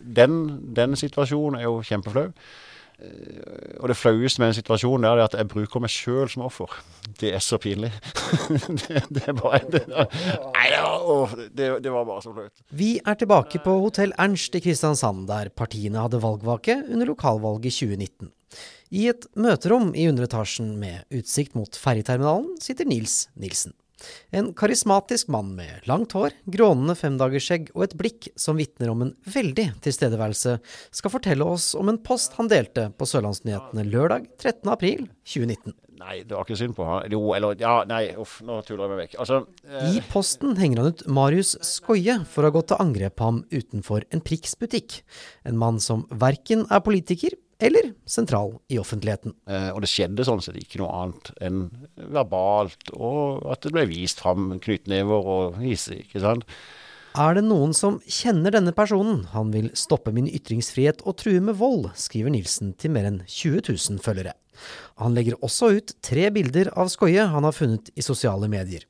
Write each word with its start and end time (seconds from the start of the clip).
den, 0.00 0.34
den 0.76 0.96
situasjonen 0.98 1.60
er 1.60 1.68
jo 1.68 1.80
kjempeflau. 1.86 2.30
Og 3.80 3.88
det 3.88 3.96
flaueste 3.96 4.42
med 4.42 4.50
den 4.50 4.58
situasjonen 4.58 5.06
er 5.08 5.22
at 5.24 5.34
jeg 5.36 5.48
bruker 5.48 5.80
meg 5.80 5.92
sjøl 5.92 6.28
som 6.28 6.44
offer. 6.44 6.74
Det 7.20 7.32
er 7.32 7.40
så 7.44 7.56
pinlig. 7.60 7.92
det, 8.82 9.00
det, 9.08 9.34
bare, 9.38 9.62
det, 9.72 9.86
nei, 9.88 10.66
det, 11.56 11.70
det, 11.80 11.92
var 11.92 12.04
bare 12.04 12.24
så 12.24 12.34
flaut. 12.36 12.60
Vi 12.76 12.90
er 13.00 13.16
tilbake 13.16 13.62
på 13.64 13.78
Hotell 13.86 14.12
Ernst 14.20 14.58
i 14.58 14.62
Kristiansand, 14.64 15.24
der 15.30 15.48
partiene 15.48 16.04
hadde 16.04 16.20
valgvake 16.20 16.76
under 16.90 17.08
lokalvalget 17.14 17.78
2019. 17.80 18.32
I 18.90 19.06
et 19.12 19.28
møterom 19.38 19.94
i 19.94 20.08
underetasjen 20.10 20.74
med 20.80 21.06
utsikt 21.14 21.54
mot 21.56 21.76
ferjeterminalen 21.78 22.56
sitter 22.60 22.88
Nils 22.90 23.28
Nilsen. 23.38 23.72
En 24.34 24.52
karismatisk 24.56 25.30
mann 25.32 25.52
med 25.58 25.86
langt 25.90 26.14
hår, 26.16 26.36
grånende 26.50 26.96
femdagersskjegg 26.98 27.70
og 27.74 27.86
et 27.86 27.98
blikk 28.00 28.30
som 28.38 28.58
vitner 28.60 28.92
om 28.92 29.04
en 29.06 29.14
veldig 29.34 29.66
tilstedeværelse, 29.84 30.56
skal 30.94 31.14
fortelle 31.14 31.46
oss 31.46 31.72
om 31.78 31.92
en 31.92 32.00
post 32.02 32.36
han 32.38 32.50
delte 32.50 32.88
på 32.96 33.08
Sørlandsnyhetene 33.08 33.86
lørdag 33.90 34.30
13.4.2019. 34.40 35.76
Nei, 36.00 36.22
det 36.24 36.32
var 36.32 36.46
ikke 36.46 36.56
synd 36.56 36.76
på 36.78 36.86
han. 36.88 37.10
Jo, 37.12 37.20
eller 37.36 37.58
Ja, 37.60 37.82
nei, 37.88 38.14
uff, 38.20 38.38
nå 38.46 38.60
tuller 38.64 38.86
jeg 38.86 38.92
meg 38.94 39.02
vekk. 39.04 39.18
Altså 39.20 39.42
eh. 39.68 39.98
I 39.98 40.02
posten 40.08 40.56
henger 40.60 40.80
han 40.80 40.94
ut 40.94 41.04
Marius 41.10 41.52
Skoie 41.66 42.20
for 42.30 42.42
å 42.42 42.50
ha 42.50 42.56
gått 42.56 42.70
til 42.72 42.80
angrep 42.80 43.18
på 43.20 43.28
ham 43.28 43.44
utenfor 43.52 44.08
en 44.08 44.24
Prix 44.24 44.56
butikk. 44.60 45.00
En 45.44 45.60
mann 45.60 45.80
som 45.82 46.06
verken 46.10 46.64
er 46.72 46.84
politiker 46.86 47.36
eller 47.60 47.90
sentral 48.08 48.54
i 48.72 48.78
offentligheten. 48.80 49.34
Eh, 49.50 49.68
og 49.74 49.82
det 49.84 49.90
skjedde 49.92 50.24
sånn 50.24 50.40
sett 50.44 50.56
ikke 50.56 50.80
noe 50.80 50.92
annet 51.02 51.32
enn 51.44 51.64
verbalt, 52.16 52.92
og 52.96 53.44
at 53.52 53.66
det 53.66 53.74
ble 53.76 53.84
vist 53.90 54.22
fram 54.24 54.54
knyttnever 54.64 55.28
og 55.34 55.60
hisse, 55.60 56.00
ikke 56.00 56.24
sant. 56.24 56.48
Er 57.18 57.34
det 57.34 57.42
noen 57.42 57.72
som 57.74 57.98
kjenner 58.06 58.54
denne 58.54 58.72
personen? 58.72 59.24
Han 59.34 59.50
vil 59.52 59.72
stoppe 59.74 60.12
min 60.14 60.28
ytringsfrihet 60.30 61.02
og 61.02 61.18
true 61.18 61.42
med 61.42 61.58
vold, 61.58 61.88
skriver 61.98 62.30
Nilsen 62.32 62.70
til 62.78 62.94
mer 62.94 63.08
enn 63.08 63.24
20 63.26 63.66
000 63.66 64.02
følgere. 64.04 64.36
Han 65.00 65.16
legger 65.16 65.38
også 65.44 65.72
ut 65.78 65.94
tre 66.04 66.28
bilder 66.34 66.72
av 66.78 66.90
Skoie 66.92 67.26
han 67.32 67.46
har 67.46 67.56
funnet 67.56 67.92
i 67.94 68.04
sosiale 68.04 68.48
medier. 68.50 68.86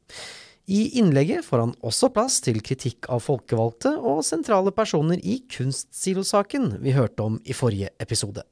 I 0.71 0.85
innlegget 1.01 1.43
får 1.45 1.65
han 1.65 1.73
også 1.83 2.13
plass 2.15 2.37
til 2.45 2.61
kritikk 2.63 3.09
av 3.11 3.25
folkevalgte 3.25 3.97
og 3.97 4.21
sentrale 4.27 4.71
personer 4.71 5.19
i 5.19 5.41
kunstsilosaken 5.51 6.77
vi 6.85 6.95
hørte 6.95 7.27
om 7.27 7.41
i 7.43 7.57
forrige 7.57 7.91
episode. 7.99 8.45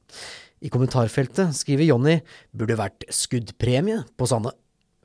I 0.59 0.71
kommentarfeltet 0.73 1.55
skriver 1.55 1.87
Jonny 1.87 2.17
burde 2.51 2.75
vært 2.79 3.05
skuddpremie 3.15 4.01
på 4.19 4.27
Sanne. 4.27 4.51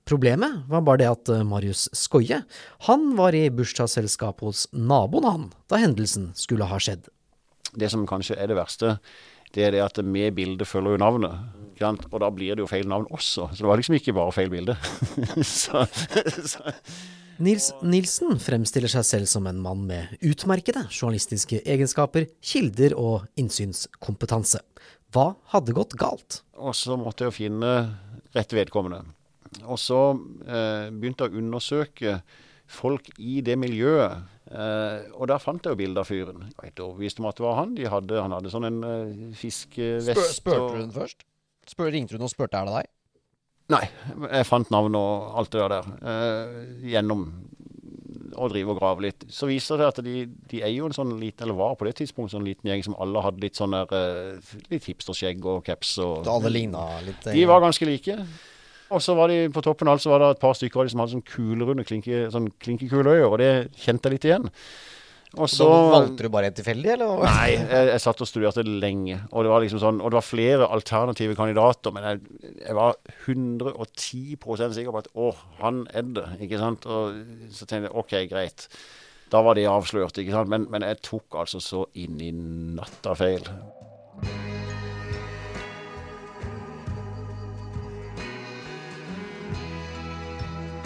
Problemet 0.05 0.65
var 0.69 0.83
bare 0.85 1.01
det 1.01 1.09
at 1.09 1.31
eh, 1.33 1.45
Marius 1.47 1.87
Skoie, 1.97 2.43
han 2.89 3.05
var 3.17 3.37
i 3.37 3.47
bursdagsselskap 3.49 4.43
hos 4.45 4.67
naboen 4.75 5.29
han 5.29 5.47
da 5.71 5.81
hendelsen 5.81 6.33
skulle 6.37 6.67
ha 6.69 6.81
skjedd. 6.83 7.07
Det 7.73 7.89
som 7.95 8.05
kanskje 8.07 8.37
er 8.37 8.51
det 8.51 8.59
verste, 8.59 8.99
det 9.55 9.65
er 9.69 9.77
det 9.77 9.85
at 9.87 10.03
med 10.05 10.35
bildet 10.37 10.69
følger 10.69 10.97
jo 10.97 11.01
navnet. 11.01 11.64
Og 11.83 12.21
da 12.23 12.31
blir 12.35 12.55
det 12.55 12.65
jo 12.65 12.71
feil 12.71 12.89
navn 12.91 13.09
også. 13.11 13.49
Så 13.53 13.65
det 13.65 13.69
var 13.69 13.81
liksom 13.81 13.97
ikke 13.99 14.15
bare 14.17 14.35
feil 14.35 14.53
bilde. 14.53 14.77
så, 15.57 15.85
så. 16.47 16.75
Nils 17.43 17.73
Nilsen 17.83 18.39
fremstiller 18.39 18.93
seg 18.93 19.07
selv 19.09 19.31
som 19.31 19.49
en 19.51 19.59
mann 19.63 19.83
med 19.89 20.13
utmerkede 20.23 20.85
journalistiske 20.87 21.65
egenskaper, 21.67 22.29
kilder 22.45 22.95
og 23.01 23.27
innsynskompetanse. 23.41 24.63
Hva 25.15 25.33
hadde 25.55 25.75
gått 25.75 25.97
galt? 25.99 26.43
Og 26.55 26.77
så 26.79 26.99
måtte 26.99 27.27
jeg 27.27 27.39
finne 27.41 27.75
rett 28.35 28.55
vedkommende. 28.55 29.03
Og 29.67 29.79
så 29.79 29.99
eh, 30.47 30.91
begynte 30.95 31.27
jeg 31.27 31.35
å 31.35 31.43
undersøke 31.43 32.17
folk 32.71 33.11
i 33.23 33.41
det 33.45 33.59
miljøet 33.61 34.31
Eh, 34.45 35.07
og 35.17 35.29
der 35.31 35.41
fant 35.41 35.65
jeg 35.65 35.73
jo 35.73 35.81
bilde 35.81 36.03
av 36.03 36.09
fyren. 36.09 36.43
Jeg 36.45 36.53
vet, 36.53 36.65
helt 36.69 36.83
overbevist 36.85 37.21
om 37.21 37.29
at 37.31 37.39
det 37.39 37.47
var 37.47 37.57
han. 37.63 37.77
De 37.79 37.87
hadde, 37.91 38.19
han 38.21 38.35
hadde 38.37 38.53
sånn 38.53 38.69
en 38.69 38.83
eh, 38.89 39.23
fiskevest. 39.39 40.21
Spør, 40.21 40.35
spurte 40.37 40.75
du 40.75 40.83
den 40.83 40.93
først? 40.95 41.25
Spør, 41.71 41.91
ringte 41.95 42.15
du 42.15 42.21
noen 42.21 42.29
og 42.29 42.35
spurte 42.35 42.61
er 42.61 42.69
det 42.69 42.77
deg? 42.79 42.93
Nei, 43.73 43.85
jeg 44.29 44.45
fant 44.45 44.69
navn 44.73 44.97
og 44.99 45.39
alt 45.41 45.55
det 45.55 45.63
der 45.73 45.87
uh, 46.05 46.57
gjennom 46.85 47.29
å 48.35 48.49
drive 48.51 48.75
og 48.75 48.81
grave 48.81 49.05
litt. 49.07 49.25
Så 49.33 49.49
viser 49.49 49.81
det 49.81 49.87
at 49.89 50.01
de, 50.05 50.25
de, 50.51 50.61
er 50.65 50.73
jo 50.75 50.89
en 50.89 50.97
sånn 50.97 51.15
liten, 51.21 51.47
eller 51.47 51.57
var 51.59 51.77
på 51.79 51.87
det 51.89 51.95
tidspunktet 52.01 52.37
sånn 52.37 52.47
liten 52.47 52.71
gjeng 52.71 52.83
som 52.87 52.97
alle 53.03 53.23
hadde 53.25 53.45
litt 53.45 53.59
sånn 53.59 53.77
der, 53.77 54.41
litt 54.73 54.89
hipsterskjegg 54.89 55.47
og 55.51 55.63
caps. 55.67 55.97
Og, 56.03 56.27
alle 56.31 56.53
ligna 56.53 56.83
litt? 57.07 57.29
De 57.31 57.47
var 57.49 57.63
ganske 57.65 57.89
like. 57.89 58.19
Og 58.95 59.03
så 59.03 59.15
var 59.17 59.31
de 59.33 59.47
på 59.55 59.63
toppen 59.65 59.89
av 59.89 59.97
alt 59.97 60.05
så 60.05 60.13
var 60.13 60.23
det 60.23 60.33
et 60.35 60.43
par 60.43 60.57
stykker 60.59 60.83
av 60.83 60.87
de 60.87 60.93
som 60.93 61.03
hadde 61.03 61.15
sånn 61.17 61.29
kulerunde 61.29 61.87
klinke, 61.89 62.27
sånn 62.35 62.51
klinkekuleøyer, 62.63 63.31
og 63.31 63.39
det 63.41 63.53
kjente 63.81 64.11
jeg 64.11 64.19
litt 64.19 64.29
igjen. 64.29 64.51
Og 65.35 65.51
så 65.51 65.67
Valgte 65.67 66.27
du 66.27 66.31
bare 66.33 66.51
en 66.51 66.57
tilfeldig, 66.57 66.91
eller? 66.95 67.23
Nei, 67.27 67.55
jeg, 67.57 67.89
jeg, 67.91 68.03
satt 68.05 68.23
og 68.23 68.31
studerte 68.31 68.65
lenge. 68.67 69.19
Og 69.33 69.47
det 69.47 69.53
var 69.53 69.65
liksom 69.65 69.83
sånn, 69.83 70.01
og 70.01 70.13
det 70.13 70.21
var 70.21 70.27
flere 70.27 70.69
alternative 70.77 71.37
kandidater, 71.39 71.95
men 71.95 72.07
jeg, 72.09 72.53
jeg 72.61 72.79
var 72.79 72.99
110 73.27 74.75
sikker 74.77 74.93
på 74.95 75.03
at 75.03 75.11
å, 75.19 75.33
han 75.63 75.85
er 75.95 76.07
det. 76.17 76.27
Ikke 76.47 76.63
sant? 76.63 76.87
Og 76.87 77.19
så 77.55 77.67
tenkte 77.67 77.91
jeg 77.91 77.97
OK, 77.99 78.17
greit. 78.31 78.69
Da 79.33 79.43
var 79.43 79.59
det 79.59 79.67
avslørt, 79.71 80.19
ikke 80.21 80.37
sant. 80.37 80.53
Men, 80.53 80.69
men 80.71 80.87
jeg 80.87 81.03
tok 81.03 81.41
altså 81.43 81.63
så 81.63 81.87
inn 81.99 82.21
i 82.23 82.31
natta 82.79 83.17
feil. 83.19 83.51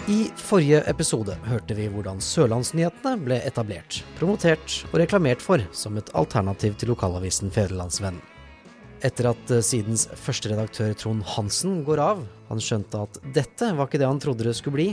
I 0.09 0.23
forrige 0.41 0.79
episode 0.89 1.35
hørte 1.45 1.75
vi 1.77 1.83
hvordan 1.93 2.17
Sørlandsnyhetene 2.23 3.11
ble 3.21 3.35
etablert, 3.45 3.99
promotert 4.17 4.79
og 4.87 4.95
reklamert 5.03 5.43
for 5.43 5.61
som 5.69 5.99
et 6.01 6.09
alternativ 6.17 6.79
til 6.81 6.89
lokalavisen 6.89 7.51
Fedrelandsvennen. 7.53 8.23
Etter 9.05 9.29
at 9.29 9.51
eh, 9.53 9.61
sidens 9.61 10.07
første 10.17 10.49
redaktør 10.49 10.95
Trond 10.97 11.21
Hansen 11.35 11.83
går 11.85 12.01
av, 12.01 12.23
han 12.49 12.63
skjønte 12.63 13.03
at 13.05 13.19
dette 13.35 13.69
var 13.77 13.85
ikke 13.85 14.01
det 14.01 14.09
han 14.09 14.23
trodde 14.23 14.47
det 14.47 14.55
skulle 14.57 14.79
bli, 14.79 14.87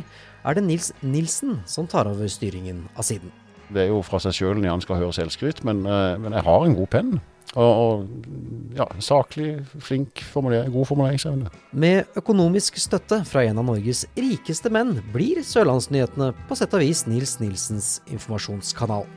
er 0.45 0.59
det 0.59 0.67
Nils 0.67 0.91
Nilsen 1.01 1.63
som 1.65 1.89
tar 1.89 2.11
over 2.13 2.29
styringen 2.29 2.85
av 2.93 3.09
siden. 3.09 3.33
Det 3.73 3.87
er 3.87 3.95
jo 3.95 4.05
fra 4.05 4.21
seg 4.21 4.37
sjøl 4.37 4.61
når 4.61 4.75
han 4.75 4.85
skal 4.85 5.01
høre 5.01 5.17
selvskryt, 5.17 5.65
men, 5.65 5.81
eh, 5.89 6.21
men 6.21 6.37
jeg 6.37 6.45
har 6.45 6.67
en 6.67 6.77
god 6.77 6.93
penn. 6.93 7.17
Og, 7.57 7.73
og 7.83 8.77
ja, 8.77 8.85
saklig, 9.01 9.63
flink, 9.81 10.21
formulering, 10.33 10.73
god 10.73 10.87
formuleringsevne. 10.91 11.53
Med 11.73 12.19
økonomisk 12.21 12.77
støtte 12.77 13.23
fra 13.25 13.47
en 13.49 13.63
av 13.63 13.65
Norges 13.71 14.05
rikeste 14.13 14.73
menn 14.73 14.99
blir 15.15 15.41
Sørlandsnyhetene 15.41 16.35
på 16.51 16.59
sett 16.59 16.77
og 16.77 16.85
vis 16.85 17.07
Nils 17.09 17.39
Nilsens 17.41 17.95
informasjonskanal. 18.13 19.09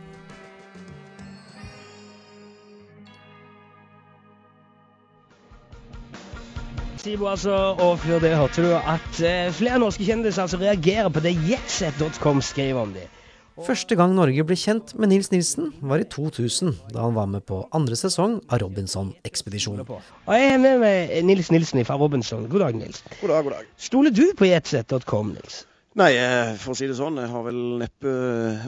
Sibo, 7.00 7.30
altså, 7.32 7.54
og 7.80 8.00
før 8.00 8.20
det 8.20 8.34
hørte 8.36 8.64
du 8.64 8.74
at 8.76 9.22
eh, 9.24 9.52
flere 9.56 9.80
norske 9.80 10.04
kjendiser 10.04 10.44
altså 10.44 10.60
reagerer 10.60 11.08
på 11.12 11.24
det 11.24 11.32
jetset.com 11.48 12.42
skriver 12.44 12.82
om 12.82 12.92
dem. 12.96 13.19
Første 13.66 13.96
gang 14.00 14.14
Norge 14.16 14.44
ble 14.47 14.56
kjent 14.59 14.94
med 15.00 15.12
Nils 15.12 15.31
Nilsen, 15.34 15.72
var 15.84 16.02
i 16.02 16.08
2000, 16.08 16.75
da 16.94 17.03
han 17.03 17.16
var 17.18 17.28
med 17.31 17.44
på 17.50 17.62
andre 17.75 17.97
sesong 18.00 18.38
av 18.47 18.62
Robinson-ekspedisjonen. 18.64 19.88
Og 19.90 20.34
Jeg 20.36 20.53
er 20.53 20.62
med 20.62 20.80
meg 20.84 21.16
Nils 21.28 21.52
Nilsen 21.52 21.84
fra 21.88 21.97
Robinson. 22.00 22.47
God 22.52 22.64
dag, 22.66 22.78
Nils. 22.80 23.03
God 23.20 23.34
dag, 23.34 23.44
god 23.44 23.58
dag. 23.58 23.74
Stoler 23.78 24.16
du 24.16 24.25
på 24.38 24.47
jetset.com, 24.47 25.34
Nils? 25.36 25.66
Nei, 26.00 26.14
eh, 26.16 26.53
for 26.62 26.72
å 26.72 26.78
si 26.78 26.88
det 26.88 26.96
sånn, 26.96 27.18
jeg 27.18 27.31
har 27.31 27.44
vel 27.44 27.58
neppe 27.81 28.12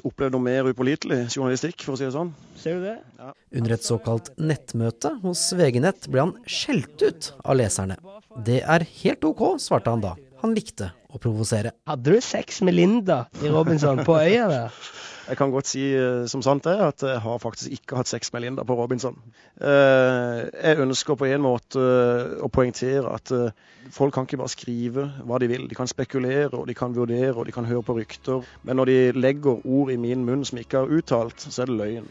opplevd 0.10 0.34
noe 0.36 0.44
mer 0.44 0.68
upålitelig 0.72 1.20
journalistikk, 1.30 1.86
for 1.86 1.94
å 1.94 2.00
si 2.00 2.08
det 2.08 2.16
sånn. 2.16 2.34
Ser 2.60 2.80
du 2.80 2.88
det? 2.90 2.98
Ja. 3.22 3.30
Under 3.62 3.76
et 3.78 3.86
såkalt 3.88 4.32
nettmøte 4.42 5.14
hos 5.22 5.46
VG 5.56 5.80
Nett 5.86 6.10
ble 6.12 6.26
han 6.26 6.34
skjelt 6.50 7.06
ut 7.06 7.32
av 7.46 7.60
leserne. 7.62 8.00
Det 8.44 8.60
er 8.66 8.88
helt 9.04 9.24
OK, 9.30 9.46
svarte 9.62 9.94
han 9.94 10.04
da. 10.04 10.16
Han 10.42 10.56
likte 10.58 10.90
å 11.12 11.20
provosere. 11.22 11.76
Hadde 11.90 12.16
du 12.16 12.24
sex 12.24 12.64
med 12.66 12.74
Linda 12.78 13.26
i 13.44 13.52
Robinson 13.52 14.02
på 14.08 14.18
øya 14.18 14.50
der? 14.50 14.76
Jeg 15.32 15.38
kan 15.38 15.52
godt 15.54 15.70
si 15.70 15.84
uh, 15.96 16.26
som 16.28 16.42
sant 16.44 16.66
er 16.68 16.82
at 16.90 17.04
jeg 17.06 17.20
har 17.24 17.38
faktisk 17.40 17.72
ikke 17.72 17.96
hatt 17.96 18.10
sex 18.10 18.34
med 18.34 18.42
Linda 18.44 18.66
på 18.68 18.76
Robinson. 18.76 19.14
Uh, 19.62 20.50
jeg 20.50 20.82
ønsker 20.82 21.16
på 21.16 21.30
en 21.30 21.44
måte 21.46 21.80
uh, 21.80 22.42
å 22.44 22.50
poengtere 22.52 23.06
at 23.08 23.32
folk 23.94 24.12
kan 24.18 24.26
ikke 24.28 24.42
bare 24.42 24.52
skrive 24.52 25.06
hva 25.30 25.40
de 25.40 25.48
vil. 25.54 25.70
De 25.70 25.78
kan 25.78 25.88
spekulere, 25.88 26.50
og 26.58 26.66
de 26.68 26.76
kan 26.76 26.98
vurdere, 26.98 27.36
og 27.38 27.48
de 27.48 27.56
kan 27.56 27.70
høre 27.70 27.86
på 27.86 27.96
rykter. 28.02 28.44
Men 28.68 28.82
når 28.82 28.92
de 28.92 28.98
legger 29.22 29.62
ord 29.62 29.94
i 29.94 30.00
min 30.02 30.26
munn 30.28 30.44
som 30.44 30.60
ikke 30.60 30.82
er 30.82 30.98
uttalt, 30.98 31.48
så 31.48 31.64
er 31.64 31.72
det 31.72 31.78
løgn. 31.80 32.10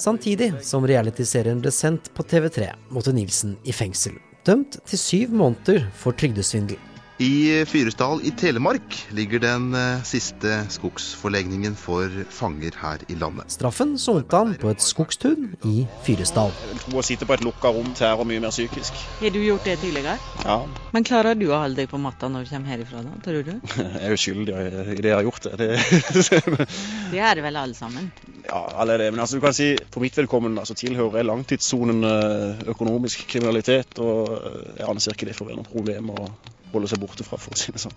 Samtidig 0.00 0.52
som 0.64 0.86
realityserien 0.88 1.60
ble 1.60 1.74
sendt 1.74 2.12
på 2.16 2.24
TV3, 2.24 2.70
måtte 2.94 3.12
Nilsen 3.12 3.58
i 3.68 3.74
fengsel. 3.76 4.16
Dømt 4.46 4.80
til 4.86 5.02
syv 5.02 5.36
måneder 5.42 5.84
for 5.98 6.16
trygdesvindel. 6.16 6.80
I 7.22 7.62
Fyresdal 7.70 8.18
i 8.26 8.32
Telemark 8.34 8.96
ligger 9.14 9.38
den 9.38 9.68
eh, 9.78 10.00
siste 10.02 10.56
skogsforlegningen 10.74 11.76
for 11.78 12.10
fanger 12.34 12.74
her 12.80 13.04
i 13.06 13.14
landet. 13.14 13.52
Straffen 13.54 13.92
sonte 14.00 14.40
han 14.40 14.56
på 14.58 14.72
et 14.72 14.82
skogstun 14.82 15.52
i 15.68 15.84
Fyresdal. 16.02 16.50
Å 16.90 17.04
sitte 17.06 17.28
på 17.28 17.36
et 17.36 17.44
lukka 17.46 17.70
rom 17.76 17.92
tærer 17.94 18.26
mye 18.26 18.42
mer 18.42 18.50
psykisk. 18.50 18.98
Har 19.20 19.30
du 19.30 19.38
gjort 19.38 19.68
det 19.68 19.76
tidligere? 19.84 20.16
Ja, 20.42 20.56
Men 20.90 21.06
klarer 21.06 21.38
du 21.38 21.46
å 21.52 21.60
holde 21.60 21.78
deg 21.84 21.92
på 21.92 22.00
matta 22.02 22.26
når 22.32 22.48
du 22.48 22.50
kommer 22.56 22.74
herifra, 22.74 23.04
da, 23.06 23.14
tror 23.22 23.46
du? 23.46 23.52
jeg 23.76 24.00
er 24.00 24.16
jo 24.16 24.18
skyldig 24.24 24.56
i 24.56 24.96
det 24.98 25.12
jeg 25.12 25.18
har 25.20 25.28
gjort. 25.28 25.46
Det. 25.52 25.68
det 25.78 26.66
Det 27.12 27.20
er 27.22 27.38
det 27.38 27.44
vel 27.44 27.60
alle 27.60 27.78
sammen? 27.78 28.08
ja, 28.48 28.64
alle 28.82 28.96
er 28.96 29.04
det. 29.04 29.12
Men 29.14 29.22
altså, 29.22 29.38
du 29.38 29.44
kan 29.46 29.54
si, 29.54 29.68
for 29.94 30.02
mitt 30.02 30.18
vedkommende 30.18 30.64
altså, 30.64 30.74
tilhører 30.74 31.20
jeg 31.20 31.28
langtidssonen 31.30 32.02
eh, 32.08 32.66
økonomisk 32.74 33.28
kriminalitet, 33.30 34.02
og 34.02 34.34
eh, 34.40 34.58
jeg 34.80 34.90
anser 34.90 35.14
ikke 35.14 35.30
det 35.30 35.38
for 35.38 35.46
å 35.46 35.52
være 35.52 35.60
noe 35.62 35.70
problem 35.70 36.10
å 36.16 36.26
holde 36.72 36.92
seg 36.92 37.02
borte 37.02 37.26
fra, 37.26 37.40
for 37.40 37.54
å 37.54 37.58
si 37.58 37.74
det 37.74 37.82
sånn. 37.82 37.96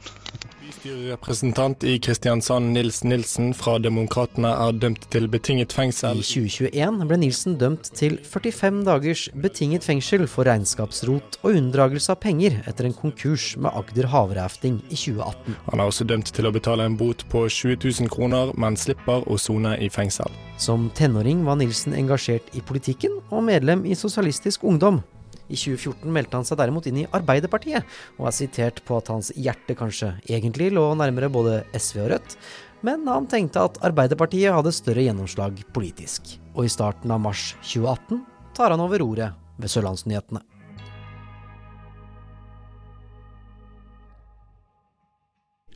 Bystyrerepresentant 0.65 1.83
i 1.85 1.95
Kristiansand 2.01 2.71
Nils 2.73 3.03
Nilsen 3.05 3.51
fra 3.57 3.75
Demokratene 3.81 4.51
er 4.53 4.75
dømt 4.77 5.07
til 5.13 5.27
betinget 5.31 5.73
fengsel. 5.73 6.21
I 6.21 6.25
2021 6.25 6.99
ble 7.09 7.17
Nilsen 7.21 7.55
dømt 7.61 7.89
til 7.97 8.17
45 8.21 8.83
dagers 8.85 9.23
betinget 9.33 9.85
fengsel 9.85 10.27
for 10.29 10.49
regnskapsrot 10.49 11.39
og 11.41 11.57
unndragelse 11.57 12.13
av 12.13 12.21
penger 12.21 12.59
etter 12.69 12.89
en 12.89 12.97
konkurs 12.97 13.51
med 13.57 13.73
Agder 13.77 14.09
havrafting 14.13 14.77
i 14.89 14.97
2018. 14.97 15.57
Han 15.71 15.81
er 15.81 15.89
også 15.89 16.05
dømt 16.09 16.33
til 16.35 16.49
å 16.49 16.53
betale 16.53 16.85
en 16.85 16.97
bot 16.99 17.25
på 17.33 17.45
20 17.49 17.81
000 17.81 18.13
kroner, 18.13 18.53
men 18.57 18.77
slipper 18.77 19.25
å 19.25 19.39
sone 19.41 19.73
i 19.81 19.89
fengsel. 19.89 20.29
Som 20.61 20.91
tenåring 20.97 21.43
var 21.45 21.57
Nilsen 21.61 21.97
engasjert 21.97 22.53
i 22.53 22.61
politikken 22.61 23.19
og 23.29 23.45
medlem 23.49 23.85
i 23.85 23.97
Sosialistisk 23.97 24.65
Ungdom. 24.65 25.01
I 25.45 25.57
2014 25.57 26.09
meldte 26.11 26.39
han 26.39 26.47
seg 26.47 26.59
derimot 26.59 26.87
inn 26.89 27.03
i 27.03 27.09
Arbeiderpartiet, 27.15 27.85
og 28.17 28.29
er 28.29 28.37
sitert 28.37 28.81
på 28.87 28.97
at 28.99 29.11
hans 29.13 29.31
hjerte 29.35 29.77
kanskje 29.77 30.15
egentlig 30.25 30.71
lå 30.73 30.87
nærmere 30.97 31.29
både 31.33 31.59
SV 31.75 32.01
og 32.05 32.09
Rødt, 32.15 32.39
men 32.85 33.05
han 33.09 33.29
tenkte 33.29 33.63
at 33.65 33.79
Arbeiderpartiet 33.85 34.53
hadde 34.53 34.73
større 34.75 35.05
gjennomslag 35.05 35.61
politisk. 35.73 36.35
Og 36.57 36.67
i 36.67 36.73
starten 36.73 37.13
av 37.13 37.21
mars 37.23 37.53
2018 37.61 38.25
tar 38.57 38.73
han 38.73 38.83
over 38.83 39.01
roret 39.01 39.37
ved 39.61 39.71
Sørlandsnyhetene. 39.71 40.43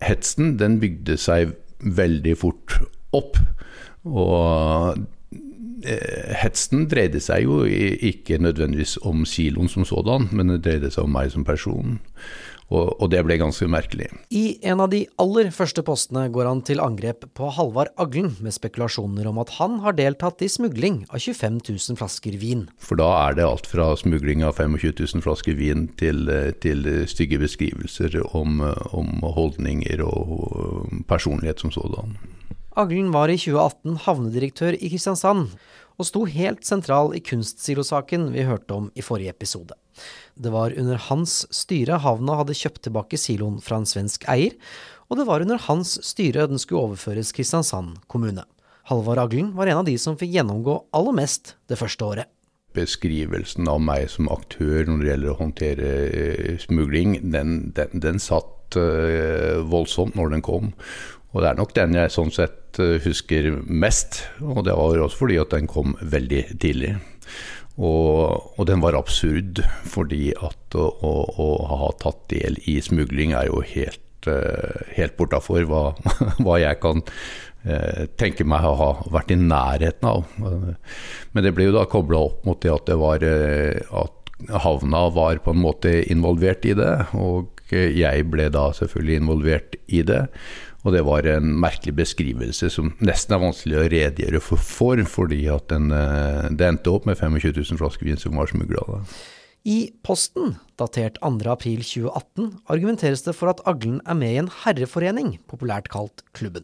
hetsen 0.09 0.57
den 0.59 0.79
bygde 0.81 1.17
seg 1.19 1.55
veldig 1.79 2.35
fort 2.39 2.79
opp. 3.15 3.39
Og 4.07 5.05
hetsen 6.41 6.87
dreide 6.91 7.21
seg 7.23 7.45
jo 7.45 7.63
ikke 7.65 8.39
nødvendigvis 8.41 8.97
om 9.07 9.25
kiloen 9.27 9.71
som 9.71 9.87
sådan, 9.87 10.29
men 10.31 10.53
det 10.53 10.63
dreide 10.65 10.91
seg 10.93 11.07
om 11.07 11.13
meg 11.15 11.31
som 11.33 11.47
person. 11.47 11.99
Og, 12.69 12.93
og 13.01 13.09
det 13.09 13.21
ble 13.25 13.37
ganske 13.41 13.65
merkelig. 13.69 14.11
I 14.29 14.59
en 14.69 14.81
av 14.83 14.91
de 14.91 15.01
aller 15.21 15.49
første 15.53 15.81
postene 15.85 16.27
går 16.33 16.45
han 16.45 16.61
til 16.65 16.81
angrep 16.83 17.25
på 17.37 17.49
Halvard 17.55 17.89
Aglen 18.01 18.35
med 18.45 18.53
spekulasjoner 18.53 19.29
om 19.29 19.41
at 19.41 19.55
han 19.57 19.79
har 19.83 19.97
deltatt 19.97 20.43
i 20.45 20.51
smugling 20.51 21.01
av 21.09 21.23
25 21.23 21.61
000 21.65 21.99
flasker 21.99 22.37
vin. 22.41 22.67
For 22.77 22.99
da 23.01 23.09
er 23.25 23.39
det 23.39 23.47
alt 23.47 23.69
fra 23.69 23.89
smugling 23.97 24.45
av 24.45 24.61
25 24.61 24.93
000 25.01 25.25
flasker 25.25 25.57
vin 25.57 25.87
til, 25.99 26.27
eh, 26.29 26.51
til 26.61 26.85
stygge 27.09 27.41
beskrivelser 27.41 28.21
om, 28.37 28.61
eh, 28.61 28.93
om 28.93 29.25
holdninger 29.25 30.05
og 30.05 30.35
eh, 30.45 31.01
personlighet 31.09 31.65
som 31.65 31.73
sådan. 31.73 32.19
Aglen 32.79 33.09
var 33.11 33.27
i 33.27 33.35
2018 33.35 33.97
havnedirektør 34.05 34.75
i 34.77 34.87
Kristiansand, 34.87 35.49
og 35.99 36.07
sto 36.07 36.21
helt 36.31 36.63
sentral 36.63 37.11
i 37.11 37.19
kunstsilosaken 37.19 38.29
vi 38.31 38.45
hørte 38.47 38.71
om 38.71 38.85
i 38.95 39.03
forrige 39.03 39.33
episode. 39.33 39.75
Det 40.39 40.53
var 40.53 40.71
under 40.79 41.01
hans 41.09 41.41
styre 41.51 41.97
havna 41.99 42.37
hadde 42.39 42.55
kjøpt 42.55 42.85
tilbake 42.87 43.19
siloen 43.19 43.57
fra 43.59 43.81
en 43.81 43.89
svensk 43.89 44.23
eier, 44.31 44.55
og 45.11 45.19
det 45.19 45.27
var 45.27 45.43
under 45.43 45.59
hans 45.65 45.97
styre 46.07 46.47
den 46.47 46.61
skulle 46.61 46.85
overføres 46.87 47.33
Kristiansand 47.35 47.99
kommune. 48.07 48.47
Halvard 48.87 49.25
Aglen 49.25 49.51
var 49.59 49.67
en 49.67 49.81
av 49.81 49.89
de 49.89 49.97
som 49.99 50.15
fikk 50.15 50.37
gjennomgå 50.37 50.77
aller 50.95 51.19
mest 51.19 51.57
det 51.67 51.81
første 51.81 52.05
året. 52.05 52.31
beskrivelsen 52.77 53.67
av 53.67 53.81
meg 53.81 54.07
som 54.13 54.29
aktør 54.31 54.85
når 54.87 54.99
det 55.01 55.07
gjelder 55.09 55.31
å 55.31 55.39
håndtere 55.41 55.87
eh, 56.07 56.57
smugling, 56.61 57.17
den, 57.33 57.73
den, 57.75 57.99
den 57.99 58.21
satt 58.21 58.77
eh, 58.77 59.57
voldsomt 59.67 60.15
når 60.15 60.37
den 60.37 60.45
kom. 60.45 60.69
Og 61.33 61.43
det 61.43 61.51
er 61.51 61.59
nok 61.59 61.73
den 61.77 61.95
jeg 61.97 62.13
sånn 62.13 62.31
sett 62.33 62.79
eh, 62.81 62.97
husker 63.05 63.51
mest. 63.65 64.23
Og 64.41 64.63
det 64.65 64.75
var 64.77 65.03
også 65.05 65.25
fordi 65.25 65.39
at 65.41 65.53
den 65.53 65.69
kom 65.69 65.95
veldig 66.01 66.43
tidlig. 66.57 66.95
Og, 67.79 68.55
og 68.59 68.65
den 68.67 68.81
var 68.83 68.97
absurd, 68.97 69.61
fordi 69.87 70.33
at 70.35 70.75
å, 70.75 70.87
å, 70.89 71.11
å 71.31 71.49
ha 71.85 71.91
tatt 72.01 72.25
del 72.33 72.57
i 72.67 72.79
smugling 72.83 73.35
er 73.37 73.47
jo 73.47 73.61
helt, 73.63 74.27
eh, 74.27 74.89
helt 74.97 75.15
bortafor 75.19 75.69
hva, 75.69 75.83
hva 76.43 76.57
jeg 76.59 76.81
kan 76.83 77.05
eh, 77.63 78.09
tenke 78.19 78.43
meg 78.43 78.65
å 78.67 78.75
ha 78.81 78.89
vært 79.13 79.31
i 79.35 79.39
nærheten 79.39 80.09
av. 80.09 80.25
Men 80.41 81.45
det 81.45 81.53
ble 81.55 81.69
jo 81.69 81.77
da 81.77 81.85
kobla 81.87 82.25
opp 82.31 82.41
mot 82.49 82.59
det 82.65 82.73
at 82.73 82.89
det 82.89 82.97
var 82.99 83.23
at 83.23 84.15
havna 84.63 85.05
var 85.13 85.39
på 85.43 85.53
en 85.53 85.61
måte 85.61 85.93
involvert 86.11 86.65
i 86.67 86.75
det, 86.75 86.93
og 87.15 87.55
jeg 87.69 88.25
ble 88.31 88.47
da 88.49 88.69
selvfølgelig 88.73 89.21
involvert 89.21 89.75
i 89.93 90.01
det. 90.07 90.23
Og 90.87 90.95
det 90.95 91.01
var 91.03 91.27
en 91.27 91.51
merkelig 91.59 91.95
beskrivelse 91.97 92.69
som 92.71 92.93
nesten 93.03 93.35
er 93.35 93.43
vanskelig 93.43 93.79
å 93.79 93.87
redegjøre 93.91 94.39
for, 94.43 94.61
for 94.63 95.01
fordi 95.11 95.41
at 95.51 95.67
den, 95.73 95.91
eh, 95.91 96.47
det 96.55 96.69
endte 96.69 96.93
opp 96.93 97.09
med 97.09 97.19
25 97.19 97.51
000 97.51 97.81
flasker 97.81 98.07
vin 98.07 98.19
som 98.19 98.39
var 98.39 98.51
smugla. 98.51 99.03
I 99.67 99.91
Posten, 100.07 100.55
datert 100.79 101.19
2.4.2018, 101.19 102.61
argumenteres 102.71 103.25
det 103.25 103.35
for 103.35 103.51
at 103.51 103.59
Aglen 103.67 103.99
er 104.07 104.15
med 104.15 104.31
i 104.31 104.39
en 104.39 104.51
herreforening, 104.63 105.35
populært 105.51 105.91
kalt 105.91 106.23
Klubben. 106.31 106.63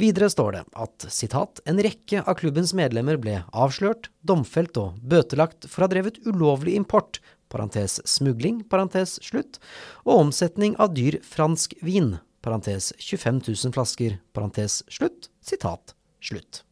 Videre 0.00 0.30
står 0.32 0.54
det 0.54 0.62
at 0.80 1.06
citat, 1.12 1.60
en 1.68 1.82
rekke 1.82 2.22
av 2.22 2.38
klubbens 2.38 2.72
medlemmer 2.78 3.18
ble 3.20 3.42
avslørt, 3.52 4.08
domfelt 4.22 4.78
og 4.80 4.98
bøtelagt 5.02 5.66
for 5.68 5.82
å 5.82 5.88
ha 5.88 5.92
drevet 5.92 6.22
ulovlig 6.24 6.78
import, 6.78 7.20
parentes 7.52 7.98
smugling, 8.08 8.62
parentes 8.70 9.18
slutt, 9.22 9.58
og 10.06 10.28
omsetning 10.28 10.78
av 10.80 10.94
dyr 10.96 11.18
fransk 11.26 11.76
vin, 11.84 12.16
parentes 12.42 12.92
25 12.98 13.40
000 13.48 13.74
flasker, 13.74 14.18
parentes 14.34 14.82
slutt, 14.90 15.30
sitat 15.40 15.94
slutt. 16.22 16.62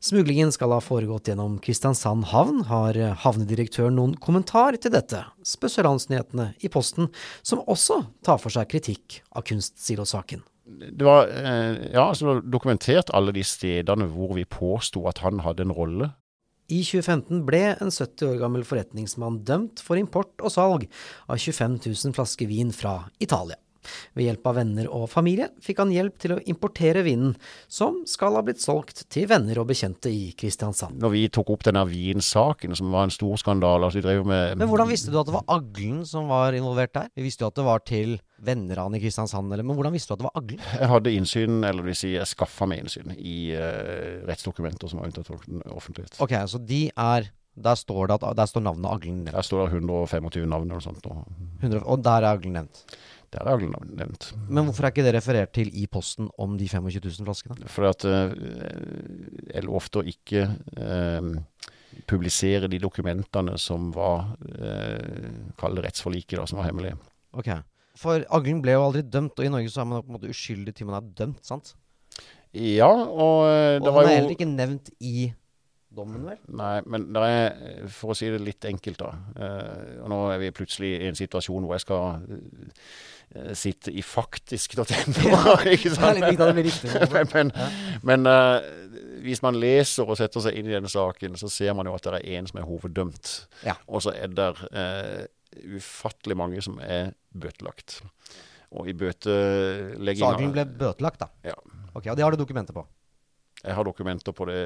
Smuglingen 0.00 0.52
skal 0.54 0.70
ha 0.70 0.78
foregått 0.82 1.26
gjennom 1.30 1.56
Kristiansand 1.62 2.28
havn. 2.30 2.60
Har 2.68 2.94
havnedirektøren 3.24 3.96
noen 3.98 4.14
kommentar 4.22 4.78
til 4.78 4.94
dette, 4.94 5.24
spør 5.42 5.90
i 6.62 6.70
Posten, 6.70 7.10
som 7.42 7.64
også 7.66 8.04
tar 8.22 8.38
for 8.38 8.54
seg 8.54 8.70
kritikk 8.70 9.20
av 9.34 9.42
kunstsilosaken. 9.48 10.44
Det 10.68 11.04
var, 11.04 11.28
eh, 11.28 11.90
ja, 11.94 12.08
altså 12.10 12.40
dokumentert 12.44 13.10
alle 13.10 13.32
de 13.32 13.42
stedene 13.42 14.06
hvor 14.06 14.34
vi 14.36 14.44
påsto 14.44 15.06
at 15.08 15.18
han 15.24 15.40
hadde 15.40 15.64
en 15.64 15.72
rolle. 15.72 16.12
I 16.68 16.82
2015 16.84 17.46
ble 17.48 17.62
en 17.80 17.90
70 17.90 18.26
år 18.28 18.40
gammel 18.42 18.64
forretningsmann 18.68 19.40
dømt 19.48 19.80
for 19.80 19.96
import 19.96 20.34
og 20.44 20.52
salg 20.52 20.84
av 21.26 21.40
25 21.40 21.78
000 21.86 22.12
flasker 22.12 22.46
vin 22.46 22.74
fra 22.76 23.08
Italia. 23.18 23.56
Ved 24.16 24.28
hjelp 24.28 24.48
av 24.50 24.58
venner 24.58 24.88
og 24.92 25.06
familie 25.10 25.50
fikk 25.64 25.82
han 25.84 25.92
hjelp 25.94 26.18
til 26.20 26.34
å 26.36 26.40
importere 26.50 27.04
vinen, 27.06 27.34
som 27.70 28.02
skal 28.08 28.36
ha 28.38 28.44
blitt 28.46 28.62
solgt 28.62 29.04
til 29.12 29.28
venner 29.30 29.60
og 29.62 29.68
bekjente 29.70 30.12
i 30.12 30.32
Kristiansand. 30.38 30.98
Når 31.02 31.14
vi 31.14 31.24
tok 31.32 31.52
opp 31.54 31.66
denne 31.68 31.84
vinsaken, 31.88 32.76
som 32.78 32.92
var 32.94 33.08
en 33.08 33.14
stor 33.14 33.38
skandale 33.40 33.88
altså 33.88 34.02
vi 34.02 34.16
med 34.28 34.58
Men 34.58 34.70
hvordan 34.70 34.90
visste 34.90 35.12
du 35.12 35.18
at 35.20 35.28
det 35.28 35.36
var 35.36 35.46
Aglen 35.58 36.02
som 36.08 36.28
var 36.30 36.56
involvert 36.56 36.94
der? 36.96 37.12
Vi 37.14 37.26
visste 37.26 37.44
jo 37.44 37.52
at 37.52 37.58
det 37.58 37.66
var 37.66 37.84
til 37.86 38.18
venner 38.44 38.78
av 38.78 38.88
han 38.88 38.98
i 38.98 39.02
Kristiansand, 39.02 39.52
eller, 39.52 39.66
men 39.66 39.78
hvordan 39.78 39.94
visste 39.94 40.12
du 40.12 40.16
at 40.16 40.22
det 40.22 40.28
var 40.28 40.38
Aglen? 40.40 40.62
Jeg 40.78 40.90
hadde 40.92 41.14
innsyn, 41.14 41.58
eller 41.62 41.82
det 41.82 41.90
vil 41.90 41.98
si 41.98 42.12
jeg 42.14 42.30
skaffa 42.30 42.68
meg 42.70 42.84
innsyn 42.84 43.14
i 43.16 43.38
uh, 43.58 44.22
rettsdokumenter 44.28 44.90
som 44.90 45.02
var 45.02 45.10
unntatt 45.10 45.32
offentlighet. 45.74 46.18
Ok, 46.24 46.36
så 46.50 46.62
de 46.62 46.86
er 46.94 47.34
Der 47.58 47.74
står 47.74 48.06
det 48.06 48.14
at 48.22 48.36
Der 48.38 48.46
står 48.46 48.62
navnet 48.62 48.86
Aglen 48.86 49.24
nevnt. 49.24 49.34
Der 49.34 49.42
står 49.42 49.66
det 49.66 49.80
125 49.80 50.46
navn 50.46 50.68
eller 50.70 50.78
noe 50.78 50.84
sånt. 50.84 51.06
Og 51.10 51.24
100, 51.58 51.82
og 51.82 52.04
der 52.04 52.22
er 52.22 52.36
Aglen 52.36 52.54
nevnt. 52.54 52.84
Der 53.34 53.44
har 53.44 53.56
Aglen 53.56 53.74
nevnt. 53.98 54.30
Men 54.48 54.68
hvorfor 54.68 54.86
er 54.86 54.94
ikke 54.94 55.04
det 55.06 55.14
referert 55.16 55.52
til 55.56 55.70
i 55.76 55.86
posten 55.90 56.30
om 56.40 56.56
de 56.60 56.68
25 56.68 57.02
000 57.04 57.28
flaskene? 57.28 57.70
Fordi 57.70 57.90
at 57.90 58.06
uh, 58.08 58.32
jeg 59.52 59.66
lovte 59.66 60.00
å 60.00 60.06
ikke 60.08 60.46
uh, 60.80 61.66
publisere 62.08 62.70
de 62.72 62.80
dokumentene 62.80 63.58
som 63.60 63.90
var 63.94 64.32
uh, 64.38 65.28
Kall 65.60 65.76
det 65.76 65.88
rettsforliket, 65.88 66.38
da, 66.40 66.46
som 66.48 66.62
var 66.62 66.70
hemmelige. 66.70 66.96
Ok. 67.36 67.52
For 67.98 68.24
Aglen 68.34 68.62
ble 68.62 68.76
jo 68.76 68.86
aldri 68.86 69.02
dømt, 69.02 69.38
og 69.38 69.46
i 69.46 69.52
Norge 69.52 69.72
så 69.74 69.82
er 69.82 69.90
man 69.90 70.04
på 70.04 70.12
en 70.12 70.18
måte 70.18 70.32
uskyldig 70.32 70.74
til 70.76 70.88
man 70.88 71.00
er 71.00 71.12
dømt, 71.18 71.42
sant? 71.46 71.74
Ja, 72.56 72.88
og 72.88 73.44
eh, 73.50 73.76
Og 73.76 73.84
det 73.84 73.92
han 73.92 74.06
er 74.06 74.14
heller 74.14 74.34
ikke 74.34 74.48
nevnt 74.48 74.90
i 75.04 75.28
dommen, 75.98 76.24
vel? 76.28 76.40
Nei, 76.58 76.78
men 76.88 77.08
det 77.14 77.28
er, 77.28 77.60
for 77.92 78.14
å 78.14 78.16
si 78.18 78.30
det 78.32 78.40
litt 78.42 78.66
enkelt, 78.68 79.02
da. 79.02 79.12
Eh, 79.36 79.94
og 80.04 80.10
nå 80.12 80.18
er 80.32 80.42
vi 80.42 80.54
plutselig 80.56 80.94
i 80.96 81.08
en 81.10 81.18
situasjon 81.18 81.66
hvor 81.66 81.76
jeg 81.76 81.84
skal 81.84 82.20
eh, 82.30 83.52
sitte 83.58 83.92
i 83.92 84.04
faktisk.no, 84.04 85.56
ikke 85.74 85.94
sant? 85.96 86.22
men 87.14 87.32
men, 87.34 87.52
men 88.08 88.32
eh, 88.32 88.68
hvis 89.24 89.42
man 89.44 89.58
leser 89.58 90.08
og 90.08 90.18
setter 90.20 90.44
seg 90.44 90.58
inn 90.58 90.68
i 90.70 90.76
denne 90.76 90.90
saken, 90.92 91.38
så 91.40 91.50
ser 91.52 91.74
man 91.76 91.88
jo 91.88 91.96
at 91.96 92.06
det 92.06 92.20
er 92.20 92.38
én 92.38 92.48
som 92.48 92.60
er 92.60 92.68
hoveddømt. 92.68 93.32
Ja. 93.66 93.76
Og 93.88 94.04
så 94.04 94.14
er 94.14 94.30
det 94.32 94.48
uh, 94.70 95.24
ufattelig 95.78 96.36
mange 96.38 96.62
som 96.64 96.78
er 96.84 97.12
bøtelagt. 97.34 98.00
Og 98.76 98.88
i 98.90 98.94
bøteleggingen 98.96 100.28
Aglen 100.28 100.54
ble 100.54 100.66
bøtelagt, 100.68 101.24
da? 101.24 101.30
Ja. 101.50 101.56
Ok, 101.94 102.06
Og 102.06 102.16
det 102.16 102.24
har 102.24 102.34
du 102.34 102.40
dokumenter 102.40 102.76
på? 102.76 102.84
Jeg 103.68 103.76
har 103.78 103.86
dokumenter 103.86 104.34
på 104.34 104.46
det, 104.48 104.58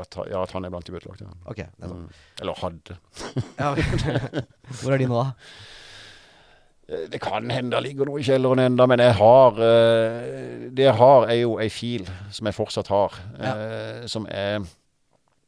at, 0.00 0.18
ja, 0.30 0.42
at 0.42 0.52
han 0.56 0.64
er 0.66 0.72
blant 0.74 0.86
de 0.88 0.94
bøtelagte. 0.96 1.28
Ja. 1.28 1.34
Ok. 1.52 1.60
Mm. 1.84 2.06
Eller 2.40 2.62
hadde. 2.62 2.96
Ja. 3.60 3.72
Hvor 4.80 4.96
er 4.96 5.02
de 5.04 5.08
nå, 5.10 5.20
da? 5.22 5.30
Eh, 6.88 7.04
Det 7.12 7.20
kan 7.22 7.50
hende 7.50 7.74
det 7.76 7.82
ligger 7.88 8.08
noe 8.08 8.20
i 8.22 8.26
kjelleren 8.26 8.62
enda, 8.62 8.86
men 8.86 9.02
jeg 9.02 9.14
har 9.18 9.60
eh, 9.68 10.66
Det 10.72 10.86
jeg 10.88 10.96
har, 11.00 11.28
er 11.30 11.40
jo 11.42 11.56
ei 11.62 11.68
fil 11.72 12.06
som 12.30 12.46
jeg 12.50 12.56
fortsatt 12.58 12.90
har. 12.92 13.16
ja. 13.42 13.54
Som 14.10 14.26
er 14.30 14.60
eh, 14.60 14.66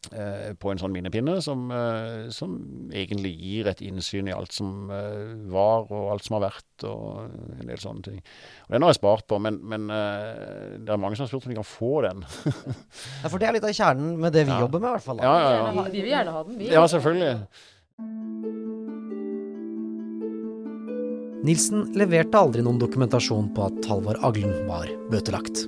på 0.09 0.71
en 0.71 0.79
sånn 0.81 0.93
minnepinne 0.95 1.41
som, 1.43 1.67
eh, 1.75 2.29
som 2.33 2.53
egentlig 2.95 3.33
gir 3.37 3.67
et 3.69 3.81
innsyn 3.85 4.29
i 4.31 4.33
alt 4.33 4.53
som 4.55 4.89
eh, 4.95 5.35
var, 5.51 5.89
og 5.91 6.13
alt 6.15 6.25
som 6.25 6.37
har 6.39 6.45
vært, 6.47 6.85
og 6.87 7.25
en 7.59 7.67
del 7.67 7.77
sånne 7.83 8.05
ting. 8.07 8.21
Og 8.69 8.77
Den 8.77 8.87
har 8.87 8.93
jeg 8.95 9.01
spart 9.01 9.27
på, 9.29 9.41
men, 9.43 9.59
men 9.69 9.91
eh, 9.91 10.79
det 10.79 10.95
er 10.95 11.03
mange 11.03 11.19
som 11.19 11.27
har 11.27 11.33
spurt 11.33 11.49
om 11.51 11.53
de 11.53 11.59
kan 11.59 11.67
få 11.67 11.91
den. 12.07 12.23
Ja, 13.23 13.29
for 13.29 13.39
det 13.43 13.49
er 13.49 13.57
litt 13.59 13.67
av 13.67 13.75
kjernen 13.75 14.15
med 14.23 14.33
det 14.33 14.47
vi 14.47 14.55
Ja. 14.55 14.61
jobber 14.65 14.81
med, 14.81 14.89
i 14.89 14.95
hvert 14.97 15.09
fall. 15.09 15.19
Ja, 15.23 15.35
ja, 15.43 15.51
ja. 15.75 15.89
Vi 15.91 16.01
vil 16.07 16.13
gjerne 16.15 16.37
ha 16.39 16.45
den, 16.47 16.59
vi. 16.63 16.71
Ja, 16.73 16.87
selvfølgelig. 16.87 17.35
Nilsen 21.49 21.85
leverte 21.99 22.39
aldri 22.39 22.63
noen 22.67 22.81
dokumentasjon 22.83 23.53
på 23.55 23.67
at 23.69 23.87
Halvor 23.91 24.19
Aglen 24.27 24.55
var 24.71 24.89
bøtelagt. 25.13 25.67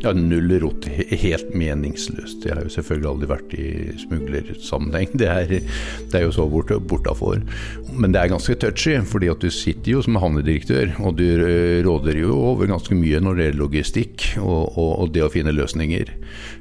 Ja, 0.00 0.12
null 0.16 0.48
rot. 0.62 0.86
Helt 1.10 1.50
meningsløst. 1.52 2.46
Jeg 2.46 2.56
har 2.56 2.64
jo 2.64 2.72
selvfølgelig 2.72 3.08
aldri 3.10 3.26
vært 3.28 3.54
i 3.56 3.66
smuglersammenheng. 4.00 5.12
Det 5.20 5.26
er, 5.28 5.50
det 5.50 6.16
er 6.16 6.22
jo 6.24 6.32
så 6.32 6.46
bort, 6.48 6.70
bortafor. 6.88 7.42
Men 7.92 8.14
det 8.14 8.20
er 8.22 8.30
ganske 8.32 8.54
touchy, 8.62 8.94
fordi 9.04 9.28
at 9.28 9.42
du 9.42 9.50
sitter 9.52 9.92
jo 9.92 10.02
som 10.04 10.16
havnedirektør, 10.22 10.94
og 11.04 11.18
du 11.18 11.26
råder 11.84 12.20
jo 12.22 12.32
over 12.52 12.70
ganske 12.70 12.96
mye 12.96 13.20
når 13.20 13.36
det 13.36 13.46
gjelder 13.48 13.60
logistikk 13.60 14.26
og, 14.40 14.78
og, 14.78 14.90
og 15.02 15.12
det 15.14 15.26
å 15.26 15.30
finne 15.32 15.52
løsninger. 15.52 16.14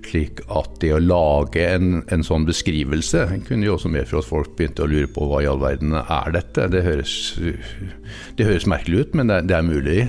Slik 0.10 0.44
at 0.52 0.80
det 0.84 0.92
å 0.98 1.02
lage 1.04 1.64
en, 1.64 2.02
en 2.12 2.26
sånn 2.26 2.48
beskrivelse 2.50 3.28
kunne 3.48 3.70
jo 3.70 3.78
også 3.78 3.94
medføre 3.94 4.24
at 4.26 4.32
folk 4.32 4.56
begynte 4.58 4.84
å 4.84 4.92
lure 4.92 5.12
på 5.14 5.30
hva 5.30 5.44
i 5.46 5.50
all 5.50 5.62
verden 5.64 5.96
er 6.02 6.34
dette. 6.36 6.68
Det 6.74 6.84
høres, 6.84 7.14
det 8.36 8.50
høres 8.50 8.68
merkelig 8.68 9.06
ut, 9.06 9.16
men 9.22 9.32
det, 9.32 9.46
det 9.48 9.60
er 9.60 9.70
mulig. 9.70 10.02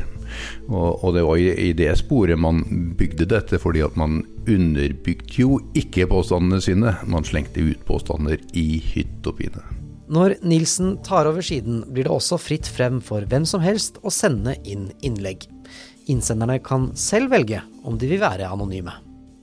Og, 0.68 1.04
og 1.04 1.14
det 1.16 1.24
var 1.26 1.40
i, 1.40 1.50
i 1.70 1.72
det 1.76 1.90
sporet 2.00 2.40
man 2.40 2.62
bygde 2.98 3.28
dette, 3.30 3.60
fordi 3.62 3.84
at 3.86 3.98
man 4.00 4.22
underbygde 4.48 5.42
jo 5.42 5.60
ikke 5.78 6.08
påstandene 6.10 6.62
sine. 6.64 6.96
Man 7.10 7.26
slengte 7.26 7.64
ut 7.64 7.84
påstander 7.88 8.40
i 8.56 8.80
hytt 8.92 9.28
og 9.28 9.38
pine. 9.42 9.62
Når 10.10 10.40
Nilsen 10.42 10.96
tar 11.06 11.28
over 11.30 11.44
siden, 11.44 11.84
blir 11.94 12.08
det 12.08 12.10
også 12.10 12.40
fritt 12.42 12.66
frem 12.66 12.98
for 13.04 13.22
hvem 13.30 13.44
som 13.46 13.62
helst 13.62 14.00
å 14.02 14.10
sende 14.10 14.56
inn 14.66 14.88
innlegg. 15.06 15.46
Innsenderne 16.10 16.58
kan 16.66 16.88
selv 16.98 17.30
velge 17.30 17.60
om 17.86 17.98
de 18.00 18.08
vil 18.10 18.22
være 18.22 18.50
anonyme. 18.50 18.96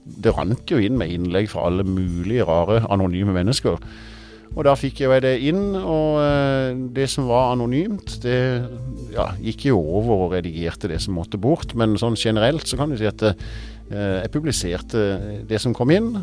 det 0.08 0.32
rant 0.32 0.70
jo 0.70 0.78
inn 0.80 0.96
med 0.96 1.10
innlegg 1.12 1.50
fra 1.52 1.66
alle 1.68 1.84
mulige 1.84 2.44
rare 2.48 2.80
anonyme 2.88 3.32
mennesker. 3.36 3.76
Og 4.56 4.64
da 4.66 4.74
fikk 4.78 5.02
jeg 5.04 5.22
det 5.22 5.34
inn, 5.48 5.76
og 5.76 6.18
eh, 6.22 6.72
det 6.94 7.06
som 7.12 7.28
var 7.28 7.52
anonymt, 7.52 8.16
det 8.24 8.38
ja, 9.12 9.30
gikk 9.42 9.68
jo 9.70 9.78
over 9.80 10.26
og 10.26 10.36
redigerte 10.36 10.90
det 10.90 11.00
som 11.04 11.18
måtte 11.18 11.40
bort. 11.40 11.74
Men 11.78 11.98
sånn 12.00 12.18
generelt 12.18 12.66
så 12.68 12.80
kan 12.80 12.92
du 12.92 12.98
si 12.98 13.08
at 13.08 13.24
eh, 13.28 13.42
jeg 13.92 14.32
publiserte 14.34 15.04
det 15.48 15.60
som 15.62 15.76
kom 15.76 15.92
inn. 15.94 16.14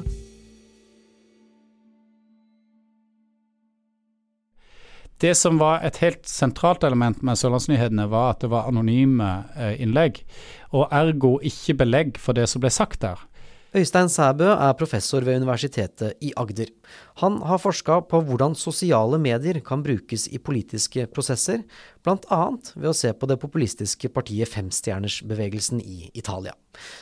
Det 5.24 5.32
som 5.40 5.56
var 5.62 5.86
et 5.88 6.02
helt 6.04 6.28
sentralt 6.28 6.84
element 6.84 7.22
med 7.24 7.40
Sørlandsnyhetene, 7.40 8.10
var 8.12 8.34
at 8.34 8.44
det 8.44 8.50
var 8.52 8.68
anonyme 8.68 9.30
eh, 9.56 9.78
innlegg, 9.82 10.20
og 10.76 10.92
ergo 10.92 11.38
ikke 11.40 11.78
belegg 11.86 12.20
for 12.20 12.36
det 12.36 12.50
som 12.52 12.64
ble 12.66 12.74
sagt 12.74 13.00
der. 13.06 13.22
Øystein 13.76 14.08
Sæbø 14.08 14.46
er 14.54 14.76
professor 14.80 15.26
ved 15.28 15.42
Universitetet 15.42 16.14
i 16.24 16.30
Agder. 16.40 16.70
Han 17.20 17.42
har 17.44 17.60
forska 17.60 17.98
på 18.08 18.22
hvordan 18.24 18.54
sosiale 18.56 19.20
medier 19.20 19.60
kan 19.60 19.84
brukes 19.84 20.30
i 20.32 20.40
politiske 20.40 21.04
prosesser, 21.12 21.66
bl.a. 22.06 22.40
ved 22.78 22.88
å 22.88 22.96
se 22.96 23.12
på 23.12 23.28
det 23.28 23.36
populistiske 23.42 24.08
partiet 24.16 24.48
Femstjernersbevegelsen 24.54 25.84
i 25.84 26.08
Italia. 26.16 26.56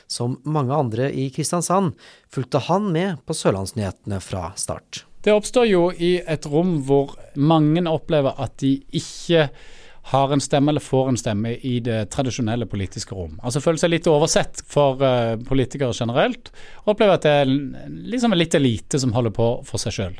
Som 0.10 0.39
mange 0.50 0.74
andre 0.74 1.12
i 1.13 1.27
Kristiansand 1.36 1.94
fulgte 2.34 2.63
han 2.65 2.89
med 2.96 3.22
på 3.27 3.38
Sørlandsnyhetene 3.38 4.18
fra 4.24 4.50
start. 4.58 5.03
Det 5.22 5.36
oppstår 5.36 5.70
jo 5.70 5.86
i 5.94 6.15
et 6.25 6.50
rom 6.50 6.80
hvor 6.88 7.13
mange 7.38 7.86
opplever 7.86 8.34
at 8.42 8.58
de 8.65 8.80
ikke 8.89 9.46
har 10.12 10.33
en 10.33 10.41
stemme 10.43 10.72
eller 10.72 10.83
får 10.83 11.10
en 11.10 11.17
stemme 11.17 11.53
i 11.55 11.77
det 11.79 12.10
tradisjonelle 12.12 12.65
politiske 12.67 13.15
rom. 13.15 13.38
Altså 13.43 13.62
føler 13.63 13.79
seg 13.79 13.93
litt 13.93 14.10
oversett 14.12 14.60
for 14.67 15.00
uh, 15.00 15.38
politikere 15.48 15.95
generelt, 15.95 16.51
og 16.83 16.93
opplever 16.93 17.15
at 17.15 17.24
det 17.24 17.36
er 17.43 17.53
liksom 18.12 18.36
en 18.36 18.41
litt 18.41 18.57
elite 18.60 19.00
som 19.00 19.15
holder 19.15 19.36
på 19.38 19.48
for 19.67 19.81
seg 19.81 19.95
sjøl. 19.95 20.17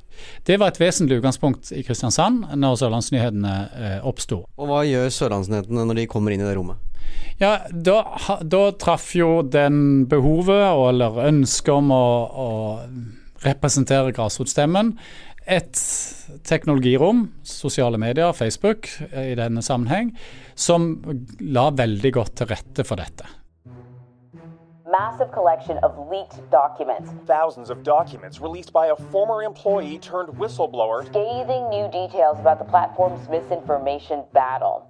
Det 0.48 0.56
var 0.62 0.72
et 0.72 0.80
vesentlig 0.80 1.20
utgangspunkt 1.20 1.74
i 1.76 1.84
Kristiansand 1.84 2.48
når 2.56 2.80
Sørlandsnyhetene 2.80 3.58
uh, 3.74 4.00
oppsto. 4.08 4.46
Og 4.56 4.72
hva 4.72 4.86
gjør 4.88 5.12
Sørlandsnyhetene 5.12 5.88
når 5.90 6.00
de 6.00 6.10
kommer 6.16 6.36
inn 6.36 6.46
i 6.46 6.48
det 6.48 6.56
rommet? 6.56 6.80
Ja, 7.42 7.58
da, 7.70 7.98
da 8.40 8.64
traff 8.80 9.12
jo 9.18 9.42
den 9.44 10.06
behovet, 10.10 10.64
eller 10.64 11.20
ønsket 11.28 11.74
om 11.76 11.92
å, 11.92 12.06
å 12.32 12.50
representere 13.44 14.14
grasrotstemmen, 14.16 14.94
et 15.46 15.80
teknologirom, 16.48 17.28
sosiale 17.44 18.00
medier, 18.02 18.34
Facebook 18.34 18.90
i 19.12 19.36
denne 19.40 19.64
sammenheng, 19.66 20.14
som 20.56 20.96
la 21.40 21.70
veldig 21.76 22.14
godt 22.16 22.38
til 22.42 22.52
rette 22.54 22.86
for 22.88 23.02
dette. 23.02 23.28
Massive 24.94 25.32
collection 25.34 25.78
of 25.82 25.92
leaked 26.12 26.38
documents. 26.52 27.10
Thousands 27.26 27.70
of 27.74 27.82
documents 27.84 28.40
released 28.40 28.72
by 28.74 28.86
a 28.94 28.98
former 29.12 29.42
employee 29.42 29.98
turned 29.98 30.30
whistleblower. 30.38 31.02
Scathing 31.10 31.64
new 31.70 31.88
details 31.90 32.38
about 32.40 32.60
the 32.60 32.70
platform's 32.70 33.28
misinformation 33.30 34.22
battle. 34.34 34.86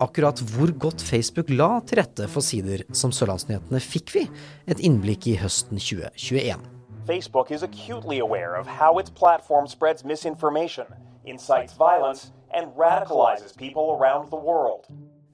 Akkurat 0.00 0.40
hvor 0.54 0.70
godt 0.78 1.02
Facebook 1.02 1.50
la 1.50 1.80
til 1.84 2.00
rette 2.00 2.28
for 2.30 2.40
sider 2.40 2.86
som 2.96 3.12
Sørlandsnyhetene, 3.12 3.82
fikk 3.84 4.14
vi 4.14 4.28
et 4.70 4.80
innblikk 4.80 5.26
i 5.28 5.40
høsten 5.42 5.82
2021. 5.82 6.79
Facebook 7.10 7.50
is 7.50 7.64
acutely 7.64 8.20
aware 8.20 8.54
of 8.54 8.68
how 8.68 8.98
its 8.98 9.10
platform 9.10 9.66
spreads 9.66 10.04
misinformation, 10.04 10.86
incites 11.24 11.72
violence, 11.72 12.30
and 12.54 12.68
radicalizes 12.76 13.56
people 13.56 13.98
around 13.98 14.30
the 14.30 14.36
world. 14.36 14.86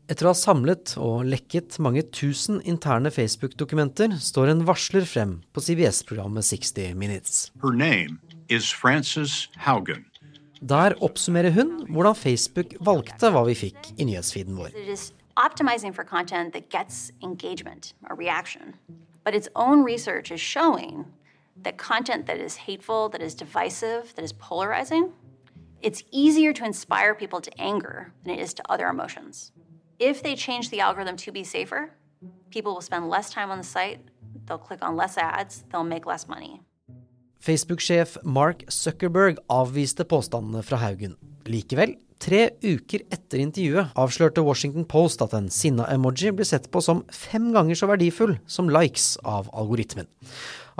Etter 0.09 0.25
å 0.25 0.33
ha 0.33 0.38
samlet 0.38 0.95
og 1.02 1.26
lekket 1.28 1.76
mange 1.83 2.06
tusen 2.16 2.62
interne 2.64 3.11
Facebook-dokumenter, 3.12 4.14
står 4.23 4.54
en 4.54 4.62
varsler 4.64 5.04
frem 5.04 5.35
på 5.52 5.64
CBS-programmet 5.66 6.47
60 6.49 6.95
Minutes. 6.97 7.50
Her 7.61 7.75
name 7.76 8.21
is 8.49 8.71
Frances 8.73 9.50
Haugen. 9.66 10.06
Der 10.62 10.97
oppsummerer 11.04 11.52
hun 11.52 11.75
hvordan 11.90 12.16
Facebook 12.16 12.73
valgte 12.80 13.35
hva 13.35 13.45
vi 13.50 13.59
fikk 13.66 13.92
i 13.99 14.09
nyhetsfeeden 14.09 14.56
vår. 14.56 14.73
It 14.73 14.88
is 14.88 15.11
optimizing 15.37 15.92
for 15.92 16.09
content 16.09 16.54
that 16.54 16.71
gets 16.71 17.12
engagement 17.21 17.92
or 18.09 18.16
reaction. 18.16 18.73
But 19.26 19.35
its 19.35 19.49
own 19.56 19.85
research 19.85 20.30
is 20.30 20.40
showing 20.40 21.04
that 21.66 21.76
content 21.78 22.26
that 22.26 22.38
is 22.38 22.54
hateful, 22.54 23.08
that 23.08 23.20
is 23.20 23.35
divisive, 23.35 24.14
that 24.14 24.25
is 24.25 24.32
polarizing, 24.32 25.12
it's 25.82 26.04
easier 26.12 26.52
to 26.52 26.64
inspire 26.64 27.12
people 27.12 27.40
to 27.40 27.50
anger 27.58 28.12
than 28.23 28.35
it 28.35 28.40
is 28.40 28.54
to 28.54 28.62
other 28.70 28.87
emotions. 28.87 29.50
If 29.99 30.23
they 30.23 30.37
change 30.37 30.70
the 30.70 30.78
algorithm 30.78 31.16
to 31.16 31.32
be 31.32 31.42
safer, 31.42 31.90
people 32.50 32.73
will 32.73 32.87
spend 32.87 33.11
less 33.11 33.30
time 33.30 33.50
on 33.50 33.58
the 33.58 33.64
site, 33.64 33.99
they'll 34.46 34.58
click 34.58 34.78
on 34.80 34.94
less 34.94 35.18
ads, 35.18 35.64
they'll 35.73 35.82
make 35.82 36.06
less 36.06 36.28
money. 36.28 36.61
Facebook-sjef 37.42 38.16
Mark 38.23 38.62
Zuckerberg 38.70 39.38
avviste 39.50 40.06
påstandene 40.06 40.62
fra 40.62 40.78
Haugen. 40.78 41.16
Likevel, 41.46 41.96
tre 42.23 42.50
uker 42.62 43.02
etter 43.11 43.42
intervjuet 43.42 43.90
avslørte 43.99 44.42
Washington 44.46 44.87
Post 44.87 45.23
at 45.23 45.35
en 45.35 45.50
sinna-emoji 45.50 46.30
ble 46.30 46.46
sett 46.46 46.70
på 46.70 46.82
som 46.82 47.02
fem 47.11 47.50
ganger 47.54 47.78
så 47.78 47.90
verdifull 47.90 48.38
som 48.46 48.70
likes 48.70 49.16
av 49.26 49.50
algoritmen. 49.50 50.06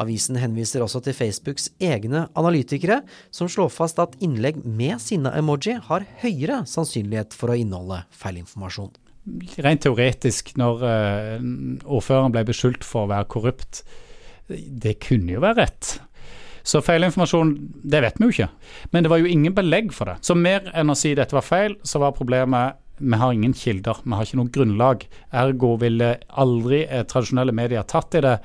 Avisen 0.01 0.37
henviser 0.41 0.85
også 0.85 1.01
til 1.05 1.17
Facebooks 1.17 1.71
egne 1.81 2.27
analytikere, 2.37 3.01
som 3.35 3.49
slår 3.49 3.73
fast 3.73 4.01
at 4.03 4.17
innlegg 4.25 4.61
med 4.65 5.01
sinna-emoji 5.03 5.79
har 5.89 6.07
høyere 6.23 6.63
sannsynlighet 6.69 7.37
for 7.37 7.53
å 7.53 7.59
inneholde 7.59 8.03
feilinformasjon. 8.17 8.93
Rent 9.65 9.83
teoretisk, 9.83 10.53
når 10.61 10.85
uh, 10.85 11.47
ordføreren 11.89 12.35
ble 12.35 12.45
beskyldt 12.47 12.85
for 12.87 13.07
å 13.07 13.13
være 13.15 13.31
korrupt, 13.33 13.83
det 14.47 14.99
kunne 15.03 15.35
jo 15.35 15.43
være 15.43 15.65
rett. 15.65 15.97
Så 16.67 16.83
feilinformasjon, 16.83 17.55
det 17.87 18.03
vet 18.03 18.19
vi 18.19 18.27
jo 18.27 18.35
ikke. 18.35 18.51
Men 18.93 19.05
det 19.05 19.11
var 19.11 19.23
jo 19.23 19.31
ingen 19.31 19.55
belegg 19.55 19.93
for 19.95 20.11
det. 20.11 20.19
Så 20.27 20.35
mer 20.39 20.67
enn 20.75 20.91
å 20.91 20.99
si 20.99 21.15
dette 21.15 21.35
var 21.35 21.47
feil, 21.47 21.79
så 21.87 22.03
var 22.03 22.15
problemet 22.15 22.83
vi 22.97 23.19
har 23.21 23.33
ingen 23.33 23.53
kilder, 23.53 23.99
vi 24.05 24.17
har 24.17 24.25
ikke 24.25 24.39
noe 24.41 24.53
grunnlag. 24.53 25.05
Ergo 25.37 25.75
ville 25.81 26.15
aldri 26.43 26.85
eh, 26.87 27.05
tradisjonelle 27.09 27.53
medier 27.55 27.85
tatt 27.89 28.17
i 28.17 28.23
det 28.25 28.39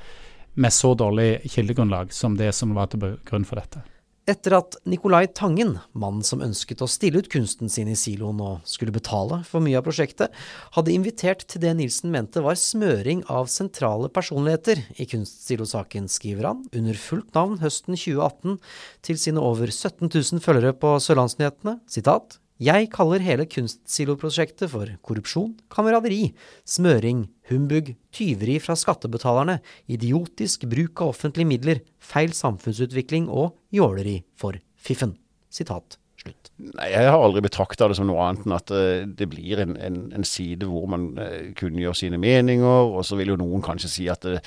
med 0.54 0.72
så 0.72 0.92
dårlig 0.98 1.40
kildegrunnlag 1.50 2.12
som 2.12 2.36
det 2.36 2.52
som 2.56 2.74
var 2.76 2.92
til 2.92 3.16
grunn 3.28 3.48
for 3.48 3.60
dette. 3.60 3.82
Etter 4.22 4.54
at 4.54 4.76
Nicolai 4.86 5.24
Tangen, 5.34 5.80
mannen 5.98 6.22
som 6.22 6.44
ønsket 6.44 6.84
å 6.84 6.86
stille 6.86 7.18
ut 7.18 7.30
kunsten 7.32 7.66
sin 7.72 7.88
i 7.90 7.96
siloen 7.98 8.38
og 8.38 8.68
skulle 8.70 8.94
betale 8.94 9.40
for 9.48 9.64
mye 9.64 9.80
av 9.80 9.82
prosjektet, 9.88 10.30
hadde 10.76 10.94
invitert 10.94 11.42
til 11.50 11.64
det 11.64 11.72
Nilsen 11.74 12.12
mente 12.14 12.44
var 12.44 12.54
smøring 12.60 13.24
av 13.26 13.50
sentrale 13.50 14.06
personligheter 14.14 14.84
i 15.02 15.08
kunstsilosaken, 15.10 16.06
skriver 16.06 16.52
han, 16.52 16.62
under 16.70 17.02
fullt 17.02 17.34
navn 17.34 17.58
høsten 17.64 17.98
2018 17.98 18.60
til 19.08 19.18
sine 19.18 19.42
over 19.42 19.74
17 19.74 20.06
000 20.06 20.44
følgere 20.44 20.76
på 20.78 20.94
Sørlandsnyhetene, 21.02 21.80
sitat, 21.90 22.38
jeg 22.62 22.90
kaller 22.94 23.22
hele 23.24 23.46
kunstsiloprosjektet 23.50 24.70
for 24.70 24.90
korrupsjon, 25.02 25.54
kameraderi, 25.72 26.32
smøring, 26.68 27.24
humbug, 27.50 27.94
tyveri 28.14 28.58
fra 28.62 28.76
skattebetalerne, 28.78 29.58
idiotisk 29.90 30.68
bruk 30.70 31.02
av 31.02 31.14
offentlige 31.14 31.50
midler, 31.54 31.82
feil 31.98 32.36
samfunnsutvikling 32.36 33.26
og 33.32 33.56
jåleri 33.74 34.20
for 34.38 34.60
fiffen. 34.78 35.16
Sitat 35.52 36.01
slutt. 36.22 36.50
Nei, 36.62 36.88
Jeg 36.92 37.10
har 37.10 37.18
aldri 37.18 37.42
betrakta 37.44 37.88
det 37.90 37.96
som 37.98 38.06
noe 38.08 38.22
annet 38.22 38.46
enn 38.46 38.54
at 38.54 38.72
eh, 38.74 39.04
det 39.06 39.28
blir 39.32 39.62
en, 39.62 39.74
en, 39.76 39.98
en 40.14 40.26
side 40.26 40.66
hvor 40.68 40.86
man 40.90 41.08
uh, 41.18 41.50
kunngjør 41.58 41.96
sine 41.98 42.20
meninger, 42.22 42.92
og 42.92 43.04
så 43.06 43.18
vil 43.18 43.32
jo 43.32 43.38
noen 43.40 43.64
kanskje 43.64 43.90
si 43.90 44.06
at 44.12 44.22
det, 44.26 44.40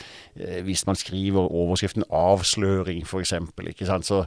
hvis 0.65 0.85
man 0.87 0.97
skriver 0.99 1.49
overskriften 1.49 2.05
'avsløring', 2.07 3.03
f.eks., 3.05 3.33
så, 4.07 4.21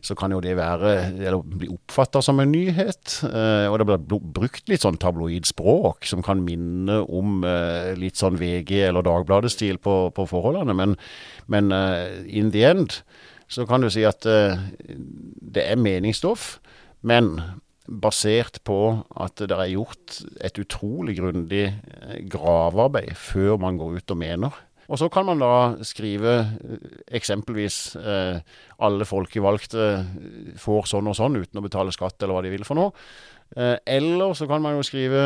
så 0.00 0.16
kan 0.18 0.32
jo 0.32 0.40
det 0.44 0.56
være, 0.56 0.94
eller 1.18 1.42
bli 1.42 1.68
oppfatta 1.72 2.22
som 2.24 2.40
en 2.40 2.52
nyhet. 2.52 3.20
Og 3.24 3.78
det 3.78 3.86
blir 3.88 4.20
brukt 4.36 4.68
litt 4.68 4.84
sånn 4.84 4.98
tabloid 5.00 5.48
språk 5.48 6.06
som 6.08 6.22
kan 6.24 6.42
minne 6.44 7.00
om 7.04 7.44
litt 7.98 8.20
sånn 8.20 8.38
VG- 8.40 8.88
eller 8.88 9.04
Dagbladet-stil 9.06 9.80
på, 9.82 9.96
på, 10.14 10.26
forholdene, 10.28 10.76
men, 10.76 10.96
men 11.48 11.72
in 12.28 12.52
the 12.54 12.64
end 12.68 13.00
så 13.48 13.66
kan 13.68 13.84
du 13.84 13.90
si 13.92 14.04
at 14.08 14.24
det 14.24 15.64
er 15.64 15.80
meningsstoff. 15.80 16.58
Men 17.04 17.34
basert 17.84 18.62
på 18.64 18.78
at 19.20 19.40
det 19.44 19.52
er 19.52 19.74
gjort 19.74 20.20
et 20.44 20.60
utrolig 20.60 21.18
grundig 21.18 21.66
eh, 21.68 22.20
gravearbeid 22.32 23.12
før 23.18 23.58
man 23.60 23.76
går 23.80 23.98
ut 24.00 24.14
og 24.14 24.20
mener. 24.20 24.62
Og 24.84 25.00
så 25.00 25.08
kan 25.12 25.24
man 25.28 25.40
da 25.40 25.84
skrive 25.84 26.34
eh, 26.40 26.88
eksempelvis 27.20 27.78
eh, 28.00 28.40
alle 28.84 29.08
folkevalgte 29.08 29.88
får 30.60 30.90
sånn 30.90 31.12
og 31.12 31.18
sånn 31.18 31.40
uten 31.40 31.60
å 31.60 31.64
betale 31.64 31.92
skatt, 31.94 32.18
eller 32.22 32.38
hva 32.38 32.44
de 32.44 32.52
vil 32.54 32.66
for 32.68 32.80
noe. 32.80 32.96
Eh, 33.56 33.76
eller 33.86 34.34
så 34.34 34.48
kan 34.50 34.62
man 34.62 34.74
jo 34.74 34.82
skrive 34.82 35.22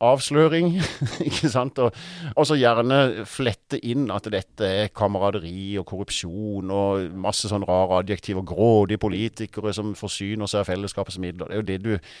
avsløring, 0.00 0.72
ikke 1.28 1.50
sant. 1.52 1.78
Og, 1.78 1.96
og, 2.32 2.44
så 2.48 2.56
gjerne 2.56 3.26
flette 3.28 3.80
inn 3.84 4.08
at 4.12 4.30
dette 4.32 4.68
er 4.84 4.92
kameraderi 4.96 5.76
og 5.80 5.88
korrupsjon 5.90 6.72
og 6.72 7.16
masse 7.20 7.50
sånn 7.50 7.66
rare 7.68 8.00
adjektiver. 8.00 8.46
Grådige 8.48 9.02
politikere 9.02 9.74
som 9.76 9.92
forsyner 9.98 10.48
seg 10.48 10.64
av 10.64 10.70
fellesskapets 10.70 11.20
midler. 11.20 11.50
Det 11.50 11.58
er 11.58 11.60
jo 11.60 11.68
det 11.72 11.80
du 11.84 12.14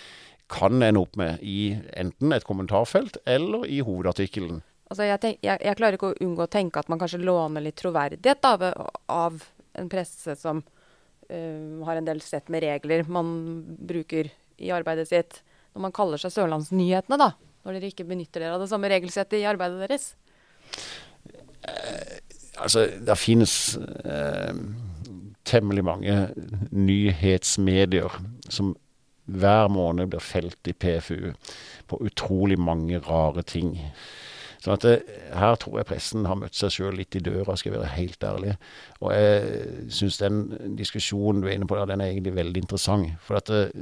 kan 0.50 0.82
ende 0.82 1.00
opp 1.00 1.16
med 1.16 1.40
i 1.46 1.76
enten 1.96 2.34
et 2.34 2.44
kommentarfelt 2.44 3.20
eller 3.24 3.64
i 3.70 3.80
hovedartikkelen. 3.86 4.60
Altså 4.90 5.06
jeg, 5.06 5.20
tenk, 5.22 5.38
jeg, 5.46 5.62
jeg, 5.62 5.78
klarer 5.78 5.96
ikke 5.96 6.10
å 6.10 6.18
unngå 6.26 6.44
å 6.44 6.50
tenke 6.50 6.82
at 6.82 6.88
man 6.90 6.98
kanskje 6.98 7.22
låner 7.22 7.62
litt 7.62 7.78
troverdighet 7.78 8.46
av, 8.48 8.64
av 9.06 9.44
en 9.78 9.90
presse 9.92 10.34
som 10.40 10.58
uh, 10.58 11.84
har 11.86 12.00
en 12.00 12.08
del 12.08 12.18
sett 12.26 12.50
med 12.50 12.64
regler 12.66 13.06
man 13.06 13.30
bruker 13.78 14.32
i 14.60 14.72
arbeidet 14.74 15.08
sitt 15.10 15.40
når 15.74 15.86
man 15.86 15.94
kaller 15.94 16.20
seg 16.20 16.34
Sørlandsnyhetene, 16.34 17.18
da? 17.20 17.32
Når 17.64 17.76
dere 17.76 17.90
ikke 17.92 18.08
benytter 18.08 18.42
dere 18.42 18.56
av 18.56 18.62
det 18.64 18.70
samme 18.70 18.90
regelsettet 18.90 19.38
i 19.38 19.46
arbeidet 19.48 19.84
deres? 19.84 20.06
Eh, 21.68 22.16
altså, 22.62 22.86
det 23.00 23.18
finnes 23.20 23.54
eh, 23.78 24.62
temmelig 25.46 25.84
mange 25.86 26.16
nyhetsmedier 26.74 28.16
som 28.50 28.74
hver 29.30 29.68
måned 29.70 30.10
blir 30.10 30.24
felt 30.24 30.70
i 30.70 30.74
PFU 30.74 31.30
på 31.90 32.00
utrolig 32.06 32.58
mange 32.58 32.98
rare 33.04 33.44
ting. 33.46 33.76
Sånn 34.60 34.76
at 34.76 34.84
eh, 34.84 35.12
Her 35.32 35.54
tror 35.60 35.78
jeg 35.80 35.88
pressen 35.88 36.26
har 36.28 36.36
møtt 36.36 36.56
seg 36.56 36.72
sjøl 36.74 36.98
litt 36.98 37.16
i 37.16 37.22
døra, 37.24 37.56
skal 37.56 37.72
jeg 37.72 37.80
være 37.80 37.94
helt 37.94 38.24
ærlig. 38.28 38.56
Og 39.00 39.14
jeg 39.14 39.86
syns 39.96 40.18
den 40.20 40.42
diskusjonen 40.76 41.40
du 41.40 41.48
er 41.48 41.56
inne 41.56 41.68
på 41.70 41.78
der, 41.78 41.88
den 41.88 42.02
er 42.04 42.12
egentlig 42.12 42.34
veldig 42.36 42.64
interessant. 42.66 43.14
For 43.24 43.40
at 43.40 43.48
eh, 43.54 43.72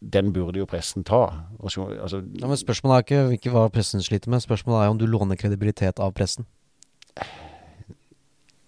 den 0.00 0.32
burde 0.34 0.58
jo 0.58 0.66
pressen 0.70 1.06
ta. 1.06 1.22
Altså, 1.62 1.86
ja, 2.34 2.50
men 2.50 2.58
Spørsmålet 2.58 2.96
er 2.96 3.06
ikke, 3.06 3.38
ikke 3.38 3.54
hva 3.54 3.68
pressen 3.72 4.02
sliter 4.02 4.32
med, 4.32 4.42
spørsmålet 4.42 4.84
er 4.84 4.94
om 4.94 4.98
du 4.98 5.06
låner 5.06 5.38
kredibilitet 5.38 6.02
av 6.02 6.16
pressen. 6.18 6.48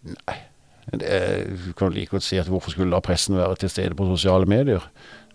Nei. 0.06 0.38
Det, 0.90 1.08
du 1.66 1.72
kan 1.78 1.92
like 1.94 2.10
godt 2.10 2.24
si 2.26 2.38
at 2.40 2.48
hvorfor 2.50 2.72
skulle 2.72 2.90
da 2.94 3.02
pressen 3.04 3.36
være 3.38 3.58
til 3.60 3.70
stede 3.70 3.94
på 3.94 4.06
sosiale 4.08 4.46
medier? 4.48 4.86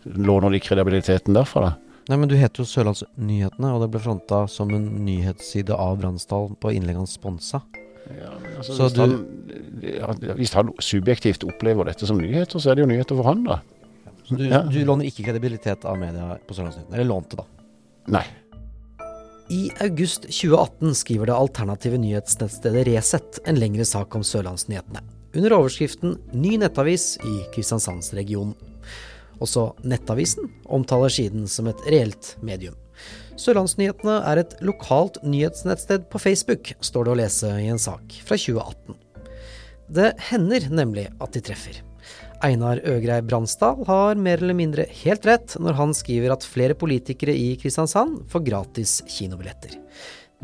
Låner 0.04 0.52
de 0.52 0.60
kredibiliteten 0.60 1.36
derfra, 1.36 1.70
da? 1.70 1.85
Nei, 2.06 2.18
men 2.22 2.30
du 2.30 2.36
heter 2.38 2.62
jo 2.62 2.70
Sørlandsnyhetene, 2.70 3.72
og 3.74 3.82
det 3.82 3.90
ble 3.94 4.02
fronta 4.04 4.44
som 4.52 4.70
en 4.78 4.86
nyhetsside 5.08 5.74
av 5.74 5.98
Bransdal 6.04 6.52
på 6.62 6.74
innlegg 6.76 7.00
han 7.00 7.10
sponsa. 7.10 7.64
Ja, 8.14 8.36
altså, 8.60 8.86
hvis, 8.86 8.94
du, 8.94 9.96
han, 10.04 10.22
hvis, 10.38 10.54
han, 10.54 10.70
subjektivt 10.78 11.48
opplever 11.48 11.90
dette 11.90 12.06
som 12.06 12.20
nyheter, 12.22 12.62
så 12.62 12.72
er 12.72 12.78
det 12.78 12.86
jo 12.86 12.92
nyheter 12.92 13.18
for 13.18 13.26
han, 13.26 13.42
da. 13.48 13.58
Så 14.26 14.38
du, 14.38 14.46
ja. 14.46 14.62
du 14.70 14.78
låner 14.86 15.10
ikke 15.10 15.26
kredibilitet 15.26 15.86
av 15.90 15.98
media 16.02 16.36
på 16.46 16.58
Sørlandsnyhetene? 16.58 16.94
Eller 16.94 17.10
lånte, 17.10 17.42
da? 17.42 17.48
Nei. 18.20 18.26
I 19.50 19.64
august 19.82 20.30
2018 20.30 20.96
skriver 21.02 21.30
det 21.30 21.38
alternative 21.38 21.98
nyhetsnettstedet 22.02 22.86
Resett 22.88 23.42
en 23.50 23.58
lengre 23.62 23.86
sak 23.86 24.14
om 24.18 24.24
Sørlandsnyhetene, 24.26 25.02
under 25.36 25.58
overskriften 25.58 26.16
'Ny 26.34 26.56
nettavis 26.62 27.16
i 27.26 27.36
Kristiansandsregionen'. 27.54 28.56
Også 29.44 29.70
Nettavisen 29.84 30.50
omtaler 30.66 31.12
siden 31.12 31.48
som 31.52 31.68
et 31.72 31.82
reelt 31.90 32.36
medium. 32.46 32.76
Sørlandsnyhetene 33.40 34.22
er 34.30 34.40
et 34.42 34.54
lokalt 34.64 35.20
nyhetsnettsted 35.26 36.08
på 36.12 36.22
Facebook, 36.24 36.72
står 36.80 37.06
det 37.08 37.12
å 37.12 37.18
lese 37.20 37.52
i 37.60 37.68
en 37.72 37.82
sak 37.82 38.16
fra 38.24 38.38
2018. 38.40 38.96
Det 39.96 40.14
hender 40.32 40.70
nemlig 40.72 41.10
at 41.22 41.36
de 41.36 41.44
treffer. 41.44 41.82
Einar 42.44 42.82
Øgrei 42.88 43.22
Bransdal 43.26 43.84
har 43.88 44.20
mer 44.20 44.42
eller 44.42 44.58
mindre 44.58 44.86
helt 45.04 45.26
rett 45.28 45.56
når 45.62 45.78
han 45.80 45.94
skriver 45.98 46.34
at 46.36 46.46
flere 46.48 46.76
politikere 46.78 47.34
i 47.36 47.54
Kristiansand 47.60 48.26
får 48.32 48.46
gratis 48.46 49.00
kinobilletter. 49.10 49.78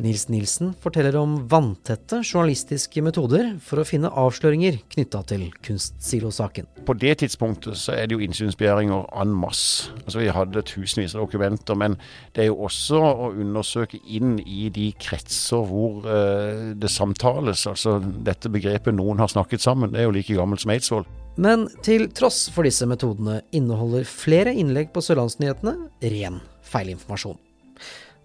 Nils 0.01 0.27
Nilsen 0.29 0.73
forteller 0.81 1.15
om 1.19 1.35
vanntette 1.51 2.21
journalistiske 2.23 3.03
metoder 3.05 3.53
for 3.63 3.81
å 3.81 3.85
finne 3.87 4.11
avsløringer 4.17 4.79
knytta 4.93 5.21
til 5.29 5.47
kunstsilosaken. 5.65 6.69
På 6.87 6.95
det 6.97 7.19
tidspunktet 7.21 7.77
så 7.79 7.95
er 7.95 8.09
det 8.09 8.17
jo 8.17 8.25
innsynsbegjæringer 8.25 9.05
en 9.21 9.35
masse. 9.43 9.91
Altså 10.03 10.23
Vi 10.23 10.31
hadde 10.33 10.65
tusenvis 10.67 11.15
av 11.15 11.25
dokumenter, 11.27 11.77
men 11.77 11.97
det 12.35 12.45
er 12.45 12.49
jo 12.51 12.59
også 12.67 13.01
å 13.01 13.29
undersøke 13.31 14.01
inn 14.05 14.39
i 14.41 14.69
de 14.73 14.89
kretser 15.01 15.65
hvor 15.69 16.01
uh, 16.07 16.71
det 16.73 16.91
samtales. 16.91 17.67
Altså 17.69 17.99
dette 18.01 18.51
begrepet 18.51 18.95
'noen 18.95 19.21
har 19.21 19.31
snakket 19.31 19.61
sammen', 19.61 19.93
det 19.93 20.01
er 20.01 20.09
jo 20.09 20.17
like 20.17 20.37
gammelt 20.37 20.65
som 20.65 20.73
Eidsvoll. 20.73 21.05
Men 21.37 21.69
til 21.85 22.09
tross 22.11 22.49
for 22.51 22.67
disse 22.67 22.85
metodene 22.89 23.39
inneholder 23.55 24.03
flere 24.03 24.51
innlegg 24.51 24.91
på 24.91 25.03
Sørlandsnyhetene 25.05 25.77
ren 26.11 26.41
feilinformasjon. 26.67 27.39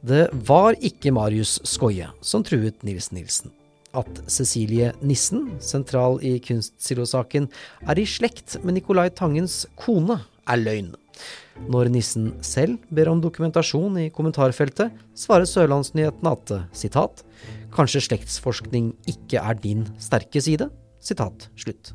Det 0.05 0.27
var 0.47 0.77
ikke 0.85 1.13
Marius 1.15 1.57
Skoie 1.65 2.11
som 2.21 2.45
truet 2.45 2.83
Nils 2.85 3.09
Nilsen. 3.15 3.53
At 3.97 4.21
Cecilie 4.29 4.91
Nissen, 5.01 5.55
sentral 5.65 6.19
i 6.21 6.37
kunstsilosaken, 6.45 7.49
er 7.89 7.99
i 7.99 8.05
slekt 8.05 8.59
med 8.63 8.77
Nicolai 8.77 9.09
Tangens 9.09 9.65
kone, 9.81 10.19
er 10.47 10.61
løgn. 10.61 10.93
Når 11.73 11.89
Nissen 11.95 12.35
selv 12.45 12.77
ber 12.93 13.09
om 13.09 13.23
dokumentasjon 13.25 13.97
i 14.03 14.11
kommentarfeltet, 14.13 14.93
svarer 15.17 15.49
Sørlandsnyhetene 15.49 16.35
at 16.37 16.53
sitat, 16.77 17.25
kanskje 17.73 18.05
slektsforskning 18.11 18.93
ikke 19.09 19.41
er 19.41 19.57
din 19.63 19.87
sterke 19.97 20.45
side? 20.45 20.69
Sitat 21.01 21.49
slutt. 21.57 21.95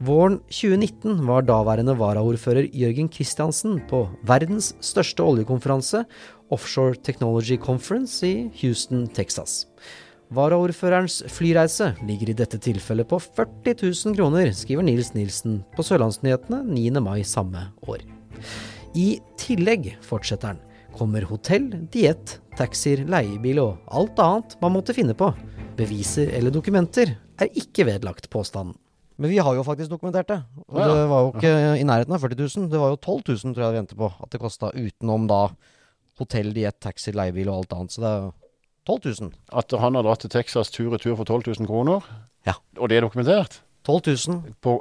Våren 0.00 0.38
2019 0.48 1.18
var 1.28 1.44
daværende 1.44 1.92
varaordfører 2.00 2.70
Jørgen 2.72 3.10
Christiansen 3.12 3.76
på 3.90 4.06
verdens 4.24 4.70
største 4.80 5.20
oljekonferanse 5.20 6.06
Offshore 6.50 6.98
Technology 6.98 7.56
Conference 7.56 8.26
i 8.26 8.50
Houston, 8.60 9.06
Texas. 9.08 9.66
Varaordførerens 10.30 11.24
flyreise 11.26 11.92
ligger 12.06 12.30
i 12.30 12.36
dette 12.38 12.58
tilfellet 12.62 13.08
på 13.10 13.18
40 13.18 13.74
000 13.82 14.16
kroner, 14.18 14.52
skriver 14.54 14.86
Nils 14.86 15.10
Nilsen 15.16 15.60
på 15.74 15.82
Sørlandsnyhetene 15.86 16.62
9. 16.68 16.84
mai 17.02 17.24
samme 17.26 17.64
år. 17.90 18.04
I 18.94 19.18
tillegg, 19.38 19.96
fortsetter 20.06 20.52
han, 20.52 20.60
kommer 20.94 21.26
hotell, 21.26 21.66
diett, 21.90 22.36
taxier, 22.58 23.02
leiebil 23.10 23.58
og 23.62 23.90
alt 23.90 24.22
annet 24.22 24.54
man 24.62 24.74
måtte 24.76 24.94
finne 24.94 25.16
på. 25.18 25.32
Beviser 25.78 26.30
eller 26.36 26.54
dokumenter 26.54 27.16
er 27.40 27.58
ikke 27.58 27.86
vedlagt 27.88 28.30
påstanden. 28.30 28.76
Men 29.20 29.34
vi 29.34 29.42
har 29.42 29.52
jo 29.58 29.66
faktisk 29.66 29.90
dokumentert 29.92 30.30
det. 30.30 30.38
Og 30.70 30.78
det 30.80 31.02
var 31.10 31.26
jo 31.26 31.32
ikke 31.34 31.52
i 31.76 31.84
nærheten 31.84 32.14
av 32.16 32.22
40 32.22 32.38
000. 32.40 32.70
Det 32.72 32.80
var 32.80 32.94
jo 32.94 33.02
12 33.02 33.34
000 33.34 33.54
tror 33.54 33.66
jeg 33.66 33.74
vi 33.74 33.80
endte 33.82 33.98
på 33.98 34.08
at 34.14 34.30
det 34.32 34.40
kosta, 34.40 34.70
utenom 34.72 35.26
da 35.28 35.42
hotell, 36.20 36.52
diett, 36.56 36.78
taxi, 36.82 37.14
leiebil 37.16 37.50
og 37.50 37.62
alt 37.62 37.76
annet. 37.76 37.94
Så 37.96 38.04
det 38.04 38.10
er 38.10 38.28
12 38.90 39.00
000. 39.24 39.32
At 39.60 39.74
han 39.82 39.98
har 39.98 40.06
dratt 40.06 40.24
til 40.24 40.32
Texas 40.32 40.72
tur 40.74 40.92
og 40.92 41.00
tur 41.02 41.16
for 41.18 41.24
12 41.24 41.50
000 41.60 41.70
kroner? 41.70 42.06
Ja. 42.48 42.56
Og 42.78 42.90
det 42.90 43.00
er 43.00 43.06
dokumentert? 43.06 43.60
12 43.88 44.00
000. 44.28 44.54
På 44.62 44.78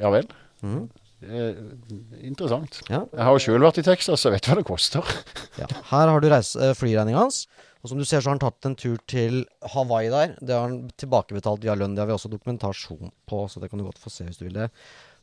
Ja 0.00 0.10
vel? 0.12 0.28
Mm. 0.64 0.88
Interessant. 1.20 2.80
Jeg 2.88 3.24
har 3.24 3.34
jo 3.34 3.42
sjøl 3.44 3.64
vært 3.64 3.80
i 3.82 3.84
Texas, 3.84 4.22
så 4.22 4.30
jeg 4.30 4.38
vet 4.38 4.48
hva 4.48 4.56
det 4.60 4.68
koster. 4.68 5.16
Ja. 5.60 5.66
Her 5.90 6.08
har 6.08 6.22
du 6.22 6.30
reis, 6.32 6.54
eh, 6.56 6.72
flyregninga 6.76 7.20
hans. 7.20 7.44
Og 7.80 7.90
som 7.92 8.00
du 8.00 8.04
ser, 8.04 8.20
så 8.20 8.30
har 8.30 8.36
han 8.36 8.42
tatt 8.42 8.68
en 8.68 8.76
tur 8.76 8.96
til 9.08 9.42
Hawaii 9.72 10.10
der. 10.12 10.34
Det 10.40 10.52
har 10.52 10.66
han 10.68 10.90
tilbakebetalt 11.00 11.64
via 11.64 11.76
lønn. 11.76 11.94
Det 11.96 12.02
har 12.02 12.10
vi 12.10 12.16
også 12.16 12.32
dokumentasjon 12.32 13.12
på, 13.28 13.44
så 13.48 13.60
det 13.60 13.70
kan 13.70 13.80
du 13.80 13.86
godt 13.86 14.00
få 14.00 14.12
se 14.12 14.26
hvis 14.26 14.40
du 14.40 14.46
vil 14.46 14.58
det. 14.58 14.68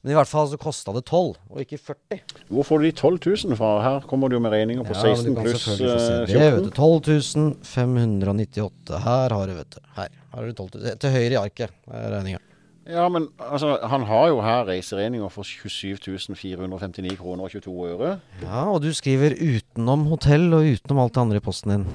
Men 0.03 0.13
i 0.13 0.15
hvert 0.15 0.29
fall 0.29 0.45
så 0.47 0.59
kosta 0.61 0.93
det 0.95 1.01
12, 1.09 1.37
og 1.49 1.61
ikke 1.63 1.79
40. 1.81 2.19
Hvor 2.53 2.65
får 2.67 2.79
du 2.79 2.85
de 2.85 2.91
12 2.95 3.17
000 3.49 3.57
fra? 3.59 3.71
Her 3.83 4.05
kommer 4.07 4.29
du 4.29 4.37
jo 4.37 4.41
med 4.45 4.53
regninger 4.53 4.85
på 4.87 4.93
Ja, 4.93 5.13
16 5.15 5.33
pluss 5.35 5.63
selvfølgelig 5.65 5.89
få 5.89 6.03
se 6.03 6.13
eh, 6.13 6.27
det, 6.29 6.37
vet 6.37 6.51
14. 6.53 6.67
du. 6.67 6.69
12 6.77 7.55
598. 7.71 8.99
Her 9.07 9.35
har 9.35 9.49
du, 9.49 9.55
vet 9.57 9.73
du. 9.73 9.81
Her 9.97 10.11
har 10.35 10.45
du 10.45 10.53
12 10.53 10.69
000. 10.77 11.01
Til 11.01 11.15
høyre 11.17 11.33
i 11.33 11.39
arket 11.41 11.73
er 11.89 12.13
regninga. 12.13 12.43
Ja, 12.87 13.09
men 13.11 13.25
altså, 13.43 13.73
han 13.83 14.05
har 14.07 14.29
jo 14.31 14.37
her 14.39 14.63
reiseregninger 14.69 15.27
for 15.33 15.43
27 15.43 15.97
459 16.39 17.17
kroner 17.19 17.49
og 17.49 17.51
22 17.51 17.75
øre. 17.97 18.13
Ja, 18.45 18.61
og 18.71 18.79
du 18.85 18.93
skriver 18.95 19.35
utenom 19.35 20.05
hotell 20.07 20.47
og 20.55 20.63
utenom 20.77 21.03
alt 21.03 21.17
det 21.17 21.23
andre 21.25 21.41
i 21.41 21.43
posten 21.43 21.73
din. 21.73 21.87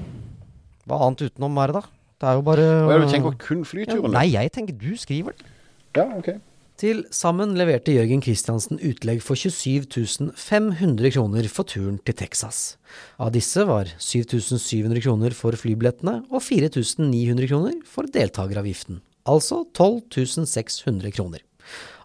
Hva 0.85 0.99
annet 1.07 1.25
utenom 1.31 1.57
er 1.63 1.73
det, 1.73 1.81
da? 1.81 1.99
Det 2.21 2.29
er 2.29 2.37
jo 2.37 2.43
bare 2.45 2.67
Hva 2.85 2.93
er 2.93 3.01
det 3.01 3.07
du 3.09 3.13
tenker 3.15 3.39
kun 3.41 3.65
flyturen? 3.65 4.05
Ja, 4.11 4.17
nei, 4.19 4.27
jeg 4.35 4.53
tenker 4.53 4.77
du 4.77 4.91
skriver 4.99 5.33
det. 5.33 5.49
Ja, 5.97 6.05
ok. 6.13 6.35
Til 6.83 7.05
sammen 7.15 7.53
leverte 7.55 7.93
Jørgen 7.95 8.19
Christiansen 8.19 8.75
utlegg 8.83 9.21
for 9.23 9.39
27 9.39 10.33
500 10.35 11.13
kroner 11.15 11.45
for 11.47 11.63
turen 11.63 11.95
til 12.03 12.17
Texas. 12.19 12.75
Av 13.15 13.29
disse 13.31 13.63
var 13.69 13.87
7700 14.03 14.99
kroner 15.05 15.31
for 15.31 15.55
flybillettene 15.55 16.17
og 16.27 16.43
4900 16.43 17.47
kroner 17.47 17.77
for 17.87 18.11
deltakeravgiften. 18.11 18.97
Altså 19.23 19.61
12 19.71 20.43
600 20.43 21.13
kroner. 21.15 21.39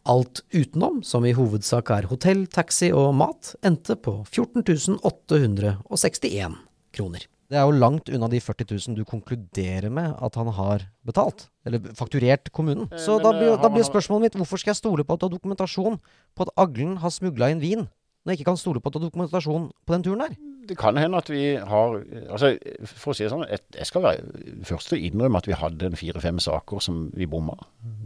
Alt 0.07 0.45
utenom, 0.55 1.03
som 1.03 1.27
i 1.27 1.35
hovedsak 1.35 1.91
er 1.97 2.07
hotell, 2.13 2.47
taxi 2.47 2.93
og 2.95 3.17
mat, 3.19 3.57
endte 3.67 3.99
på 3.99 4.21
14 4.31 4.63
861 5.03 6.55
kroner. 6.95 7.27
Det 7.49 7.57
er 7.57 7.65
jo 7.65 7.79
langt 7.81 8.11
unna 8.13 8.29
de 8.29 8.41
40 8.45 8.67
000 8.93 8.97
du 8.99 9.07
konkluderer 9.09 9.89
med 9.89 10.13
at 10.21 10.35
han 10.37 10.51
har 10.53 10.85
betalt. 11.09 11.47
Eller 11.65 11.81
fakturert 11.97 12.51
kommunen. 12.53 12.91
Så 12.93 13.17
men, 13.17 13.25
da 13.25 13.31
eh, 13.33 13.39
blir, 13.39 13.55
da 13.63 13.71
blir 13.73 13.87
spørsmålet 13.89 14.27
mitt 14.27 14.37
hvorfor 14.37 14.61
skal 14.61 14.75
jeg 14.75 14.83
stole 14.83 15.05
på 15.05 15.17
at 15.17 15.23
du 15.23 15.29
har 15.31 15.33
dokumentasjon 15.33 15.97
på 16.37 16.45
at 16.45 16.53
Aglen 16.61 16.99
har 17.01 17.15
smugla 17.15 17.49
inn 17.55 17.65
vin, 17.65 17.87
når 17.89 18.35
jeg 18.35 18.41
ikke 18.41 18.51
kan 18.51 18.61
stole 18.61 18.85
på 18.85 18.93
at 18.93 18.99
du 18.99 19.01
har 19.01 19.09
dokumentasjon 19.09 19.71
på 19.73 19.97
den 19.97 20.05
turen 20.05 20.27
der? 20.27 20.37
Det 20.69 20.77
kan 20.79 20.99
hende 21.01 21.19
at 21.19 21.31
vi 21.33 21.43
har 21.57 21.99
altså 22.29 22.55
For 22.87 23.13
å 23.13 23.17
si 23.17 23.25
det 23.25 23.33
sånn, 23.33 23.47
jeg, 23.49 23.87
skal 23.89 24.05
være 24.05 24.65
først 24.69 24.93
til 24.93 24.99
å 24.99 25.07
innrømme 25.09 25.41
at 25.41 25.49
vi 25.49 25.57
hadde 25.57 25.89
en 25.89 25.99
fire-fem 25.99 26.41
saker 26.43 26.83
som 26.85 27.07
vi 27.17 27.29
bomma. 27.31 27.57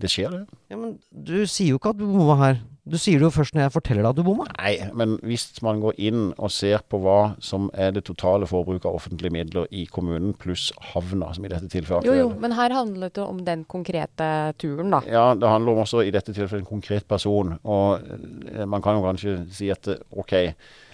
Det 0.03 0.11
skjer, 0.12 0.35
det. 0.35 0.61
Ja, 0.72 0.79
Men 0.79 0.98
du 1.11 1.42
sier 1.46 1.75
jo 1.75 1.81
ikke 1.81 1.92
at 1.94 2.01
du 2.01 2.07
bomma 2.07 2.38
her. 2.42 2.62
Du 2.83 2.96
sier 2.98 3.20
det 3.20 3.29
jo 3.29 3.31
først 3.31 3.55
når 3.55 3.68
jeg 3.68 3.72
forteller 3.77 4.03
deg 4.03 4.11
at 4.11 4.18
du 4.18 4.25
bomma. 4.27 4.48
Nei, 4.57 4.72
men 4.98 5.14
hvis 5.22 5.44
man 5.62 5.79
går 5.85 5.98
inn 6.03 6.22
og 6.35 6.51
ser 6.51 6.83
på 6.90 6.98
hva 7.05 7.18
som 7.42 7.68
er 7.79 7.92
det 7.94 8.03
totale 8.09 8.48
forbruket 8.51 8.88
av 8.90 8.98
offentlige 8.98 9.35
midler 9.35 9.68
i 9.70 9.85
kommunen, 9.87 10.33
pluss 10.35 10.72
havna, 10.90 11.31
som 11.37 11.46
i 11.46 11.53
dette 11.53 11.70
tilfellet 11.70 12.11
Jo, 12.11 12.16
jo, 12.18 12.31
men 12.42 12.57
her 12.59 12.75
handlet 12.75 13.14
det 13.14 13.22
om 13.22 13.44
den 13.46 13.62
konkrete 13.70 14.29
turen, 14.59 14.90
da. 14.96 15.03
Ja, 15.07 15.29
det 15.38 15.53
handler 15.55 15.77
om 15.77 15.85
også 15.85 16.03
i 16.03 16.11
dette 16.14 16.35
tilfellet 16.35 16.64
en 16.64 16.72
konkret 16.72 17.07
person. 17.07 17.55
Og 17.62 18.03
eh, 18.03 18.64
man 18.66 18.83
kan 18.83 18.98
jo 18.98 19.07
kanskje 19.07 19.37
si 19.55 19.70
at 19.70 19.87
eh, 19.92 20.03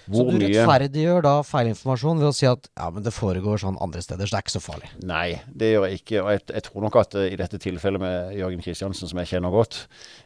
OK, 0.09 0.16
Så 0.16 0.25
du 0.33 0.44
rettferdiggjør 0.47 1.23
da 1.27 1.33
feilinformasjon 1.44 2.18
ved 2.23 2.29
å 2.31 2.35
si 2.37 2.47
at 2.49 2.68
ja, 2.73 2.88
men 2.94 3.05
det 3.05 3.12
foregår 3.12 3.61
sånn 3.62 3.77
andre 3.85 4.01
steder, 4.05 4.27
så 4.27 4.35
det 4.35 4.38
er 4.40 4.44
ikke 4.47 4.55
så 4.55 4.62
farlig. 4.64 4.90
Nei, 5.05 5.40
det 5.53 5.73
gjør 5.75 5.87
jeg 5.88 6.01
ikke. 6.01 6.23
Og 6.23 6.31
jeg, 6.33 6.42
jeg 6.55 6.64
tror 6.68 6.87
nok 6.87 6.99
at 7.03 7.16
eh, 7.21 7.29
i 7.35 7.38
dette 7.40 7.61
tilfellet 7.62 8.01
med 8.03 8.37
Jørgen 8.38 8.62
Kristiansen, 8.64 9.11
som 9.11 9.21
jeg 9.23 9.31
kjenner 9.35 9.53
godt, 9.55 9.81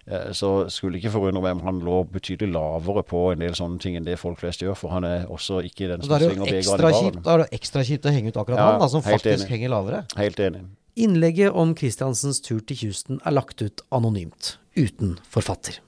eh, 0.07 0.29
så 0.39 0.53
skulle 0.73 0.99
jeg 0.99 1.05
ikke 1.07 1.15
forundre 1.19 1.43
meg 1.45 1.57
om 1.59 1.65
han 1.67 1.81
lå 1.87 2.03
betydelig 2.15 2.53
lavere 2.55 3.03
på 3.09 3.25
en 3.33 3.43
del 3.43 3.57
sånne 3.59 3.83
ting 3.83 3.99
enn 3.99 4.07
det 4.07 4.19
folk 4.23 4.39
flest 4.43 4.63
gjør. 4.65 4.77
For 4.79 4.95
han 4.95 5.05
er 5.09 5.27
også 5.33 5.63
ikke 5.67 5.91
den 5.93 6.03
som 6.07 6.15
er 6.19 6.27
svinger 6.29 6.47
begeret 6.47 6.67
i 6.67 6.87
baren. 6.89 7.23
da 7.23 7.35
er 7.37 7.43
det 7.45 7.49
jo 7.51 7.59
ekstra 7.61 7.85
kjipt 7.91 8.07
å 8.07 8.15
henge 8.15 8.33
ut 8.33 8.41
akkurat 8.43 8.59
Ja, 8.63 8.71
han, 8.73 8.81
da, 8.85 8.89
som 8.93 9.03
faktisk 9.05 9.45
enig. 9.47 9.51
henger 9.57 9.75
lavere. 9.77 10.05
Helt 10.19 10.41
enig. 10.47 10.63
Innlegget 11.03 11.55
om 11.57 11.71
Kristiansens 11.75 12.43
tur 12.45 12.61
til 12.69 12.77
Houston 12.85 13.21
er 13.25 13.33
lagt 13.33 13.63
ut 13.65 13.81
anonymt, 13.97 14.59
uten 14.77 15.17
forfatter. 15.33 15.79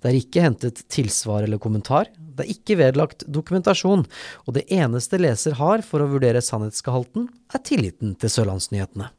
Det 0.00 0.10
er 0.10 0.18
ikke 0.18 0.44
hentet 0.44 0.82
tilsvar 0.92 1.46
eller 1.46 1.62
kommentar, 1.62 2.10
det 2.16 2.46
er 2.46 2.52
ikke 2.54 2.78
vedlagt 2.80 3.24
dokumentasjon, 3.28 4.04
og 4.46 4.56
det 4.56 4.66
eneste 4.72 5.20
leser 5.20 5.58
har 5.60 5.84
for 5.86 6.02
å 6.02 6.10
vurdere 6.10 6.42
sannhetsgehalten, 6.44 7.28
er 7.54 7.64
tilliten 7.66 8.14
til 8.20 8.32
Sørlandsnyhetene. 8.32 9.10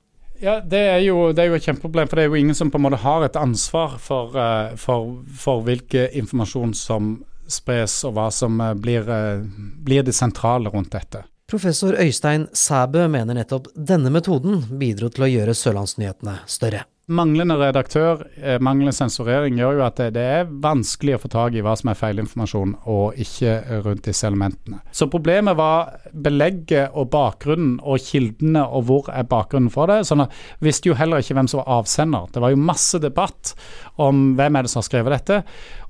Ja, 0.41 0.57
det 0.65 0.79
er, 0.89 0.99
jo, 1.05 1.29
det 1.37 1.43
er 1.43 1.51
jo 1.51 1.57
et 1.59 1.65
kjempeproblem, 1.67 2.07
for 2.09 2.17
det 2.17 2.23
er 2.23 2.31
jo 2.31 2.39
ingen 2.39 2.57
som 2.57 2.71
på 2.73 2.79
en 2.79 2.87
måte 2.87 3.01
har 3.03 3.27
et 3.27 3.37
ansvar 3.37 3.99
for, 4.01 4.33
eh, 4.33 4.71
for, 4.81 5.19
for 5.37 5.61
hvilken 5.67 6.15
informasjon 6.17 6.73
som 6.73 7.11
spres, 7.45 7.99
og 8.09 8.15
hva 8.17 8.31
som 8.33 8.57
eh, 8.63 8.73
blir, 8.73 9.05
eh, 9.05 9.43
blir 9.85 10.07
det 10.07 10.15
sentrale 10.17 10.73
rundt 10.73 10.95
dette. 10.95 11.27
Professor 11.51 11.93
Øystein 11.99 12.47
Sæbø 12.55 13.05
mener 13.11 13.37
nettopp 13.37 13.69
denne 13.75 14.09
metoden 14.09 14.63
bidro 14.79 15.11
til 15.11 15.27
å 15.27 15.29
gjøre 15.29 15.55
Sørlandsnyhetene 15.57 16.39
større. 16.49 16.85
Manglende 17.11 17.57
redaktør, 17.59 18.21
eh, 18.39 18.57
manglende 18.63 18.93
sensurering 18.95 19.57
gjør 19.59 19.79
jo 19.79 19.83
at 19.85 19.99
det, 19.99 20.09
det 20.15 20.23
er 20.37 20.51
vanskelig 20.63 21.17
å 21.17 21.21
få 21.23 21.31
tak 21.33 21.57
i 21.57 21.63
hva 21.65 21.73
som 21.79 21.91
er 21.91 21.99
feilinformasjon 21.99 22.75
og 22.91 23.19
ikke 23.19 23.57
rundt 23.85 24.05
disse 24.07 24.27
elementene. 24.29 24.79
Så 24.95 25.09
problemet 25.11 25.57
var 25.59 25.91
belegget 26.11 26.95
og 26.95 27.09
bakgrunnen 27.11 27.79
og 27.83 27.99
kildene 28.05 28.63
og 28.63 28.87
hvor 28.87 29.11
er 29.11 29.27
bakgrunnen 29.27 29.73
for 29.73 29.91
det. 29.91 30.01
Sånn 30.07 30.23
at 30.23 30.35
visste 30.63 30.91
jo 30.91 30.97
heller 30.99 31.23
ikke 31.23 31.35
hvem 31.37 31.51
som 31.51 31.63
var 31.63 31.81
avsender. 31.81 32.29
Det 32.31 32.43
var 32.43 32.55
jo 32.55 32.63
masse 32.71 33.01
debatt 33.03 33.53
om 34.01 34.31
hvem 34.39 34.57
er 34.57 34.65
det 34.65 34.71
som 34.71 34.81
har 34.81 34.87
skrevet 34.87 35.17
dette. 35.17 35.41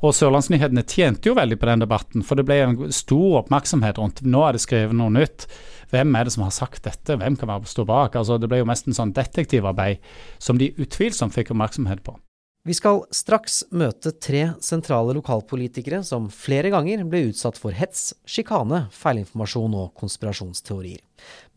Og 0.02 0.16
Sørlandsnyhetene 0.18 0.86
tjente 0.90 1.30
jo 1.30 1.38
veldig 1.38 1.60
på 1.62 1.70
den 1.70 1.86
debatten, 1.86 2.26
for 2.26 2.40
det 2.40 2.48
ble 2.48 2.58
en 2.66 2.80
stor 2.96 3.44
oppmerksomhet 3.44 4.02
rundt 4.02 4.24
nå 4.26 4.42
er 4.48 4.58
det 4.58 4.64
skrevet 4.66 4.98
noe 4.98 5.14
nytt. 5.14 5.46
Hvem 5.92 6.16
er 6.16 6.28
det 6.28 6.32
som 6.32 6.46
har 6.46 6.54
sagt 6.56 6.86
dette, 6.88 7.18
hvem 7.20 7.36
kan 7.36 7.50
være 7.52 7.68
stå 7.68 7.84
bak? 7.88 8.16
Altså, 8.16 8.38
det 8.40 8.48
ble 8.52 8.62
jo 8.62 8.68
mest 8.70 8.88
en 8.88 8.96
sånn 8.96 9.12
detektivarbeid 9.16 10.00
som 10.40 10.60
de 10.60 10.72
utvilsomt 10.80 11.36
fikk 11.36 11.52
oppmerksomhet 11.52 12.04
på. 12.06 12.16
Vi 12.64 12.76
skal 12.78 13.02
straks 13.10 13.64
møte 13.74 14.14
tre 14.22 14.52
sentrale 14.62 15.16
lokalpolitikere 15.18 16.04
som 16.06 16.30
flere 16.30 16.70
ganger 16.70 17.02
ble 17.10 17.26
utsatt 17.32 17.58
for 17.58 17.74
hets, 17.74 18.12
sjikane, 18.30 18.86
feilinformasjon 18.94 19.76
og 19.82 19.96
konspirasjonsteorier. 19.98 21.02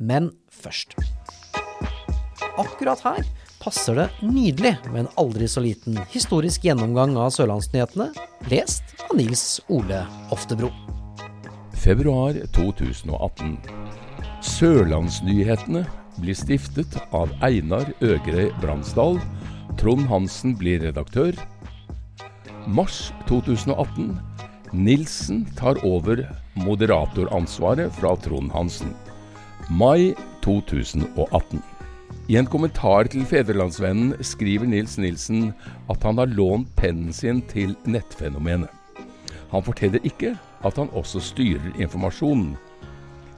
Men 0.01 0.31
først. 0.49 0.97
Akkurat 2.59 3.05
her 3.05 3.21
passer 3.61 4.01
det 4.01 4.09
nydelig 4.25 4.79
med 4.89 5.05
en 5.05 5.13
aldri 5.21 5.47
så 5.51 5.63
liten 5.65 6.01
historisk 6.15 6.65
gjennomgang 6.65 7.19
av 7.21 7.31
Sørlandsnyhetene, 7.37 8.09
lest 8.51 8.97
av 9.05 9.15
Nils 9.21 9.61
Ole 9.69 10.03
Oftebro. 10.35 10.73
Februar 11.85 12.41
2018. 12.57 13.59
Sørlandsnyhetene 14.45 15.87
blir 16.21 16.37
stiftet 16.37 16.99
av 17.17 17.31
Einar 17.47 17.89
Øgrei 18.05 18.51
Bransdal. 18.61 19.17
Trond 19.81 20.05
Hansen 20.11 20.53
blir 20.61 20.83
redaktør. 20.85 21.33
Mars 22.69 23.09
2018. 23.31 24.13
Nilsen 24.77 25.47
tar 25.57 25.81
over 25.87 26.27
moderatoransvaret 26.61 27.95
fra 27.97 28.13
Trond 28.21 28.53
Hansen. 28.53 28.93
Mai 29.73 30.13
2018. 30.45 31.65
I 32.29 32.37
en 32.37 32.49
kommentar 32.53 33.09
til 33.09 33.25
Fedrelandsvennen 33.29 34.13
skriver 34.21 34.69
Nils 34.69 34.99
Nilsen 35.01 35.55
at 35.89 36.05
han 36.05 36.21
har 36.21 36.29
lånt 36.37 36.69
pennen 36.77 37.17
sin 37.17 37.41
til 37.49 37.73
nettfenomenet. 37.89 38.69
Han 39.55 39.65
forteller 39.65 40.05
ikke 40.05 40.37
at 40.65 40.77
han 40.77 40.93
også 40.93 41.25
styrer 41.33 41.73
informasjonen. 41.81 42.55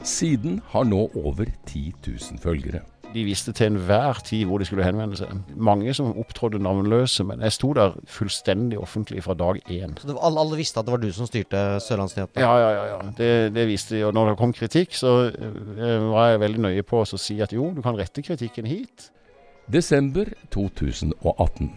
Siden 0.07 0.61
har 0.71 0.85
nå 0.87 1.09
over 1.19 1.49
10 1.67 1.93
000 2.07 2.39
følgere. 2.39 2.81
De 3.15 3.23
visste 3.25 3.53
til 3.53 3.73
enhver 3.73 4.21
tid 4.25 4.45
hvor 4.47 4.61
de 4.63 4.67
skulle 4.69 4.85
henvende 4.87 5.17
seg. 5.19 5.33
Mange 5.57 5.95
som 5.95 6.13
opptrådte 6.19 6.61
navnløse, 6.63 7.25
men 7.27 7.43
jeg 7.43 7.55
sto 7.57 7.73
der 7.75 7.97
fullstendig 8.11 8.79
offentlig 8.79 9.25
fra 9.25 9.35
dag 9.35 9.59
én. 9.67 9.97
Så 9.99 10.07
det 10.07 10.15
var, 10.15 10.23
alle, 10.29 10.45
alle 10.45 10.61
visste 10.61 10.79
at 10.79 10.87
det 10.87 10.95
var 10.95 11.03
du 11.03 11.09
som 11.15 11.27
styrte 11.27 11.63
Sørlandsnyhetene? 11.83 12.45
Ja, 12.45 12.53
ja, 12.61 12.71
ja. 12.77 12.85
ja. 12.93 13.01
Det, 13.19 13.31
det 13.55 13.67
visste 13.67 13.97
de. 13.97 14.05
Og 14.07 14.15
når 14.15 14.31
det 14.31 14.39
kom 14.43 14.55
kritikk, 14.55 14.95
så 14.95 15.17
eh, 15.33 16.07
var 16.13 16.31
jeg 16.31 16.43
veldig 16.45 16.63
nøye 16.69 16.87
på 16.87 17.03
å 17.03 17.19
si 17.19 17.41
at 17.43 17.57
jo, 17.57 17.73
du 17.75 17.83
kan 17.83 17.99
rette 17.99 18.23
kritikken 18.23 18.71
hit. 18.71 19.11
Desember 19.73 20.31
2018. 20.55 21.73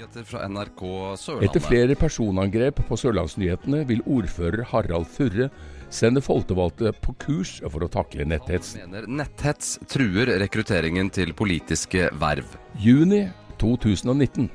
Nyheter 0.00 0.24
fra 0.24 0.46
NRK 0.48 0.82
Sørlandet. 1.20 1.44
Etter 1.44 1.60
flere 1.60 1.94
personangrep 1.98 2.78
på 2.88 2.96
Sørlandsnyhetene 2.96 3.82
vil 3.84 4.00
ordfører 4.08 4.62
Harald 4.70 5.04
Furre 5.12 5.50
sende 5.92 6.22
folkevalgte 6.24 6.94
på 7.04 7.12
kurs 7.20 7.58
for 7.66 7.84
å 7.84 7.88
takle 7.92 8.24
netthets. 8.24 8.78
Mener 8.80 9.04
netthets 9.04 9.74
truer 9.92 10.30
rekrutteringen 10.40 11.10
til 11.12 11.34
politiske 11.36 12.06
verv. 12.16 12.48
Juni 12.80 13.26
2019. 13.60 14.48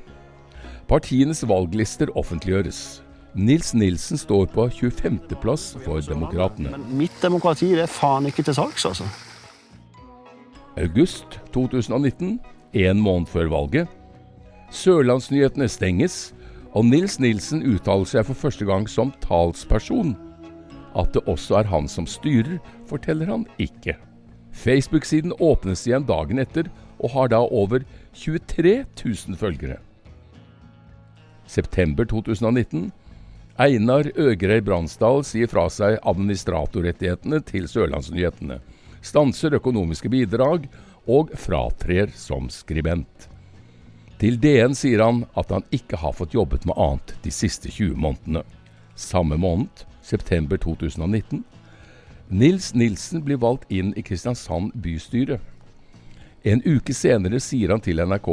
Partienes 0.90 1.44
valglister 1.46 2.10
offentliggjøres. 2.18 2.80
Nils 3.38 3.70
Nilsen 3.76 4.18
står 4.18 4.48
på 4.50 4.66
25.-plass 4.80 5.76
for 5.84 6.02
Demokratene. 6.02 6.74
Mitt 6.90 7.14
demokrati 7.22 7.68
det 7.76 7.84
er 7.84 7.92
faen 7.92 8.26
ikke 8.26 8.48
til 8.48 8.58
salgs, 8.58 8.88
altså. 8.90 9.06
August 10.80 11.38
2019, 11.54 12.40
en 12.82 13.04
måned 13.04 13.30
før 13.30 13.52
valget. 13.54 13.95
Sørlandsnyhetene 14.76 15.68
stenges. 15.72 16.16
Og 16.76 16.84
Nils 16.84 17.16
Nilsen 17.22 17.62
uttaler 17.64 18.08
seg 18.08 18.26
for 18.28 18.36
første 18.36 18.66
gang 18.68 18.84
som 18.90 19.14
talsperson. 19.24 20.12
At 20.96 21.14
det 21.16 21.24
også 21.28 21.60
er 21.60 21.70
han 21.70 21.88
som 21.88 22.08
styrer, 22.08 22.58
forteller 22.88 23.30
han 23.32 23.46
ikke. 23.62 23.96
Facebook-siden 24.56 25.34
åpnes 25.40 25.84
igjen 25.88 26.06
dagen 26.08 26.40
etter, 26.40 26.68
og 27.00 27.12
har 27.12 27.32
da 27.32 27.42
over 27.44 27.84
23 28.16 28.84
000 29.04 29.36
følgere. 29.40 29.78
September 31.46 32.08
2019. 32.08 32.90
Einar 33.60 34.08
Øgrei 34.20 34.60
Bransdal 34.60 35.22
sier 35.24 35.48
fra 35.48 35.68
seg 35.72 35.96
administratorrettighetene 36.04 37.40
til 37.48 37.68
Sørlandsnyhetene, 37.72 38.58
stanser 39.00 39.56
økonomiske 39.56 40.10
bidrag 40.12 40.66
og 41.08 41.32
fratrer 41.40 42.12
som 42.12 42.50
skribent. 42.52 43.30
Til 44.16 44.38
DN 44.40 44.72
sier 44.72 45.02
han 45.04 45.24
at 45.36 45.50
han 45.52 45.66
ikke 45.76 45.98
har 46.00 46.14
fått 46.16 46.34
jobbet 46.36 46.64
med 46.68 46.78
annet 46.80 47.12
de 47.24 47.32
siste 47.34 47.68
20 47.68 47.98
månedene. 48.00 48.42
Samme 48.96 49.36
måned, 49.36 49.84
september 50.00 50.56
2019, 50.56 51.42
Nils 52.28 52.72
Nilsen 52.74 53.20
blir 53.22 53.38
valgt 53.38 53.68
inn 53.70 53.92
i 53.94 54.02
Kristiansand 54.02 54.72
bystyre. 54.82 55.36
En 56.48 56.62
uke 56.64 56.94
senere 56.96 57.38
sier 57.44 57.74
han 57.74 57.82
til 57.84 58.00
NRK 58.02 58.30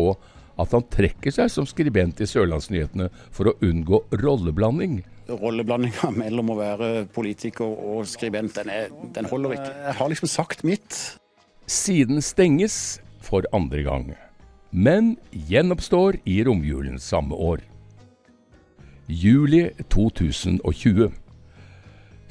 at 0.64 0.74
han 0.74 0.86
trekker 0.96 1.34
seg 1.34 1.52
som 1.52 1.68
skribent 1.68 2.22
i 2.22 2.30
Sørlandsnyhetene 2.30 3.10
for 3.34 3.52
å 3.52 3.56
unngå 3.66 4.00
rolleblanding. 4.22 5.02
Rolleblandinga 5.30 6.14
mellom 6.24 6.54
å 6.54 6.60
være 6.62 6.92
politiker 7.14 7.68
og 7.68 8.08
skribent, 8.10 8.56
den, 8.56 8.72
er, 8.72 8.94
den 9.16 9.28
holder 9.30 9.58
ikke. 9.58 9.72
Jeg 9.90 9.98
har 10.00 10.14
liksom 10.14 10.32
sagt 10.32 10.64
mitt. 10.68 11.00
Siden 11.68 12.22
stenges 12.24 13.02
for 13.24 13.46
andre 13.56 13.84
gang, 13.86 14.14
men 14.74 15.16
gjenoppstår 15.32 16.18
i 16.26 16.42
romjulen 16.44 17.00
samme 17.00 17.38
år. 17.38 17.62
Juli 19.08 19.68
2020. 19.94 21.12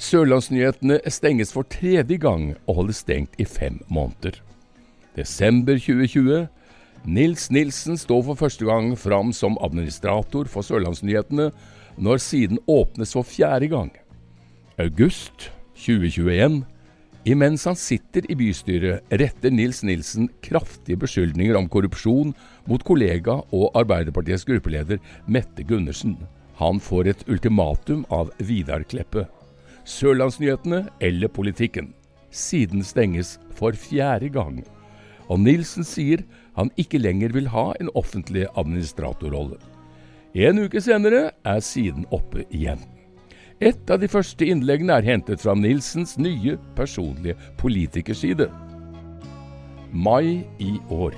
Sørlandsnyhetene 0.03 0.99
stenges 1.07 1.53
for 1.55 1.69
tredje 1.71 2.19
gang 2.19 2.57
og 2.67 2.81
holder 2.81 2.97
stengt 2.99 3.39
i 3.39 3.47
fem 3.47 3.79
måneder. 3.87 4.41
Desember 5.15 5.79
2020. 5.79 6.49
Nils 7.05 7.51
Nilsen 7.51 7.99
står 7.99 8.23
for 8.27 8.39
første 8.39 8.67
gang 8.67 8.93
fram 8.99 9.33
som 9.33 9.59
administrator 9.63 10.51
for 10.51 10.67
Sørlandsnyhetene 10.67 11.51
når 11.99 12.23
siden 12.23 12.59
åpnes 12.67 13.15
for 13.15 13.23
fjerde 13.23 13.69
gang. 13.71 13.93
August 14.79 15.53
2021. 15.77 16.65
Imens 17.25 17.65
han 17.69 17.77
sitter 17.79 18.25
i 18.31 18.35
bystyret, 18.35 19.05
retter 19.15 19.53
Nils 19.55 19.85
Nilsen 19.87 20.27
kraftige 20.43 20.99
beskyldninger 21.05 21.55
om 21.55 21.69
korrupsjon 21.71 22.33
mot 22.67 22.83
kollega 22.83 23.37
og 23.55 23.77
Arbeiderpartiets 23.79 24.43
gruppeleder 24.49 24.99
Mette 25.31 25.63
Gundersen. 25.63 26.17
Han 26.59 26.81
får 26.83 27.13
et 27.13 27.23
ultimatum 27.31 28.03
av 28.11 28.33
Vidar 28.43 28.83
Kleppe. 28.91 29.29
Sørlandsnyhetene 29.87 30.89
eller 30.99 31.31
politikken. 31.31 31.93
Siden 32.35 32.83
stenges 32.83 33.37
for 33.55 33.79
fjerde 33.79 34.33
gang. 34.35 34.59
Og 35.31 35.39
Nilsen 35.45 35.87
sier 35.87 36.25
han 36.59 36.73
ikke 36.75 36.99
lenger 36.99 37.31
vil 37.37 37.47
ha 37.55 37.69
en 37.79 37.93
offentlig 37.95 38.49
administratorrolle. 38.59 39.61
En 40.35 40.59
uke 40.59 40.83
senere 40.83 41.29
er 41.47 41.63
siden 41.63 42.09
oppe 42.11 42.49
igjen. 42.51 42.83
Et 43.63 43.91
av 43.95 44.01
de 44.03 44.09
første 44.11 44.43
innleggene 44.43 44.97
er 44.99 45.05
hentet 45.07 45.39
fra 45.39 45.53
Nilsens 45.55 46.17
nye 46.19 46.57
personlige 46.75 47.37
politikerside. 47.61 48.49
Mai 49.95 50.43
i 50.59 50.73
år. 50.91 51.15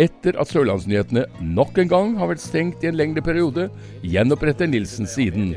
Etter 0.00 0.38
at 0.40 0.48
Sørlandsnyhetene 0.48 1.26
nok 1.44 1.76
en 1.82 1.90
gang 1.90 2.14
har 2.16 2.30
vært 2.30 2.40
stengt 2.40 2.80
i 2.80 2.88
en 2.88 2.96
lengre 2.96 3.20
periode, 3.20 3.66
gjenoppretter 4.00 4.70
Nilsen 4.70 5.04
siden. 5.10 5.50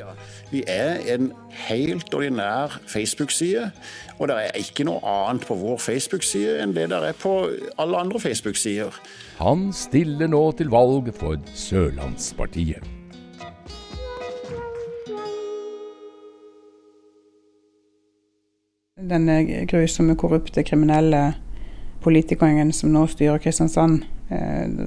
Vi 0.52 0.66
er 0.68 1.00
en 1.13 1.30
helt 1.70 2.12
ordinær 2.13 2.76
Facebook-side, 2.84 3.70
og 4.18 4.28
det 4.28 4.36
er 4.42 4.60
ikke 4.60 4.84
noe 4.89 5.00
annet 5.08 5.48
på 5.48 5.56
vår 5.62 5.80
Facebook-side 5.86 6.58
enn 6.66 6.76
det 6.76 6.89
der 6.92 7.08
er 7.13 7.16
på 7.16 7.38
alle 7.80 8.02
andre 8.04 8.20
Facebook-sider. 8.20 8.92
Han 9.39 9.70
stiller 9.72 10.28
nå 10.28 10.44
til 10.60 10.74
valg 10.74 11.13
for 11.16 11.39
Sørlandspartiet. 11.56 13.03
Den 19.04 19.28
grusomme, 19.68 20.16
korrupte, 20.20 20.63
kriminelle 20.63 21.34
politikeren 22.04 22.72
som 22.76 22.92
nå 22.94 23.06
styrer 23.12 23.42
Kristiansand, 23.44 24.06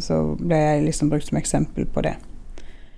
så 0.02 0.20
ble 0.40 0.57
jeg 0.61 0.85
liksom 0.87 1.11
brukt 1.12 1.29
som 1.29 1.38
eksempel 1.40 1.87
på 1.92 2.05
det. 2.07 2.14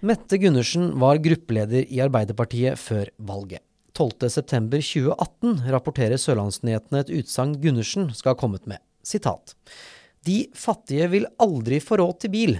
Mette 0.07 0.39
Gundersen 0.39 0.93
var 1.01 1.19
gruppeleder 1.23 1.89
i 1.91 1.99
Arbeiderpartiet 2.05 2.79
før 2.79 3.11
valget. 3.19 3.65
12.9.2018 3.99 5.65
rapporterer 5.75 6.21
Sørlandsnyhetene 6.23 7.03
et 7.03 7.11
utsagn 7.19 7.57
Gundersen 7.59 8.13
skal 8.15 8.37
ha 8.37 8.39
kommet 8.39 8.69
med. 8.71 8.79
Sitat. 9.03 9.57
De 10.27 10.45
fattige 10.55 11.09
vil 11.11 11.27
aldri 11.43 11.81
få 11.83 11.99
råd 11.99 12.21
til 12.23 12.35
bil. 12.35 12.55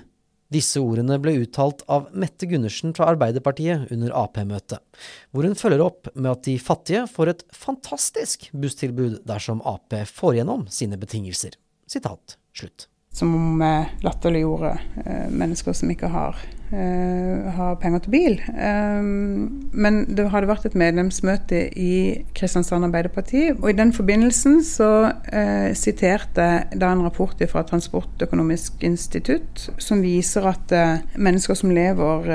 Disse 0.49 0.81
ordene 0.81 1.19
ble 1.21 1.35
uttalt 1.43 1.83
av 1.93 2.07
Mette 2.17 2.49
Gundersen 2.49 2.95
fra 2.97 3.11
Arbeiderpartiet 3.13 3.91
under 3.93 4.15
Ap-møtet, 4.17 4.81
hvor 5.29 5.45
hun 5.45 5.57
følger 5.59 5.83
opp 5.85 6.09
med 6.15 6.31
at 6.33 6.47
de 6.47 6.55
fattige 6.63 7.03
får 7.13 7.35
et 7.35 7.43
fantastisk 7.53 8.49
busstilbud 8.57 9.21
dersom 9.29 9.61
Ap 9.69 9.93
får 10.09 10.39
gjennom 10.39 10.65
sine 10.73 10.97
betingelser. 11.01 11.59
Sitat 11.89 12.39
slutt. 12.57 12.89
Som 13.13 13.35
om 13.37 13.61
vi 13.61 13.73
latterliggjorde 14.05 14.73
eh, 15.05 15.29
mennesker 15.29 15.77
som 15.77 15.93
ikke 15.93 16.09
har, 16.13 16.41
eh, 16.73 17.49
har, 17.55 17.77
penger 17.83 18.03
til 18.05 18.13
bil. 18.15 18.37
Um, 18.53 19.71
men 19.73 20.01
det 20.17 20.29
hadde 20.33 20.51
vært 20.51 20.67
et 20.69 20.77
medlemsmøte 20.79 21.61
i 21.79 21.93
Kristiansand 22.37 22.89
Arbeiderparti, 22.89 23.45
og 23.57 23.69
i 23.71 23.77
den 23.79 23.93
forbindelsen 23.97 24.61
så 24.67 24.91
uh, 25.11 25.71
siterte 25.79 26.49
da 26.75 26.93
en 26.93 27.05
rapport 27.07 27.41
fra 27.51 27.65
Transportøkonomisk 27.69 28.83
institutt 28.87 29.69
som 29.79 30.03
viser 30.05 30.49
at 30.51 30.75
uh, 30.75 30.99
mennesker 31.17 31.59
som 31.59 31.73
lever 31.75 32.27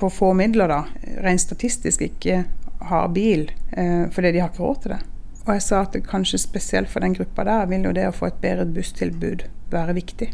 på 0.00 0.08
få 0.12 0.32
midler, 0.36 0.70
da, 0.70 0.82
rent 1.24 1.42
statistisk 1.42 2.02
ikke 2.06 2.44
har 2.90 3.10
bil 3.12 3.50
fordi 4.10 4.32
de 4.32 4.40
har 4.40 4.48
ikke 4.50 4.64
råd 4.64 4.78
til 4.82 4.94
det. 4.94 5.00
Og 5.46 5.52
jeg 5.56 5.64
sa 5.64 5.80
at 5.84 5.96
kanskje 6.08 6.40
spesielt 6.42 6.90
for 6.90 7.04
den 7.04 7.14
gruppa 7.16 7.44
der 7.48 7.68
vil 7.70 7.88
jo 7.88 7.96
det 7.96 8.08
å 8.08 8.14
få 8.14 8.30
et 8.30 8.40
bedre 8.42 8.66
busstilbud 8.68 9.46
være 9.72 9.96
viktig. 9.96 10.30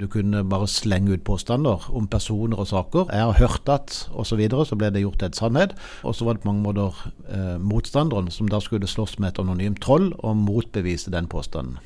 Du 0.00 0.08
kunne 0.08 0.40
bare 0.48 0.66
slenge 0.70 1.12
ut 1.12 1.24
påstander 1.26 1.84
om 1.92 2.06
personer 2.10 2.58
og 2.58 2.70
saker. 2.70 3.10
Jeg 3.12 3.28
har 3.28 3.36
hørt 3.38 3.68
at 3.70 3.96
osv. 4.10 4.32
Så, 4.32 4.38
videre, 4.40 4.64
så 4.66 4.78
ble 4.80 4.88
det 4.90 5.02
gjort 5.04 5.18
til 5.20 5.28
et 5.28 5.38
sannhet. 5.38 5.74
Og 6.02 6.16
så 6.16 6.24
var 6.24 6.34
det 6.34 6.42
på 6.42 6.48
mange 6.48 6.64
måter 6.64 6.96
eh, 7.28 7.58
motstanderen 7.60 8.30
som 8.32 8.48
da 8.48 8.58
skulle 8.64 8.88
slåss 8.88 9.18
med 9.20 9.34
et 9.34 9.42
anonymt 9.42 9.82
troll 9.84 10.10
og 10.18 10.38
motbevise 10.40 11.12
den 11.12 11.28
påstanden. 11.30 11.76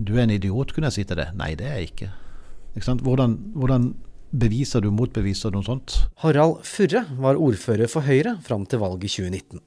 Du 0.00 0.16
er 0.16 0.24
en 0.24 0.32
idiot, 0.32 0.72
kunne 0.72 0.88
jeg 0.88 0.96
si 0.96 1.04
til 1.04 1.20
det. 1.20 1.28
Nei, 1.36 1.52
det 1.58 1.68
er 1.68 1.76
jeg 1.78 1.90
ikke. 1.92 2.08
ikke 2.80 2.94
hvordan, 3.04 3.36
hvordan 3.52 3.90
beviser 4.30 4.80
du, 4.80 4.88
motbeviser 4.94 5.52
noe 5.52 5.66
sånt? 5.66 5.98
Harald 6.24 6.62
Furre 6.64 7.04
var 7.20 7.38
ordfører 7.38 7.90
for 7.92 8.06
Høyre 8.06 8.38
fram 8.46 8.64
til 8.64 8.80
valget 8.80 9.10
i 9.10 9.12
2019. 9.20 9.60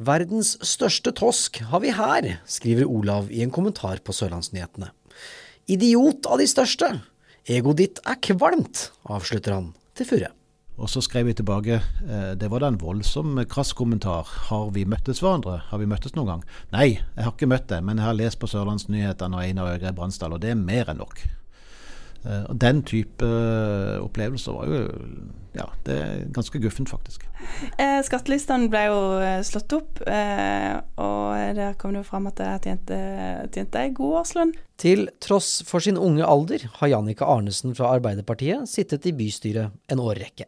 Verdens 0.00 0.56
største 0.64 1.12
tosk 1.12 1.60
har 1.70 1.84
vi 1.84 1.92
her, 1.92 2.28
skriver 2.48 2.88
Olav 2.88 3.30
i 3.30 3.44
en 3.44 3.52
kommentar 3.52 4.00
på 4.02 4.16
Sørlandsnyhetene. 4.16 4.90
Idiot 5.70 6.26
av 6.26 6.40
de 6.40 6.48
største! 6.50 6.90
Egoet 7.50 7.80
ditt 7.80 7.98
er 8.06 8.18
kvalmt, 8.22 8.92
avslutter 9.10 9.56
han 9.56 9.72
til 9.98 10.06
Furre. 10.06 10.28
Og 10.78 10.86
så 10.88 11.02
skrev 11.02 11.26
vi 11.26 11.32
tilbake 11.36 11.80
det 12.38 12.48
var 12.52 12.62
da 12.62 12.68
en 12.70 12.78
voldsom 12.78 13.40
krass 13.50 13.74
kommentar. 13.76 14.30
Har 14.46 14.70
vi 14.76 14.86
møttes 14.88 15.18
hverandre? 15.20 15.56
Har 15.66 15.82
vi 15.82 15.88
møttes 15.90 16.14
noen 16.14 16.30
gang? 16.30 16.44
Nei, 16.70 16.86
jeg 16.94 17.26
har 17.26 17.34
ikke 17.34 17.50
møtt 17.50 17.66
deg, 17.72 17.82
men 17.84 17.98
jeg 17.98 18.06
har 18.06 18.16
lest 18.16 18.38
på 18.40 18.48
Sørlandsnyhetene 18.48 19.36
og 19.36 19.42
Einar 19.42 19.74
Øgre 19.74 19.92
Bransdal, 19.98 20.38
og 20.38 20.44
det 20.44 20.54
er 20.54 20.62
mer 20.62 20.94
enn 20.94 21.02
nok. 21.02 21.24
Og 22.20 22.56
Den 22.60 22.82
type 22.84 23.26
opplevelser 24.04 24.52
var 24.52 24.68
jo 24.68 24.80
ja, 25.56 25.64
det 25.82 25.94
er 25.98 26.18
ganske 26.30 26.60
guffent, 26.62 26.90
faktisk. 26.92 27.24
Eh, 27.80 27.98
skattelistene 28.06 28.68
ble 28.70 28.84
jo 28.86 28.98
slått 29.46 29.74
opp, 29.74 29.98
eh, 30.06 30.76
og 31.02 31.56
der 31.58 31.74
kom 31.80 31.94
det 31.94 32.04
jo 32.04 32.06
fram 32.06 32.28
at 32.30 32.38
jeg 32.38 32.62
tjente, 32.68 32.98
tjente 33.56 33.82
god 33.96 34.20
årslønn. 34.20 34.54
Til 34.78 35.08
tross 35.22 35.64
for 35.66 35.82
sin 35.82 35.98
unge 35.98 36.22
alder 36.22 36.68
har 36.78 36.92
Jannicke 36.92 37.26
Arnesen 37.26 37.74
fra 37.74 37.90
Arbeiderpartiet 37.96 38.70
sittet 38.70 39.10
i 39.10 39.14
bystyret 39.16 39.74
en 39.90 40.04
årrekke. 40.04 40.46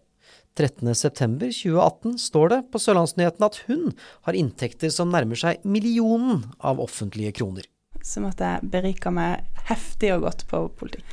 13.9.2018 0.55 2.19
står 2.21 2.53
det 2.53 2.61
på 2.71 2.81
Sørlandsnyheten 2.83 3.47
at 3.47 3.59
hun 3.67 3.91
har 4.29 4.37
inntekter 4.37 4.93
som 4.93 5.11
nærmer 5.11 5.39
seg 5.41 5.65
millionen 5.65 6.45
av 6.61 6.81
offentlige 6.83 7.33
kroner. 7.41 7.67
Som 8.05 8.27
at 8.29 8.41
jeg 8.43 8.71
berika 8.71 9.13
meg 9.15 9.47
heftig 9.71 10.13
og 10.15 10.27
godt 10.27 10.47
på 10.51 10.67
politikk. 10.79 11.07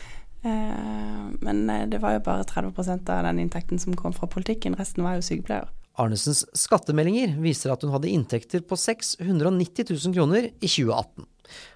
Eh, 0.44 1.26
men 1.44 1.66
det 1.92 2.00
var 2.04 2.16
jo 2.16 2.24
bare 2.26 2.48
30% 2.48 3.12
av 3.14 3.26
den 3.28 3.44
inntekten 3.44 3.82
som 3.82 3.98
kom 3.98 4.16
fra 4.16 4.30
politikken, 4.32 4.78
resten 4.80 5.06
var 5.06 5.20
jo 5.20 5.26
sykepleier. 5.26 5.70
Arnesens 6.00 6.46
skattemeldinger 6.56 7.36
viser 7.44 7.74
at 7.74 7.84
hun 7.84 7.92
hadde 7.92 8.12
inntekter 8.12 8.64
på 8.64 8.78
690 8.80 9.90
000 9.90 10.16
kroner 10.16 10.48
i 10.48 10.70
2018. 10.70 11.28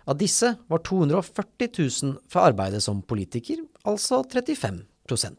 Av 0.08 0.17
disse 0.19 0.54
var 0.69 0.84
240 0.86 1.69
000 1.76 2.15
fra 2.32 2.47
arbeidet 2.52 2.84
som 2.86 3.02
politiker, 3.02 3.60
altså 3.84 4.21
35 4.23 4.80
I 4.80 5.34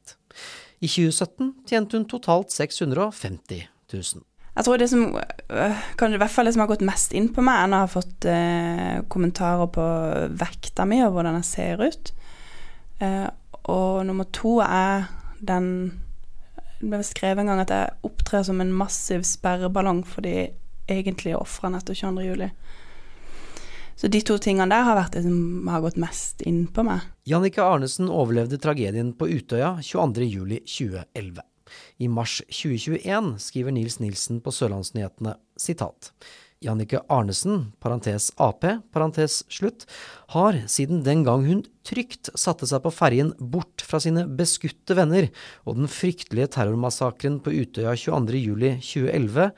I 0.84 0.88
2017 0.88 1.52
tjente 1.70 1.96
hun 1.96 2.08
totalt 2.10 2.52
650 2.52 3.68
000. 3.92 4.24
Jeg 4.54 4.66
tror 4.66 4.78
det 4.78 4.88
som 4.90 5.06
kan 5.14 5.72
kanskje 5.98 6.18
i 6.18 6.20
hvert 6.22 6.30
fall 6.30 6.46
det 6.46 6.54
som 6.54 6.62
har 6.62 6.70
gått 6.70 6.84
mest 6.86 7.14
inn 7.16 7.30
på 7.34 7.42
meg, 7.42 7.56
er 7.62 7.70
når 7.70 7.80
jeg 7.80 7.86
har 7.86 7.94
fått 7.94 8.26
eh, 8.30 8.98
kommentarer 9.10 9.70
på 9.74 9.86
vekta 10.44 10.86
mi 10.86 11.00
og 11.02 11.16
hvordan 11.16 11.40
jeg 11.40 11.48
ser 11.48 11.82
ut. 11.82 12.12
Eh, 13.04 13.28
og 13.70 14.04
nummer 14.08 14.28
to 14.32 14.58
er 14.64 15.08
den 15.44 15.68
Det 16.80 16.90
ble 16.90 17.00
skrevet 17.06 17.40
en 17.40 17.48
gang 17.48 17.60
at 17.62 17.72
jeg 17.72 17.92
opptrer 18.04 18.42
som 18.44 18.60
en 18.60 18.72
massiv 18.76 19.22
sperreballong 19.24 20.02
for 20.04 20.24
de 20.26 20.50
egentlige 20.90 21.38
ofrene 21.38 21.78
etter 21.80 21.96
22. 21.96 22.24
juli. 22.26 22.48
Så 23.96 24.10
de 24.12 24.20
to 24.26 24.36
tingene 24.42 24.68
der 24.68 24.84
har 24.84 24.98
vært 24.98 25.14
det 25.16 25.22
som 25.24 25.70
har 25.70 25.80
gått 25.84 25.96
mest 26.02 26.42
inn 26.44 26.66
på 26.66 26.84
meg. 26.84 27.06
Jannicke 27.30 27.64
Arnesen 27.64 28.10
overlevde 28.12 28.58
tragedien 28.60 29.14
på 29.16 29.30
Utøya 29.30 29.78
22.07.2011. 29.80 31.40
I 32.04 32.10
mars 32.12 32.40
2021 32.50 33.30
skriver 33.40 33.72
Nils 33.72 34.00
Nilsen 34.02 34.42
på 34.44 34.52
Sørlandsnyhetene 34.52 35.38
sitat. 35.56 36.10
Jannicke 36.64 37.02
Arnesen, 37.12 37.70
parentes 37.82 38.30
Ap, 38.40 38.64
parentes 38.94 39.42
slutt, 39.52 39.84
har 40.34 40.58
siden 40.70 41.04
den 41.06 41.22
gang 41.26 41.44
hun 41.46 41.62
trygt 41.86 42.32
satte 42.38 42.66
seg 42.68 42.82
på 42.84 42.92
ferjen 42.94 43.34
bort 43.38 43.84
fra 43.84 44.00
sine 44.02 44.24
beskutte 44.26 44.96
venner 44.96 45.28
og 45.68 45.78
den 45.78 45.90
fryktelige 45.92 46.50
terrormassakren 46.56 47.40
på 47.44 47.54
Utøya 47.54 47.94
22.07.2011, 48.00 49.50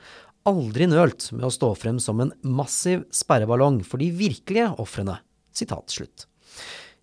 aldri 0.47 0.87
nølt 0.87 1.29
med 1.35 1.47
å 1.47 1.53
stå 1.53 1.73
frem 1.79 1.99
som 2.03 2.21
en 2.23 2.33
massiv 2.43 3.03
sperreballong 3.15 3.81
for 3.87 4.03
de 4.03 4.11
virkelige 4.15 4.69
ofrene. 4.81 5.19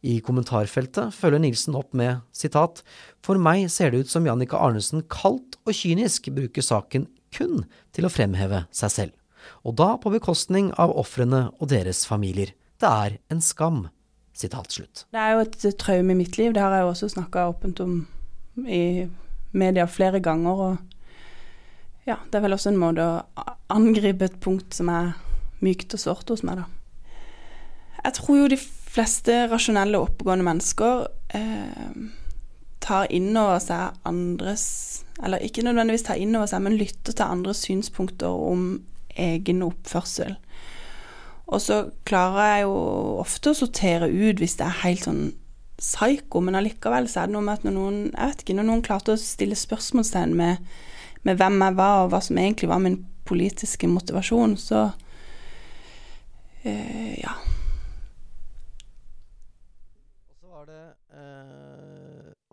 I 0.05 0.21
kommentarfeltet 0.23 1.17
følger 1.17 1.43
Nilsen 1.43 1.75
opp 1.75 1.91
med 1.97 2.21
sitat 2.37 2.85
For 3.25 3.41
meg 3.41 3.67
ser 3.73 3.91
det 3.91 4.05
ut 4.05 4.13
som 4.13 4.29
Jannicke 4.29 4.61
Arnesen 4.61 5.03
kaldt 5.11 5.59
og 5.65 5.75
kynisk 5.75 6.29
bruker 6.37 6.63
saken 6.63 7.09
kun 7.35 7.65
til 7.97 8.07
å 8.07 8.13
fremheve 8.13 8.67
seg 8.71 8.93
selv. 8.95 9.24
Og 9.65 9.77
da 9.81 9.95
på 10.01 10.13
bekostning 10.15 10.73
av 10.81 10.95
ofrene 10.97 11.49
og 11.59 11.71
deres 11.73 12.05
familier. 12.09 12.55
Det 12.81 12.91
er 12.91 13.19
en 13.33 13.43
skam. 13.45 13.87
Sitat 14.35 14.73
slutt. 14.75 15.05
Det 15.15 15.21
er 15.21 15.37
jo 15.37 15.45
et 15.45 15.67
traume 15.79 16.11
i 16.11 16.19
mitt 16.19 16.39
liv. 16.41 16.55
Det 16.55 16.63
har 16.63 16.75
jeg 16.75 16.89
også 16.89 17.13
snakka 17.13 17.49
åpent 17.53 17.81
om 17.85 18.01
i 18.67 19.07
media 19.55 19.87
flere 19.87 20.21
ganger. 20.21 20.63
Og 20.69 22.09
ja, 22.09 22.19
det 22.31 22.39
er 22.39 22.47
vel 22.47 22.57
også 22.57 22.73
en 22.73 22.81
måte 22.83 23.07
å 23.07 23.45
angripe 23.73 24.27
et 24.27 24.41
punkt 24.43 24.75
som 24.75 24.91
er 24.91 25.15
mykt 25.65 25.95
og 25.95 26.03
sårt 26.03 26.33
hos 26.35 26.43
meg, 26.45 26.65
da. 26.65 26.67
Jeg 28.05 28.19
tror 28.19 28.37
jo 28.43 28.51
de 28.53 28.59
fleste 28.59 29.37
rasjonelle 29.49 30.01
oppegående 30.03 30.45
mennesker 30.45 31.07
eh, 31.39 31.95
tar 32.85 33.09
inn 33.15 33.31
over 33.33 33.63
seg 33.65 33.97
andres 34.05 34.67
Eller 35.25 35.43
ikke 35.47 35.65
nødvendigvis 35.65 36.05
tar 36.09 36.21
inn 36.21 36.35
over 36.37 36.51
seg, 36.51 36.65
men 36.67 36.77
lytter 36.77 37.15
til 37.15 37.25
andres 37.25 37.63
synspunkter 37.65 38.29
om 38.29 38.83
egen 39.21 39.63
oppførsel. 39.67 40.37
Og 41.45 41.61
så 41.61 41.81
klarer 42.09 42.51
jeg 42.55 42.67
jo 42.67 42.77
ofte 43.21 43.53
å 43.53 43.59
sortere 43.59 44.09
ut 44.09 44.41
hvis 44.41 44.57
det 44.61 44.67
er 44.67 44.83
helt 44.85 45.05
sånn 45.05 45.25
psyko, 45.81 46.41
men 46.45 46.57
allikevel 46.57 47.09
så 47.11 47.23
er 47.23 47.29
det 47.29 47.35
noe 47.35 47.45
med 47.45 47.59
at 47.59 47.67
når 47.67 47.75
noen 47.77 47.99
jeg 48.07 48.31
vet 48.31 48.45
ikke, 48.45 48.57
når 48.59 48.69
noen 48.71 48.85
klarte 48.87 49.15
å 49.15 49.21
stille 49.21 49.59
spørsmålstegn 49.59 50.37
med, 50.39 50.77
med 51.27 51.41
hvem 51.41 51.59
jeg 51.67 51.79
var, 51.81 52.05
og 52.05 52.15
hva 52.15 52.23
som 52.25 52.39
egentlig 52.41 52.71
var 52.71 52.81
min 52.85 53.03
politiske 53.29 53.89
motivasjon, 53.91 54.57
så 54.61 54.87
øh, 56.65 57.13
ja. 57.21 57.35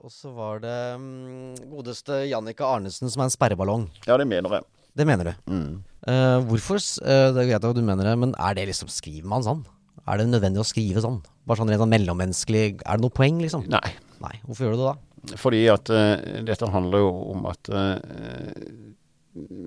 Og 0.02 0.10
så 0.10 0.32
var 0.34 0.64
det 0.64 0.78
um, 0.98 1.54
godeste 1.70 2.24
Jannicke 2.26 2.66
Arnesen 2.66 3.12
som 3.12 3.22
er 3.22 3.30
en 3.30 3.34
sperreballong. 3.36 3.84
Ja, 4.08 4.18
det 4.18 4.26
mener 4.26 4.58
jeg. 4.58 4.66
Det 4.98 5.08
mener 5.08 5.32
du. 5.32 5.34
Mm. 5.52 5.84
Uh, 6.02 6.40
hvorfor 6.50 6.82
uh, 7.06 7.30
Det 7.32 7.44
er 7.44 7.50
greit 7.52 7.68
at 7.68 7.78
du 7.78 7.84
mener 7.86 8.10
det, 8.10 8.16
men 8.18 8.34
er 8.42 8.56
det 8.58 8.66
liksom 8.72 8.90
Skriver 8.90 9.30
man 9.30 9.46
sånn? 9.46 9.62
Er 10.10 10.18
det 10.18 10.32
nødvendig 10.32 10.64
å 10.64 10.66
skrive 10.66 11.04
sånn? 11.04 11.20
Bare 11.46 11.62
sånn 11.62 11.70
rent 11.70 11.84
sånn 11.84 11.94
mellommenneskelig 11.94 12.64
Er 12.80 12.98
det 12.98 13.06
noe 13.06 13.14
poeng, 13.14 13.38
liksom? 13.44 13.68
Nei. 13.70 13.94
Nei. 14.24 14.34
Hvorfor 14.48 14.66
gjør 14.66 14.74
du 14.74 14.82
det 14.82 14.90
da? 14.90 15.38
Fordi 15.38 15.60
at 15.70 15.92
uh, 15.94 16.16
dette 16.48 16.72
handler 16.74 17.04
jo 17.04 17.12
om 17.36 17.46
at 17.52 17.70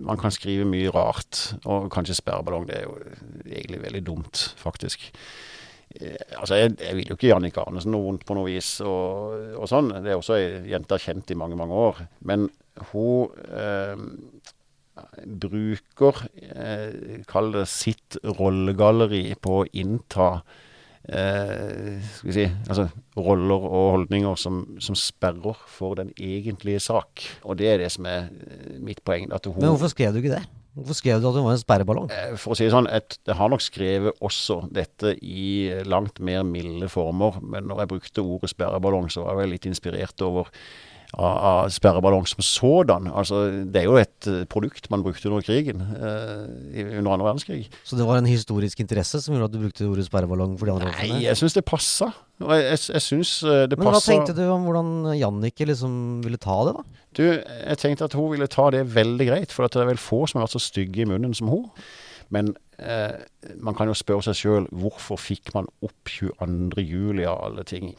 man 0.05 0.19
kan 0.21 0.33
skrive 0.35 0.67
mye 0.69 0.91
rart, 0.93 1.55
og 1.65 1.87
kanskje 1.95 2.19
sperreballong. 2.19 2.67
Det 2.69 2.75
er 2.77 2.83
jo 2.85 2.99
egentlig 3.47 3.79
veldig 3.81 4.03
dumt, 4.05 4.43
faktisk. 4.61 5.07
Altså, 6.37 6.59
jeg, 6.59 6.75
jeg, 6.83 6.97
vil 6.99 7.09
jo 7.09 7.17
ikke 7.17 7.31
Jannicke 7.31 7.63
Arnesen 7.63 7.95
noe 7.95 8.05
vondt 8.09 8.27
på 8.29 8.37
noe 8.37 8.51
vis, 8.51 8.75
og, 8.85 9.39
og 9.57 9.71
sånn. 9.71 9.89
Det 10.05 10.13
er 10.13 10.19
også 10.19 10.37
ei 10.37 10.75
jente 10.75 10.99
kjent 11.01 11.33
i 11.33 11.39
mange, 11.39 11.57
mange 11.57 11.81
år. 11.87 12.03
Men 12.29 12.49
hun 12.91 13.31
eh, 13.55 13.95
bruker, 15.25 16.25
eh, 16.43 17.23
kall 17.31 17.53
det 17.55 17.67
sitt 17.71 18.19
rollegalleri 18.25 19.35
på 19.41 19.61
å 19.63 19.69
innta 19.73 20.29
eh, 21.09 22.01
skal 22.01 22.31
vi 22.31 22.37
si, 22.37 22.49
altså 22.69 22.89
roller 23.17 23.69
og 23.69 23.87
holdninger 23.99 24.41
som, 24.41 24.65
som, 24.83 24.97
sperrer 24.99 25.61
for 25.71 25.99
den 26.01 26.13
egentlige 26.19 26.83
sak. 26.83 27.25
Og 27.45 27.59
det 27.61 27.73
er 27.73 27.81
det 27.85 27.93
som 27.95 28.09
er 28.11 28.31
mitt 28.81 29.05
poeng. 29.05 29.31
Hun, 29.31 29.59
Men 29.61 29.75
hvorfor 29.75 29.93
skrev 29.93 30.15
du 30.15 30.23
ikke 30.23 30.37
det? 30.39 30.45
Hvorfor 30.75 30.97
skrev 30.99 31.21
du 31.23 31.29
at 31.29 31.37
hun 31.39 31.45
var 31.47 31.55
en 31.55 31.61
sperreballong? 31.61 32.09
For 32.35 32.51
å 32.51 32.57
si 32.59 32.67
det 32.67 32.75
sånn, 32.75 32.89
et, 32.91 33.15
jeg 33.29 33.39
har 33.39 33.51
nok 33.53 33.63
skrevet 33.63 34.25
også 34.25 34.65
dette 34.75 35.13
i 35.23 35.71
langt 35.87 36.19
mer 36.19 36.43
milde 36.49 36.89
former. 36.91 37.39
Men 37.47 37.69
når 37.71 37.85
jeg 37.85 37.91
brukte 37.93 38.25
ordet 38.25 38.51
sperreballong, 38.51 39.07
så 39.13 39.23
var 39.23 39.45
jeg 39.45 39.53
litt 39.53 39.69
inspirert 39.71 40.25
over 40.27 40.51
av 41.15 41.71
sperreballong 41.75 42.27
som 42.29 42.43
sådan. 42.45 43.09
Altså, 43.13 43.45
det 43.71 43.83
er 43.83 43.87
jo 43.89 43.97
et 44.01 44.29
produkt 44.51 44.91
man 44.93 45.05
brukte 45.05 45.31
under 45.31 45.45
krigen, 45.45 45.83
eh, 45.95 46.99
under 46.99 47.15
andre 47.15 47.29
verdenskrig. 47.29 47.69
Så 47.85 47.99
det 47.99 48.07
var 48.09 48.19
en 48.19 48.29
historisk 48.29 48.81
interesse 48.85 49.21
som 49.23 49.35
gjorde 49.35 49.51
at 49.51 49.57
du 49.57 49.63
brukte 49.63 49.89
ordet 49.89 50.07
sperreballong 50.09 50.57
for 50.59 50.71
de 50.71 50.77
andre 50.77 50.93
Nei, 50.95 51.25
jeg 51.27 51.39
syns 51.41 51.57
det 51.57 51.65
passa. 51.69 52.11
Jeg, 52.43 52.63
jeg, 52.65 52.79
jeg 52.97 53.05
syns 53.05 53.35
det 53.71 53.79
Men 53.79 53.93
hva 53.95 54.03
tenkte 54.03 54.35
du 54.37 54.43
om 54.51 54.67
hvordan 54.67 54.95
Jannicke 55.15 55.69
liksom 55.71 56.23
ville 56.25 56.41
ta 56.41 56.57
det, 56.69 56.77
da? 56.79 57.03
Du, 57.15 57.23
jeg 57.31 57.79
tenkte 57.79 58.09
at 58.09 58.17
hun 58.19 58.33
ville 58.33 58.51
ta 58.51 58.71
det 58.75 58.83
veldig 58.95 59.29
greit, 59.29 59.55
for 59.55 59.67
det 59.69 59.83
er 59.83 59.93
vel 59.93 60.01
få 60.03 60.25
som 60.27 60.41
har 60.41 60.49
vært 60.49 60.57
så 60.57 60.67
stygge 60.67 61.05
i 61.05 61.09
munnen 61.09 61.37
som 61.37 61.53
hun. 61.53 61.69
Men 62.35 62.51
eh, 62.51 62.64
man 62.79 63.77
kan 63.77 63.91
jo 63.91 63.95
spørre 63.97 64.25
seg 64.27 64.39
sjøl 64.39 64.69
hvorfor 64.75 65.21
fikk 65.21 65.53
man 65.55 65.69
opp 65.85 66.11
22. 66.11 66.83
juli 66.83 67.27
av 67.29 67.43
alle 67.47 67.65
ting. 67.69 67.93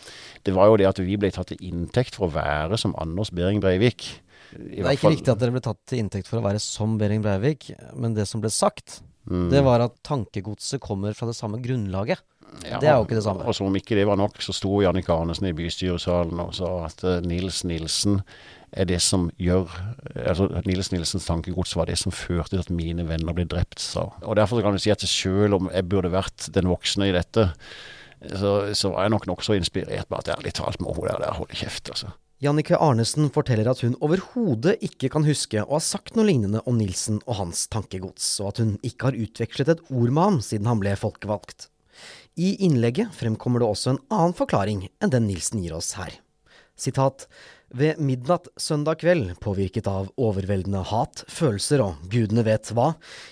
Det 0.43 0.55
var 0.55 0.71
jo 0.71 0.77
det 0.81 0.89
at 0.89 1.01
vi 1.03 1.17
ble 1.19 1.31
tatt 1.33 1.53
til 1.53 1.63
inntekt 1.69 2.17
for 2.17 2.27
å 2.27 2.35
være 2.35 2.79
som 2.81 2.95
Anders 3.01 3.31
Behring 3.35 3.63
Breivik. 3.63 4.07
I 4.55 4.81
det 4.81 4.85
er 4.85 4.95
ikke 4.95 5.07
fall... 5.07 5.15
riktig 5.17 5.33
at 5.33 5.41
dere 5.41 5.55
ble 5.55 5.63
tatt 5.63 5.81
til 5.89 6.01
inntekt 6.03 6.29
for 6.29 6.39
å 6.39 6.45
være 6.45 6.61
som 6.63 6.97
Behring 6.99 7.23
Breivik, 7.25 7.71
men 7.97 8.15
det 8.17 8.27
som 8.29 8.43
ble 8.43 8.51
sagt, 8.53 9.01
mm. 9.29 9.49
det 9.53 9.63
var 9.65 9.83
at 9.85 9.97
tankegodset 10.05 10.83
kommer 10.83 11.15
fra 11.17 11.29
det 11.29 11.37
samme 11.37 11.61
grunnlaget. 11.63 12.21
Ja, 12.63 12.79
det 12.81 12.89
er 12.89 12.97
jo 12.97 13.05
ikke 13.05 13.17
det 13.17 13.25
samme. 13.25 13.45
Og 13.45 13.55
som 13.57 13.67
om 13.69 13.75
ikke 13.77 13.97
det 13.97 14.07
var 14.07 14.19
nok, 14.19 14.39
så 14.43 14.55
sto 14.55 14.79
Jannicke 14.81 15.13
Arnesen 15.13 15.49
i 15.49 15.55
bystyresalen 15.55 16.39
og 16.41 16.53
sa 16.57 16.71
at 16.87 17.03
uh, 17.05 17.17
Nils 17.25 17.63
Nilsen 17.67 18.21
er 18.75 18.87
det 18.89 18.99
som 19.03 19.29
gjør 19.39 19.71
altså 20.27 20.49
Nils 20.67 20.91
Nilsens 20.91 21.27
tankegods 21.29 21.75
var 21.77 21.87
det 21.87 21.95
som 22.01 22.11
førte 22.11 22.55
til 22.55 22.63
at 22.63 22.71
mine 22.73 23.05
venner 23.07 23.35
ble 23.35 23.45
drept, 23.47 23.79
sa 23.79 24.09
Og 24.25 24.35
Derfor 24.35 24.61
kan 24.63 24.75
du 24.75 24.81
si 24.81 24.91
at 24.91 25.05
selv 25.07 25.59
om 25.59 25.69
jeg 25.71 25.87
burde 25.87 26.11
vært 26.11 26.49
den 26.55 26.67
voksne 26.67 27.07
i 27.07 27.15
dette, 27.15 27.47
så, 28.33 28.51
så 28.75 28.91
var 28.91 29.05
jeg 29.05 29.15
nok 29.15 29.27
nokså 29.31 29.55
inspirert 29.55 30.09
med 30.09 30.23
at 30.23 30.35
ærlig 30.37 30.55
talt 30.57 30.81
må 30.83 30.95
hun 30.95 31.07
der, 31.07 31.21
der 31.23 31.37
holde 31.39 31.55
kjeft, 31.55 31.91
altså. 31.93 32.11
Jannicke 32.43 32.75
Arnesen 32.83 33.29
forteller 33.31 33.69
at 33.71 33.79
hun 33.85 33.93
overhodet 34.03 34.75
ikke 34.83 35.07
kan 35.13 35.23
huske 35.23 35.61
å 35.63 35.77
ha 35.77 35.79
sagt 35.79 36.17
noe 36.17 36.27
lignende 36.27 36.59
om 36.67 36.75
Nilsen 36.75 37.21
og 37.23 37.37
hans 37.39 37.63
tankegods, 37.71 38.27
og 38.43 38.49
at 38.49 38.59
hun 38.59 38.73
ikke 38.83 39.07
har 39.07 39.19
utvekslet 39.23 39.71
et 39.71 39.85
ord 39.87 40.11
med 40.11 40.21
ham 40.21 40.41
siden 40.43 40.67
han 40.67 40.81
ble 40.83 40.97
folkevalgt. 40.99 41.69
I 42.35 42.55
innlegget 42.65 43.15
fremkommer 43.15 43.63
det 43.63 43.71
også 43.71 43.93
en 43.93 44.03
annen 44.11 44.35
forklaring 44.35 44.87
enn 44.99 45.11
den 45.13 45.29
Nilsen 45.29 45.61
gir 45.63 45.75
oss 45.77 45.93
her. 45.95 46.17
Sitat 46.75 47.29
ved 47.75 47.99
midnatt 48.03 48.49
søndag 48.59 48.99
kveld, 49.01 49.29
påvirket 49.43 49.87
av 49.87 50.09
overveldende 50.19 50.81
hat, 50.91 51.23
følelser 51.31 51.81
og 51.83 52.03
gudene 52.11 52.43
vet 52.45 52.69
hva, 52.75 52.89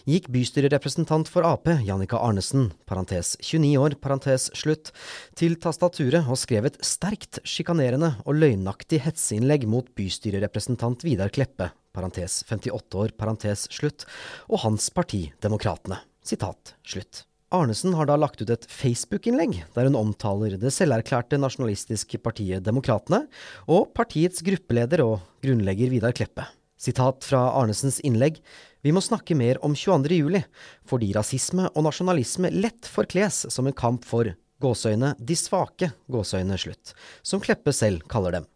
gikk 0.10 0.30
bystyrerepresentant 0.34 1.30
for 1.32 1.48
Ap, 1.48 1.68
Jannika 1.84 2.20
Arnesen, 2.24 2.72
parentes 2.90 3.36
29 3.44 3.74
år, 3.84 3.98
parentes 4.04 4.50
slutt, 4.58 4.94
til 5.40 5.58
tastaturet 5.64 6.28
og 6.28 6.40
skrev 6.40 6.68
et 6.72 6.80
sterkt 6.84 7.42
sjikanerende 7.48 8.16
og 8.24 8.40
løgnaktig 8.40 9.04
hetsinnlegg 9.04 9.68
mot 9.70 9.92
bystyrerepresentant 10.00 11.04
Vidar 11.08 11.32
Kleppe, 11.36 11.74
parentes 11.96 12.42
58 12.48 13.04
år, 13.04 13.14
parentes 13.20 13.68
slutt, 13.72 14.08
og 14.48 14.64
hans 14.66 14.90
parti 14.96 15.28
Demokratene. 15.44 16.00
Sitat 16.24 16.78
slutt. 16.88 17.26
Arnesen 17.54 17.94
har 17.94 18.08
da 18.10 18.16
lagt 18.18 18.42
ut 18.42 18.50
et 18.50 18.64
Facebook-innlegg 18.66 19.60
der 19.76 19.86
hun 19.86 19.98
omtaler 20.00 20.56
det 20.58 20.72
selverklærte 20.74 21.38
nasjonalistiske 21.38 22.18
partiet 22.26 22.66
Demokratene 22.66 23.28
og 23.70 23.92
partiets 23.94 24.42
gruppeleder 24.46 25.04
og 25.06 25.20
grunnlegger 25.46 25.92
Vidar 25.92 26.16
Kleppe. 26.18 26.48
Sitat 26.82 27.22
fra 27.22 27.44
Arnesens 27.60 28.00
innlegg 28.02 28.40
Vi 28.82 28.94
må 28.96 29.04
snakke 29.06 29.38
mer 29.38 29.60
om 29.62 29.76
22. 29.78 30.18
juli, 30.18 30.42
fordi 30.90 31.12
rasisme 31.14 31.68
og 31.70 31.86
nasjonalisme 31.86 32.50
lett 32.58 32.90
forkles 32.90 33.44
som 33.54 33.70
en 33.70 33.78
kamp 33.78 34.02
for 34.04 34.34
gåseøyne 34.64 35.14
de 35.22 35.38
svake, 35.38 35.92
gåseøyne 36.10 36.58
slutt, 36.58 36.96
som 37.22 37.44
Kleppe 37.44 37.72
selv 37.76 38.08
kaller 38.10 38.40
dem. 38.40 38.50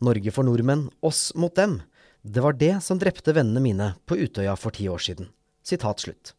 Norge 0.00 0.32
for 0.32 0.48
nordmenn, 0.48 0.88
oss 1.04 1.34
mot 1.36 1.52
dem. 1.54 1.82
Det 2.24 2.40
var 2.40 2.56
det 2.56 2.78
som 2.86 2.98
drepte 2.98 3.36
vennene 3.36 3.60
mine 3.60 3.92
på 4.08 4.16
Utøya 4.16 4.56
for 4.56 4.72
ti 4.72 4.88
år 4.88 5.04
siden. 5.04 5.28
Sitat 5.66 6.00
slutt. 6.00 6.32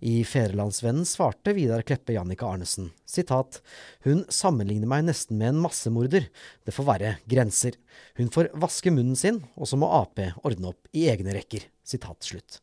I 0.00 0.24
Fedrelandsvennen 0.24 1.04
svarte 1.04 1.52
Vidar 1.52 1.82
Kleppe 1.82 2.14
Jannika 2.16 2.46
Arnesen, 2.48 2.88
sitat, 3.04 3.60
hun 4.06 4.22
sammenligner 4.32 4.88
meg 4.88 5.04
nesten 5.04 5.36
med 5.36 5.52
en 5.52 5.60
massemorder, 5.60 6.30
det 6.64 6.72
får 6.72 6.88
være 6.88 7.12
grenser. 7.28 7.76
Hun 8.16 8.32
får 8.32 8.48
vaske 8.56 8.92
munnen 8.94 9.18
sin, 9.18 9.42
og 9.60 9.68
så 9.68 9.76
må 9.76 9.90
Ap 10.00 10.22
ordne 10.40 10.72
opp 10.72 10.88
i 10.96 11.04
egne 11.12 11.36
rekker, 11.36 11.68
sitat 11.84 12.24
slutt. 12.24 12.62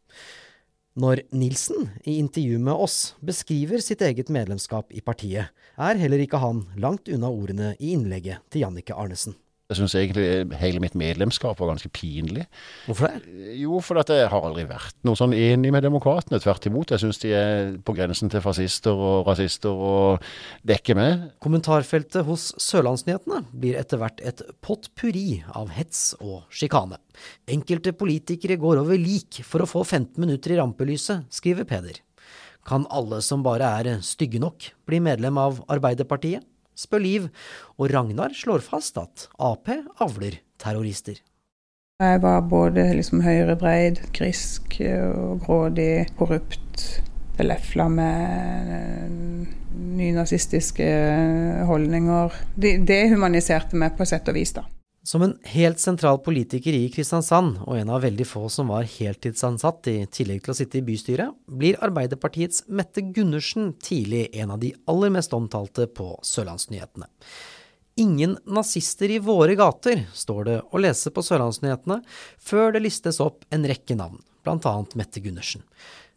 Når 0.97 1.27
Nilsen 1.29 1.91
i 2.09 2.17
intervju 2.17 2.57
med 2.57 2.73
oss 2.73 3.13
beskriver 3.21 3.83
sitt 3.85 4.01
eget 4.01 4.31
medlemskap 4.33 4.89
i 4.89 5.03
partiet, 5.05 5.53
er 5.77 5.99
heller 6.01 6.23
ikke 6.23 6.41
han 6.41 6.63
langt 6.81 7.11
unna 7.13 7.29
ordene 7.29 7.75
i 7.77 7.93
innlegget 7.93 8.41
til 8.49 8.65
Jannicke 8.65 8.97
Arnesen. 8.97 9.38
Jeg 9.68 9.82
syns 9.82 9.97
egentlig 9.99 10.55
hele 10.61 10.80
mitt 10.80 10.93
medlemskap 10.95 11.57
var 11.59 11.74
ganske 11.74 11.89
pinlig. 11.91 12.45
Hvorfor 12.86 13.11
det? 13.11 13.34
Jo, 13.59 13.82
for 13.84 13.99
at 13.99 14.13
jeg 14.15 14.30
har 14.32 14.45
aldri 14.47 14.63
vært 14.70 14.95
noe 15.03 15.20
sånn 15.20 15.36
enig 15.36 15.74
med 15.76 15.84
demokratene. 15.84 16.39
Tvert 16.39 16.70
imot. 16.70 16.93
Jeg 16.95 17.03
syns 17.03 17.20
de 17.20 17.34
er 17.36 17.74
på 17.84 17.97
grensen 17.97 18.32
til 18.32 18.45
fascister 18.45 18.95
og 18.95 19.28
rasister, 19.28 19.76
og 19.76 20.24
dekker 20.72 20.95
med. 20.95 21.28
Kommentarfeltet 21.43 22.24
hos 22.30 22.53
Sørlandsnyhetene 22.63 23.43
blir 23.51 23.76
etter 23.76 23.99
hvert 23.99 24.24
et 24.24 24.45
potpurri 24.63 25.41
av 25.51 25.76
hets 25.76 26.13
og 26.22 26.45
sjikane. 26.47 27.01
Enkelte 27.51 27.91
politikere 27.91 28.55
går 28.63 28.86
over 28.86 28.95
lik 28.95 29.43
for 29.43 29.65
å 29.65 29.68
få 29.68 29.84
15 29.84 30.15
minutter 30.15 30.55
i 30.55 30.61
rampelyset, 30.63 31.28
skriver 31.28 31.68
Peder. 31.68 31.99
Kan 32.63 32.88
alle 32.88 33.20
som 33.20 33.43
bare 33.43 33.68
er 33.82 33.97
stygge 33.99 34.39
nok, 34.39 34.72
bli 34.88 35.03
medlem 35.03 35.43
av 35.43 35.59
Arbeiderpartiet? 35.68 36.47
Spør 36.78 37.03
Liv, 37.03 37.30
og 37.78 37.89
Ragnar 37.93 38.36
slår 38.38 38.63
fast 38.65 38.99
at 39.01 39.28
Ap 39.41 39.71
avler 40.03 40.39
terrorister. 40.61 41.19
Jeg 41.97 42.21
var 42.21 42.43
både 42.45 42.84
liksom 42.93 43.23
høyrebreid, 43.25 44.03
grisk 44.13 44.78
og 44.86 45.41
grådig, 45.41 46.05
korrupt. 46.19 46.84
Det 47.38 47.45
lefla 47.45 47.88
med 47.89 49.47
nynazistiske 49.97 50.86
holdninger. 51.69 52.38
Det 52.57 53.01
humaniserte 53.09 53.78
meg 53.82 53.97
på 53.97 54.05
sett 54.09 54.30
og 54.30 54.38
vis, 54.38 54.53
da. 54.53 54.67
Som 55.08 55.22
en 55.22 55.38
helt 55.43 55.80
sentral 55.80 56.18
politiker 56.20 56.76
i 56.76 56.89
Kristiansand, 56.91 57.62
og 57.64 57.78
en 57.80 57.91
av 57.95 58.01
veldig 58.03 58.26
få 58.28 58.41
som 58.51 58.68
var 58.74 58.89
heltidsansatt 58.91 59.88
i 59.88 60.01
tillegg 60.12 60.41
til 60.43 60.51
å 60.51 60.55
sitte 60.58 60.82
i 60.82 60.84
bystyret, 60.84 61.32
blir 61.47 61.78
Arbeiderpartiets 61.80 62.66
Mette 62.68 63.05
Gundersen 63.16 63.70
tidlig 63.80 64.26
en 64.41 64.51
av 64.51 64.60
de 64.60 64.74
aller 64.91 65.14
mest 65.16 65.32
omtalte 65.38 65.86
på 65.88 66.10
Sørlandsnyhetene. 66.28 67.08
Ingen 68.03 68.36
nazister 68.43 69.16
i 69.16 69.22
våre 69.24 69.55
gater, 69.55 70.03
står 70.12 70.43
det 70.49 70.58
å 70.76 70.84
lese 70.84 71.16
på 71.16 71.24
Sørlandsnyhetene, 71.24 72.01
før 72.36 72.76
det 72.76 72.84
listes 72.84 73.22
opp 73.24 73.47
en 73.47 73.64
rekke 73.72 73.95
navn, 73.95 74.20
bl.a. 74.43 74.76
Mette 74.99 75.24
Gundersen. 75.24 75.64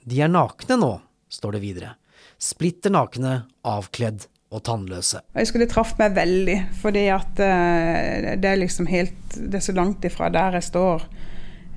De 0.03 0.18
er 0.18 0.34
nakne 0.34 0.82
nå, 0.82 0.97
står 1.30 1.61
det 1.61 1.62
videre. 1.62 1.95
Splitter 2.43 2.91
nakne, 2.91 3.45
avkledd 3.62 4.26
og 4.51 4.64
tannløse. 4.66 5.22
Jeg 5.34 5.46
husker 5.46 5.62
det 5.62 5.70
traff 5.70 5.94
meg 6.01 6.16
veldig, 6.16 6.57
fordi 6.80 7.07
at 7.14 7.38
uh, 7.38 8.30
det 8.40 8.51
er 8.51 8.59
liksom 8.59 8.88
helt 8.90 9.16
Det 9.30 9.61
er 9.61 9.62
så 9.62 9.74
langt 9.76 10.05
ifra 10.05 10.30
der 10.32 10.59
jeg 10.59 10.66
står. 10.66 11.07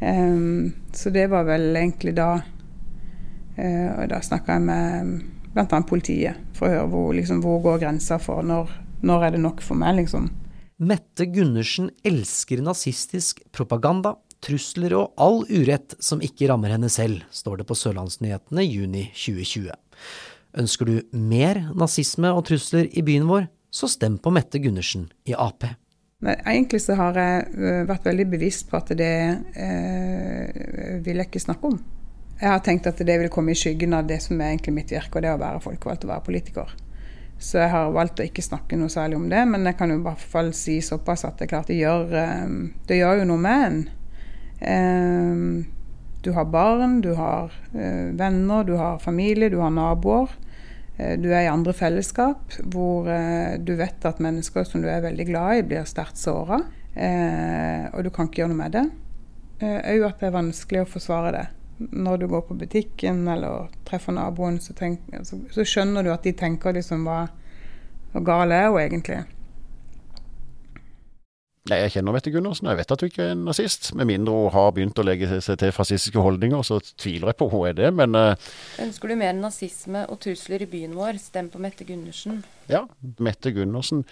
Um, 0.01 0.73
så 0.93 1.13
det 1.13 1.29
var 1.31 1.45
vel 1.47 1.69
egentlig 1.77 2.15
da 2.17 2.31
uh, 2.41 3.89
Og 4.01 4.09
da 4.11 4.17
snakka 4.25 4.57
jeg 4.57 4.65
med 4.65 5.13
bl.a. 5.53 5.79
politiet 5.87 6.57
for 6.57 6.67
å 6.67 6.73
høre 6.73 6.89
hvor, 6.89 7.11
liksom, 7.13 7.43
hvor 7.45 7.61
går 7.63 7.83
grensa 7.85 8.17
for 8.21 8.41
når, 8.45 8.71
når 9.05 9.27
er 9.27 9.35
det 9.35 9.43
nok 9.43 9.61
for 9.61 9.77
meg, 9.77 9.99
liksom. 10.01 10.31
Mette 10.83 11.27
Gundersen 11.29 11.91
elsker 12.03 12.63
nazistisk 12.65 13.43
propaganda, 13.53 14.15
trusler 14.43 14.95
og 14.97 15.13
all 15.21 15.43
urett 15.47 15.93
som 16.03 16.23
ikke 16.25 16.49
rammer 16.49 16.73
henne 16.73 16.89
selv, 16.91 17.21
står 17.31 17.61
det 17.61 17.67
på 17.69 17.77
Sørlandsnyhetene 17.77 18.65
juni 18.65 19.05
2020. 19.13 19.69
Ønsker 20.53 20.85
du 20.85 20.97
mer 21.17 21.59
nazisme 21.73 22.29
og 22.29 22.45
trusler 22.49 22.89
i 22.93 23.01
byen 23.05 23.25
vår, 23.29 23.47
så 23.73 23.89
stem 23.89 24.19
på 24.21 24.29
Mette 24.33 24.61
Gundersen 24.61 25.07
i 25.25 25.33
Ap. 25.33 25.65
Men 26.23 26.37
egentlig 26.47 26.83
så 26.85 26.95
har 26.95 27.17
jeg 27.17 27.87
vært 27.89 28.05
veldig 28.07 28.27
bevisst 28.31 28.69
på 28.69 28.77
at 28.77 28.93
det 28.95 29.15
eh, 29.59 30.99
vil 31.03 31.19
jeg 31.19 31.27
ikke 31.27 31.41
snakke 31.41 31.73
om. 31.73 31.81
Jeg 32.37 32.49
har 32.51 32.61
tenkt 32.63 32.87
at 32.87 33.01
det 33.01 33.17
vil 33.19 33.31
komme 33.33 33.53
i 33.53 33.57
skyggen 33.57 33.95
av 33.97 34.07
det 34.07 34.21
som 34.23 34.39
er 34.39 34.53
egentlig 34.53 34.75
mitt 34.77 34.93
virke, 34.93 35.17
og 35.17 35.25
det 35.25 35.33
å 35.33 35.41
være 35.41 35.63
folkevalgt 35.63 36.05
og 36.05 36.13
være 36.13 36.27
politiker. 36.29 36.73
Så 37.43 37.59
jeg 37.59 37.73
har 37.73 37.91
valgt 37.95 38.21
å 38.21 38.27
ikke 38.27 38.45
snakke 38.45 38.77
noe 38.79 38.93
særlig 38.93 39.17
om 39.19 39.27
det, 39.31 39.41
men 39.49 39.65
jeg 39.67 39.77
kan 39.79 39.91
jo 39.91 39.97
i 39.99 40.05
hvert 40.05 40.21
fall 40.31 40.53
si 40.55 40.77
såpass 40.85 41.25
at 41.27 41.41
det 41.41 41.49
klart 41.51 41.71
det 41.71 41.81
gjør, 41.81 42.13
det 42.87 42.99
gjør 42.99 43.23
jo 43.23 43.27
noe 43.27 43.41
med 43.43 43.65
en. 43.67 45.65
Du 46.23 46.31
har 46.37 46.47
barn, 46.47 47.01
du 47.03 47.11
har 47.19 47.51
venner, 47.73 48.63
du 48.63 48.77
har 48.79 49.01
familie, 49.03 49.51
du 49.51 49.59
har 49.59 49.73
naboer. 49.75 50.31
Du 51.19 51.29
er 51.31 51.45
i 51.45 51.51
andre 51.51 51.73
fellesskap 51.75 52.55
hvor 52.73 53.07
du 53.59 53.73
vet 53.79 54.05
at 54.07 54.21
mennesker 54.23 54.67
som 54.67 54.83
du 54.83 54.89
er 54.91 55.03
veldig 55.03 55.25
glad 55.27 55.59
i, 55.59 55.65
blir 55.67 55.87
sterkt 55.89 56.19
såra. 56.21 56.61
Og 57.93 57.99
du 58.05 58.09
kan 58.13 58.29
ikke 58.29 58.43
gjøre 58.43 58.51
noe 58.53 58.61
med 58.61 58.75
det. 58.77 58.83
Òg 59.63 60.05
at 60.07 60.21
det 60.21 60.29
er 60.29 60.35
vanskelig 60.35 60.83
å 60.83 60.89
forsvare 60.93 61.33
det. 61.35 61.45
Når 61.91 62.21
du 62.21 62.27
går 62.31 62.43
på 62.47 62.57
butikken 62.59 63.23
eller 63.27 63.71
treffer 63.87 64.15
naboen, 64.15 64.59
så, 64.61 64.75
tenk, 64.77 65.05
så, 65.27 65.39
så 65.51 65.65
skjønner 65.67 66.05
du 66.05 66.11
at 66.13 66.25
de 66.27 66.35
tenker 66.37 66.75
liksom 66.77 67.07
hva, 67.07 67.25
hva 68.13 68.23
gal 68.23 68.53
er 68.55 68.69
hun 68.69 68.81
egentlig. 68.83 69.23
Nei, 71.71 71.77
Jeg 71.79 71.93
kjenner 71.93 72.11
Mette 72.11 72.31
Gundersen, 72.33 72.67
jeg 72.67 72.75
vet 72.81 72.89
at 72.91 73.03
hun 73.03 73.09
ikke 73.09 73.23
er 73.23 73.29
en 73.37 73.45
nazist. 73.47 73.93
Med 73.95 74.09
mindre 74.09 74.33
hun 74.35 74.51
har 74.51 74.73
begynt 74.75 74.99
å 74.99 75.05
legge 75.07 75.39
seg 75.39 75.61
til 75.61 75.71
fascistiske 75.71 76.19
holdninger, 76.19 76.59
så 76.67 76.81
tviler 76.99 77.31
jeg 77.31 77.37
på 77.39 77.47
hun 77.53 77.69
er 77.69 77.77
det, 77.77 77.93
men 77.95 78.17
uh, 78.19 78.49
Ønsker 78.83 79.13
du 79.13 79.15
mer 79.21 79.31
nazisme 79.37 80.03
og 80.11 80.19
trusler 80.25 80.65
i 80.65 80.67
byen 80.67 80.97
vår, 80.97 81.21
stem 81.23 81.47
på 81.53 81.61
Mette 81.63 81.87
Gundersen. 81.87 82.41
Ja, 82.67 82.83
Mette 83.23 83.55
Gundersen 83.55 84.03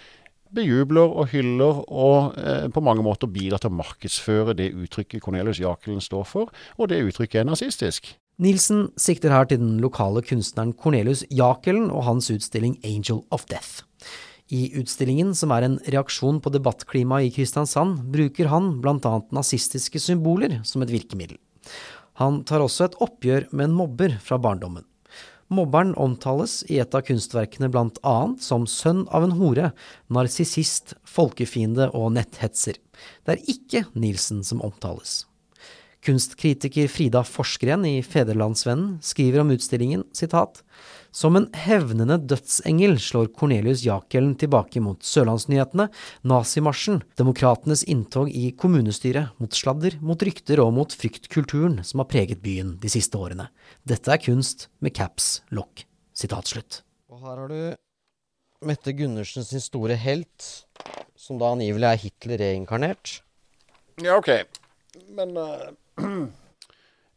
bejubler 0.52 1.12
og 1.12 1.30
hyller 1.32 1.82
og 1.88 2.34
eh, 2.40 2.66
på 2.72 2.82
mange 2.84 3.04
måter 3.04 3.30
bidrar 3.30 3.62
til 3.62 3.72
å 3.72 3.78
markedsføre 3.78 4.56
det 4.58 4.72
uttrykket 4.76 5.22
Cornelius 5.24 5.60
Jakelen 5.62 6.02
står 6.04 6.26
for, 6.28 6.52
og 6.76 6.90
det 6.92 7.02
uttrykket 7.06 7.42
er 7.42 7.48
nazistisk. 7.48 8.12
Nilsen 8.42 8.88
sikter 9.00 9.32
her 9.32 9.46
til 9.48 9.60
den 9.60 9.78
lokale 9.80 10.22
kunstneren 10.24 10.74
Cornelius 10.76 11.24
Jakelen 11.30 11.90
og 11.90 12.06
hans 12.08 12.30
utstilling 12.32 12.78
Angel 12.84 13.22
of 13.30 13.46
Death. 13.50 13.84
I 14.52 14.66
utstillingen, 14.76 15.32
som 15.32 15.52
er 15.54 15.64
en 15.64 15.78
reaksjon 15.88 16.42
på 16.44 16.52
debattklimaet 16.52 17.30
i 17.30 17.32
Kristiansand, 17.32 18.02
bruker 18.12 18.50
han 18.52 18.74
bl.a. 18.84 19.14
nazistiske 19.32 20.00
symboler 20.02 20.58
som 20.68 20.84
et 20.84 20.92
virkemiddel. 20.92 21.38
Han 22.20 22.42
tar 22.44 22.60
også 22.60 22.90
et 22.90 22.98
oppgjør 23.00 23.48
med 23.50 23.70
en 23.70 23.78
mobber 23.78 24.18
fra 24.20 24.36
barndommen. 24.42 24.84
Mobberen 25.52 25.92
omtales 26.00 26.62
i 26.72 26.78
et 26.80 26.94
av 26.96 27.04
kunstverkene 27.04 27.68
annet 27.72 28.44
som 28.44 28.64
sønn 28.68 29.04
av 29.12 29.24
en 29.26 29.34
hore, 29.36 29.72
narsissist, 30.08 30.94
folkefiende 31.04 31.90
og 31.96 32.14
netthetser. 32.16 32.78
Det 33.24 33.34
er 33.34 33.52
ikke 33.52 33.84
Nilsen 33.92 34.40
som 34.44 34.62
omtales. 34.64 35.26
Kunstkritiker 36.02 36.88
Frida 36.90 37.22
Forsgren 37.22 37.84
i 37.86 38.00
Federlandsvennen 38.02 38.96
skriver 39.04 39.44
om 39.44 39.52
utstillingen, 39.54 40.02
sitat, 40.16 40.64
som 41.12 41.36
en 41.36 41.46
hevnende 41.64 42.16
dødsengel 42.28 42.96
slår 43.00 43.30
Cornelius 43.36 43.84
Jakelen 43.84 44.32
tilbake 44.40 44.80
mot 44.82 45.04
Sørlandsnyhetene, 45.04 45.90
nazimarsjen, 46.24 47.02
demokratenes 47.20 47.84
inntog 47.84 48.32
i 48.32 48.50
kommunestyret, 48.56 49.34
mot 49.38 49.52
sladder, 49.52 49.98
mot 50.00 50.24
rykter 50.24 50.62
og 50.64 50.72
mot 50.78 50.96
fryktkulturen 50.96 51.82
som 51.86 52.02
har 52.02 52.10
preget 52.10 52.42
byen 52.44 52.78
de 52.82 52.90
siste 52.92 53.20
årene. 53.20 53.50
Dette 53.84 54.12
er 54.12 54.22
kunst 54.24 54.70
med 54.80 54.96
caps 54.96 55.42
lock. 55.52 55.84
Sitat 56.16 56.48
slutt. 56.48 56.82
Og 57.12 57.20
her 57.22 57.44
har 57.44 57.52
du 57.52 58.66
Mette 58.66 58.92
Gundersen 58.94 59.44
sin 59.44 59.60
store 59.60 59.96
helt, 59.98 60.48
som 61.18 61.38
da 61.40 61.50
angivelig 61.52 61.88
er 61.88 62.02
Hitler 62.06 62.44
reinkarnert. 62.46 63.18
Ja, 64.00 64.16
OK. 64.16 64.30
Men 65.12 65.36
uh, 65.36 65.72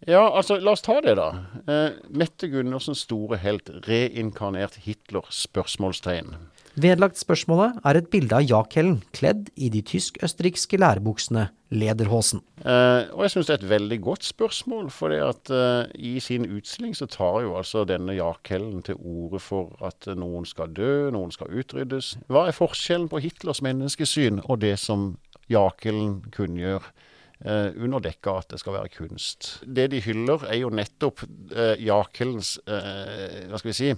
Ja, 0.05 0.21
altså, 0.29 0.59
la 0.61 0.75
oss 0.75 0.85
ta 0.85 0.99
det, 1.01 1.15
da. 1.17 1.31
Eh, 1.65 1.95
Mette 2.13 2.49
Gundersens 2.51 3.01
store 3.07 3.39
helt, 3.41 3.71
reinkarnert 3.87 4.77
Hitler? 4.85 5.25
spørsmålstegn. 5.33 6.35
Vedlagt 6.75 7.15
spørsmålet 7.17 7.79
er 7.87 7.97
et 7.97 8.09
bilde 8.11 8.35
av 8.35 8.43
Jakhellen 8.43 8.97
kledd 9.15 9.47
i 9.55 9.69
de 9.71 9.79
tysk-østerrikske 9.79 10.77
lærebuksene 10.77 11.47
Lederhosen. 11.71 12.43
Eh, 12.61 13.07
og 13.15 13.23
jeg 13.23 13.31
syns 13.33 13.47
det 13.47 13.55
er 13.55 13.61
et 13.63 13.69
veldig 13.71 13.99
godt 14.03 14.27
spørsmål, 14.27 14.91
for 14.91 15.15
uh, 15.15 15.87
i 15.95 16.19
sin 16.19 16.45
utstilling 16.45 16.93
så 16.97 17.07
tar 17.09 17.41
jo 17.47 17.55
altså 17.57 17.85
denne 17.87 18.17
Jakhellen 18.17 18.83
til 18.83 18.99
orde 18.99 19.39
for 19.39 19.71
at 19.87 20.05
noen 20.19 20.45
skal 20.45 20.75
dø, 20.75 21.09
noen 21.15 21.31
skal 21.33 21.49
utryddes. 21.49 22.17
Hva 22.27 22.45
er 22.49 22.59
forskjellen 22.59 23.09
på 23.09 23.23
Hitlers 23.23 23.63
menneskesyn 23.65 24.43
og 24.43 24.61
det 24.61 24.75
som 24.83 25.15
Jakhellen 25.49 26.25
kunngjør 26.35 26.83
eh, 26.83 27.14
under 27.43 27.99
dekka 27.99 28.37
at 28.39 28.47
det 28.53 28.59
skal 28.61 28.73
være 28.77 28.89
kunst. 28.93 29.63
Det 29.67 29.89
de 29.91 29.99
hyller, 30.01 30.45
er 30.47 30.55
jo 30.61 30.69
nettopp 30.71 31.19
eh, 31.51 31.75
Jakelens 31.83 32.53
eh, 32.63 33.43
hva 33.49 33.59
skal 33.59 33.69
vi 33.73 33.75
si, 33.75 33.89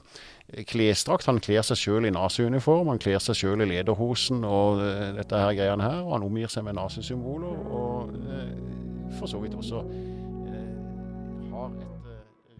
klesdrakt. 0.68 1.28
Han 1.30 1.40
kler 1.44 1.62
seg 1.68 1.78
sjøl 1.78 2.08
i 2.10 2.12
naziuniform, 2.16 2.90
han 2.90 3.02
kler 3.04 3.20
seg 3.22 3.36
sjøl 3.38 3.62
i 3.62 3.70
lederhosen 3.70 4.42
og 4.48 4.82
eh, 4.82 5.14
dette 5.20 5.38
her 5.38 5.54
greiene 5.54 5.86
her. 5.86 6.02
Og 6.02 6.16
han 6.16 6.26
omgir 6.26 6.50
seg 6.50 6.66
med 6.66 6.80
nazisymboler, 6.80 7.56
og 7.78 8.16
eh, 8.26 8.56
for 9.20 9.30
så 9.30 9.38
vidt 9.44 9.56
også 9.56 9.84
eh, 9.86 10.72
har 11.52 11.68
et 11.78 12.08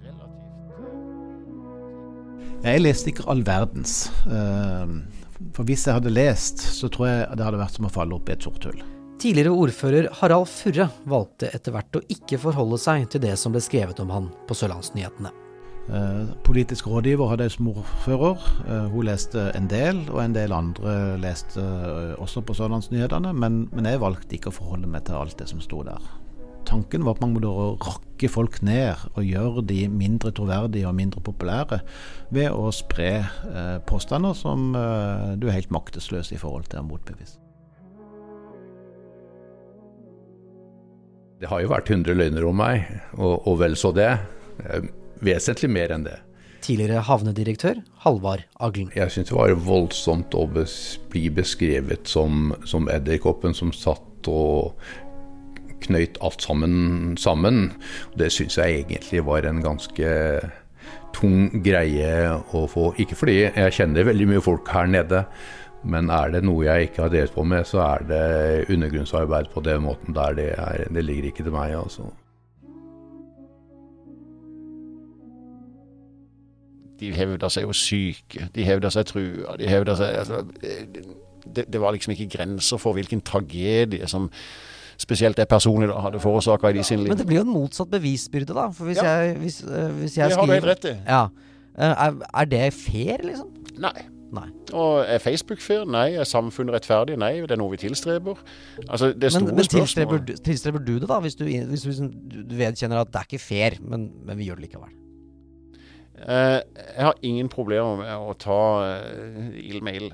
relativt 0.06 0.46
Jeg 2.68 2.84
leste 2.86 3.10
ikke 3.12 3.26
all 3.34 3.42
verdens. 3.48 4.12
eh, 4.30 4.86
For 5.58 5.64
hvis 5.66 5.88
jeg 5.88 5.98
hadde 5.98 6.14
lest, 6.14 6.62
så 6.78 6.86
tror 6.90 7.10
jeg 7.10 7.34
det 7.38 7.46
hadde 7.50 7.64
vært 7.66 7.76
som 7.82 7.90
å 7.90 7.94
falle 7.98 8.16
opp 8.18 8.30
i 8.30 8.38
et 8.38 8.46
sort 8.46 8.70
hull. 8.70 8.82
Tidligere 9.18 9.50
ordfører 9.50 10.08
Harald 10.20 10.46
Furre 10.46 10.92
valgte 11.10 11.48
etter 11.50 11.74
hvert 11.74 11.98
å 11.98 12.04
ikke 12.14 12.38
forholde 12.38 12.78
seg 12.78 13.08
til 13.10 13.24
det 13.24 13.34
som 13.42 13.54
ble 13.56 13.64
skrevet 13.66 13.98
om 14.04 14.12
han 14.14 14.28
på 14.46 14.54
Sørlandsnyhetene. 14.60 15.32
Eh, 15.88 16.34
Politisk 16.46 16.86
rådgiver 16.92 17.32
hadde 17.32 17.48
jeg 17.48 17.56
som 17.56 17.72
ordfører. 17.72 18.44
Eh, 18.68 18.86
Hun 18.94 19.08
leste 19.08 19.48
en 19.58 19.70
del, 19.72 20.04
og 20.12 20.22
en 20.22 20.36
del 20.36 20.54
andre 20.54 20.94
leste 21.24 21.64
eh, 21.64 22.14
også 22.22 22.44
på 22.46 22.54
Sørlandsnyhetene. 22.60 23.32
Men, 23.34 23.64
men 23.74 23.90
jeg 23.90 24.04
valgte 24.04 24.38
ikke 24.38 24.52
å 24.54 24.58
forholde 24.60 24.92
meg 24.92 25.08
til 25.10 25.18
alt 25.18 25.40
det 25.42 25.50
som 25.50 25.66
sto 25.66 25.82
der. 25.88 26.06
Tanken 26.70 27.08
var 27.08 27.18
mange 27.24 27.40
måter 27.40 27.50
å 27.50 27.74
rakke 27.82 28.30
folk 28.30 28.62
ned 28.62 29.02
og 29.16 29.26
gjøre 29.26 29.66
de 29.66 29.88
mindre 29.90 30.30
troverdige 30.36 30.86
og 30.86 30.98
mindre 31.00 31.24
populære 31.26 31.80
ved 32.36 32.52
å 32.52 32.68
spre 32.76 33.24
påstander 33.88 34.36
som 34.36 34.74
du 34.76 35.48
er 35.48 35.56
helt 35.62 35.72
maktesløs 35.72 36.36
i 36.36 36.44
forhold 36.44 36.68
til 36.68 36.84
å 36.84 36.90
motbevise. 36.92 37.47
Det 41.38 41.50
har 41.52 41.62
jo 41.62 41.70
vært 41.70 41.92
100 41.94 42.18
løgner 42.18 42.46
om 42.50 42.58
meg, 42.58 42.88
og, 43.18 43.46
og 43.46 43.60
vel 43.62 43.76
så 43.78 43.92
det. 43.94 44.10
Eh, 44.66 44.88
Vesentlig 45.22 45.70
mer 45.74 45.94
enn 45.94 46.06
det. 46.06 46.16
Tidligere 46.66 47.04
havnedirektør 47.06 47.80
Halvard 48.04 48.44
Aglen. 48.62 48.90
Jeg 48.98 49.14
syns 49.14 49.30
det 49.30 49.38
var 49.38 49.54
voldsomt 49.66 50.34
å 50.38 50.46
bli 50.50 51.24
beskrevet 51.34 52.10
som, 52.10 52.52
som 52.70 52.90
edderkoppen 52.92 53.54
som 53.58 53.72
satt 53.74 54.30
og 54.30 54.78
knøyt 55.86 56.18
alt 56.26 56.42
sammen 56.44 57.16
sammen. 57.22 57.72
Det 58.18 58.32
syns 58.34 58.58
jeg 58.58 58.82
egentlig 58.82 59.24
var 59.26 59.46
en 59.46 59.62
ganske 59.66 60.10
tung 61.18 61.50
greie 61.66 62.12
å 62.58 62.66
få. 62.70 62.92
Ikke 63.02 63.18
fordi 63.18 63.40
jeg 63.46 63.78
kjenner 63.78 64.10
veldig 64.10 64.30
mye 64.34 64.44
folk 64.44 64.70
her 64.74 64.90
nede, 64.90 65.24
men 65.88 66.10
er 66.12 66.32
det 66.36 66.44
noe 66.44 66.66
jeg 66.68 66.90
ikke 66.90 67.06
har 67.06 67.12
drevet 67.14 67.32
på 67.36 67.44
med, 67.48 67.64
så 67.70 67.80
er 67.86 68.06
det 68.10 68.70
undergrunnsarbeid 68.74 69.50
på 69.54 69.64
den 69.66 69.82
måten 69.88 70.16
der. 70.16 70.36
Det, 70.38 70.48
er, 70.60 70.84
det 70.94 71.04
ligger 71.08 71.30
ikke 71.32 71.46
til 71.48 71.56
meg, 71.56 71.74
altså. 71.80 72.10
De 76.98 77.12
hevda 77.14 77.50
seg 77.54 77.68
jo 77.68 77.74
syke, 77.78 78.48
de 78.56 78.64
hevda 78.66 78.90
seg 78.94 79.06
trua, 79.12 79.54
de 79.60 79.68
hevda 79.70 79.94
seg 80.00 80.16
altså, 80.24 80.40
det, 81.54 81.68
det 81.70 81.82
var 81.82 81.94
liksom 81.94 82.16
ikke 82.16 82.26
grenser 82.34 82.82
for 82.82 82.98
hvilken 82.98 83.22
tragedie 83.26 84.08
som 84.10 84.26
spesielt 84.98 85.38
det 85.38 85.46
personlig 85.52 85.92
da 85.92 86.00
hadde 86.08 86.20
forårsaka 86.24 86.72
i 86.74 86.80
de 86.80 86.84
sine 86.88 87.04
liv. 87.06 87.12
Men 87.14 87.20
det 87.20 87.28
blir 87.30 87.38
jo 87.44 87.46
en 87.46 87.54
motsatt 87.54 87.92
bevisbyrde, 87.94 88.56
da. 88.58 88.66
For 88.74 88.90
hvis 88.90 88.98
Ja. 88.98 89.12
jeg, 89.22 89.38
hvis, 89.44 89.60
eh, 89.62 89.92
hvis 90.00 90.18
jeg 90.18 90.30
Det 90.32 90.38
har 90.40 90.46
du 90.50 90.52
helt 90.56 90.66
rett 90.72 90.86
i. 90.90 90.96
Ja. 91.06 91.20
Eh, 91.78 91.94
er, 92.08 92.16
er 92.42 92.46
det 92.50 92.74
fair, 92.74 93.22
liksom? 93.22 93.52
Nei. 93.78 93.94
Nei. 94.32 94.50
Og 94.76 95.06
er 95.08 95.20
Facebook 95.24 95.62
fair? 95.64 95.86
Nei. 95.88 96.10
Er 96.20 96.28
samfunnet 96.28 96.74
rettferdig? 96.76 97.16
Nei. 97.18 97.40
Det 97.48 97.52
er 97.56 97.60
noe 97.62 97.72
vi 97.72 97.78
tilstreber. 97.80 98.36
Altså, 98.90 99.14
det 99.14 99.24
er 99.30 99.40
Men, 99.40 99.48
store 99.48 99.56
men 99.56 99.64
spørsmål. 99.64 99.86
tilstreber, 99.86 100.26
du- 100.26 100.36
tilstreber 100.44 100.80
du 100.86 101.00
det, 101.00 101.08
da? 101.08 101.20
Hvis 101.24 101.36
du, 101.40 101.46
hvis 101.46 101.82
du, 101.84 101.90
liksom- 101.90 102.14
du 102.50 102.56
vedkjenner 102.56 103.00
at 103.02 103.12
det 103.12 103.16
er 103.22 103.28
ikke 103.30 103.40
fair, 103.42 103.78
men, 103.82 104.12
men 104.26 104.38
vi 104.38 104.48
gjør 104.50 104.60
det 104.60 104.70
likevel? 104.70 104.94
Eh, 106.18 106.62
jeg 106.98 107.06
har 107.06 107.16
ingen 107.24 107.48
problemer 107.48 107.98
med 107.98 108.10
å 108.18 108.34
ta 108.38 109.00
ild 109.56 109.84
med 109.84 109.96
ild. 110.02 110.14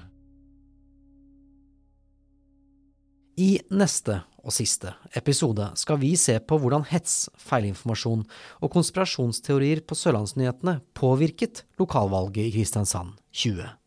I 3.38 3.60
neste 3.72 4.20
og 4.44 4.52
siste 4.54 4.94
episode 5.18 5.72
skal 5.80 5.98
vi 5.98 6.12
se 6.16 6.36
på 6.40 6.60
hvordan 6.60 6.84
hets, 6.92 7.30
feilinformasjon 7.42 8.26
og 8.62 8.72
konspirasjonsteorier 8.76 9.82
på 9.88 9.96
Sørlandsnyhetene 9.98 10.82
påvirket 10.94 11.64
lokalvalget 11.80 12.46
i 12.46 12.52
Kristiansand 12.60 13.16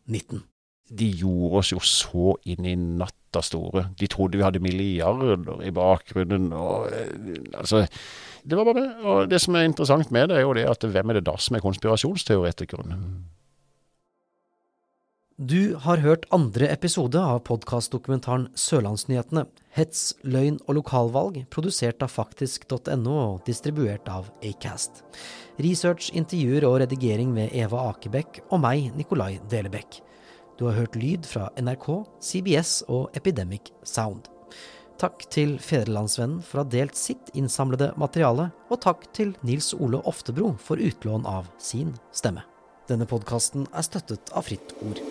2019. 0.07 0.45
De 0.99 1.09
gjorde 1.19 1.61
oss 1.61 1.73
jo 1.73 1.81
så 1.83 2.37
inn 2.47 2.67
i 2.69 2.77
natta 2.79 3.43
store. 3.43 3.89
De 3.99 4.07
trodde 4.11 4.39
vi 4.39 4.45
hadde 4.47 4.63
milliarder 4.63 5.65
i 5.67 5.73
bakgrunnen. 5.75 6.53
og 6.55 6.93
eh, 6.95 7.41
altså, 7.59 7.87
Det 8.45 8.57
var 8.59 8.69
bare 8.69 8.81
det. 8.81 8.91
Og 9.03 9.31
det 9.31 9.41
som 9.43 9.59
er 9.59 9.67
interessant 9.67 10.13
med 10.15 10.29
det, 10.31 10.37
er 10.39 10.47
jo 10.47 10.55
det 10.55 10.69
at 10.71 10.87
hvem 10.87 11.11
er 11.11 11.19
det 11.19 11.27
da 11.27 11.35
som 11.43 11.59
er 11.59 11.65
konspirasjonsteoretikeren? 11.65 12.95
Du 15.37 15.75
har 15.75 15.97
hørt 16.01 16.25
andre 16.33 16.71
episode 16.73 17.21
av 17.21 17.43
podkastdokumentaren 17.45 18.47
Sørlandsnyhetene 18.57 19.43
hets, 19.77 20.15
løgn 20.25 20.57
og 20.65 20.79
lokalvalg, 20.79 21.43
produsert 21.53 22.01
av 22.01 22.09
faktisk.no 22.09 23.17
og 23.21 23.43
distribuert 23.45 24.09
av 24.09 24.31
Acast. 24.41 25.03
Research, 25.61 26.09
intervjuer 26.17 26.65
og 26.65 26.79
redigering 26.81 27.37
ved 27.37 27.53
Eva 27.53 27.83
Akebekk 27.91 28.41
og 28.47 28.63
meg, 28.65 28.89
Nikolai 28.97 29.35
Delebekk. 29.53 30.01
Du 30.57 30.71
har 30.71 30.79
hørt 30.81 30.97
lyd 30.97 31.29
fra 31.29 31.51
NRK, 31.61 31.91
CBS 32.17 32.79
og 32.89 33.13
Epidemic 33.13 33.75
Sound. 33.85 34.33
Takk 34.97 35.29
til 35.29 35.59
Fedrelandsvennen 35.61 36.41
for 36.41 36.63
å 36.63 36.65
ha 36.65 36.73
delt 36.79 36.97
sitt 36.97 37.29
innsamlede 37.37 37.93
materiale, 38.01 38.49
og 38.73 38.81
takk 38.89 39.05
til 39.13 39.37
Nils 39.45 39.75
Ole 39.77 40.01
Oftebro 40.09 40.55
for 40.57 40.81
utlån 40.81 41.29
av 41.29 41.53
sin 41.61 41.93
stemme. 42.09 42.49
Denne 42.89 43.05
podkasten 43.05 43.69
er 43.75 43.85
støttet 43.85 44.33
av 44.33 44.49
Fritt 44.49 44.73
Ord. 44.81 45.05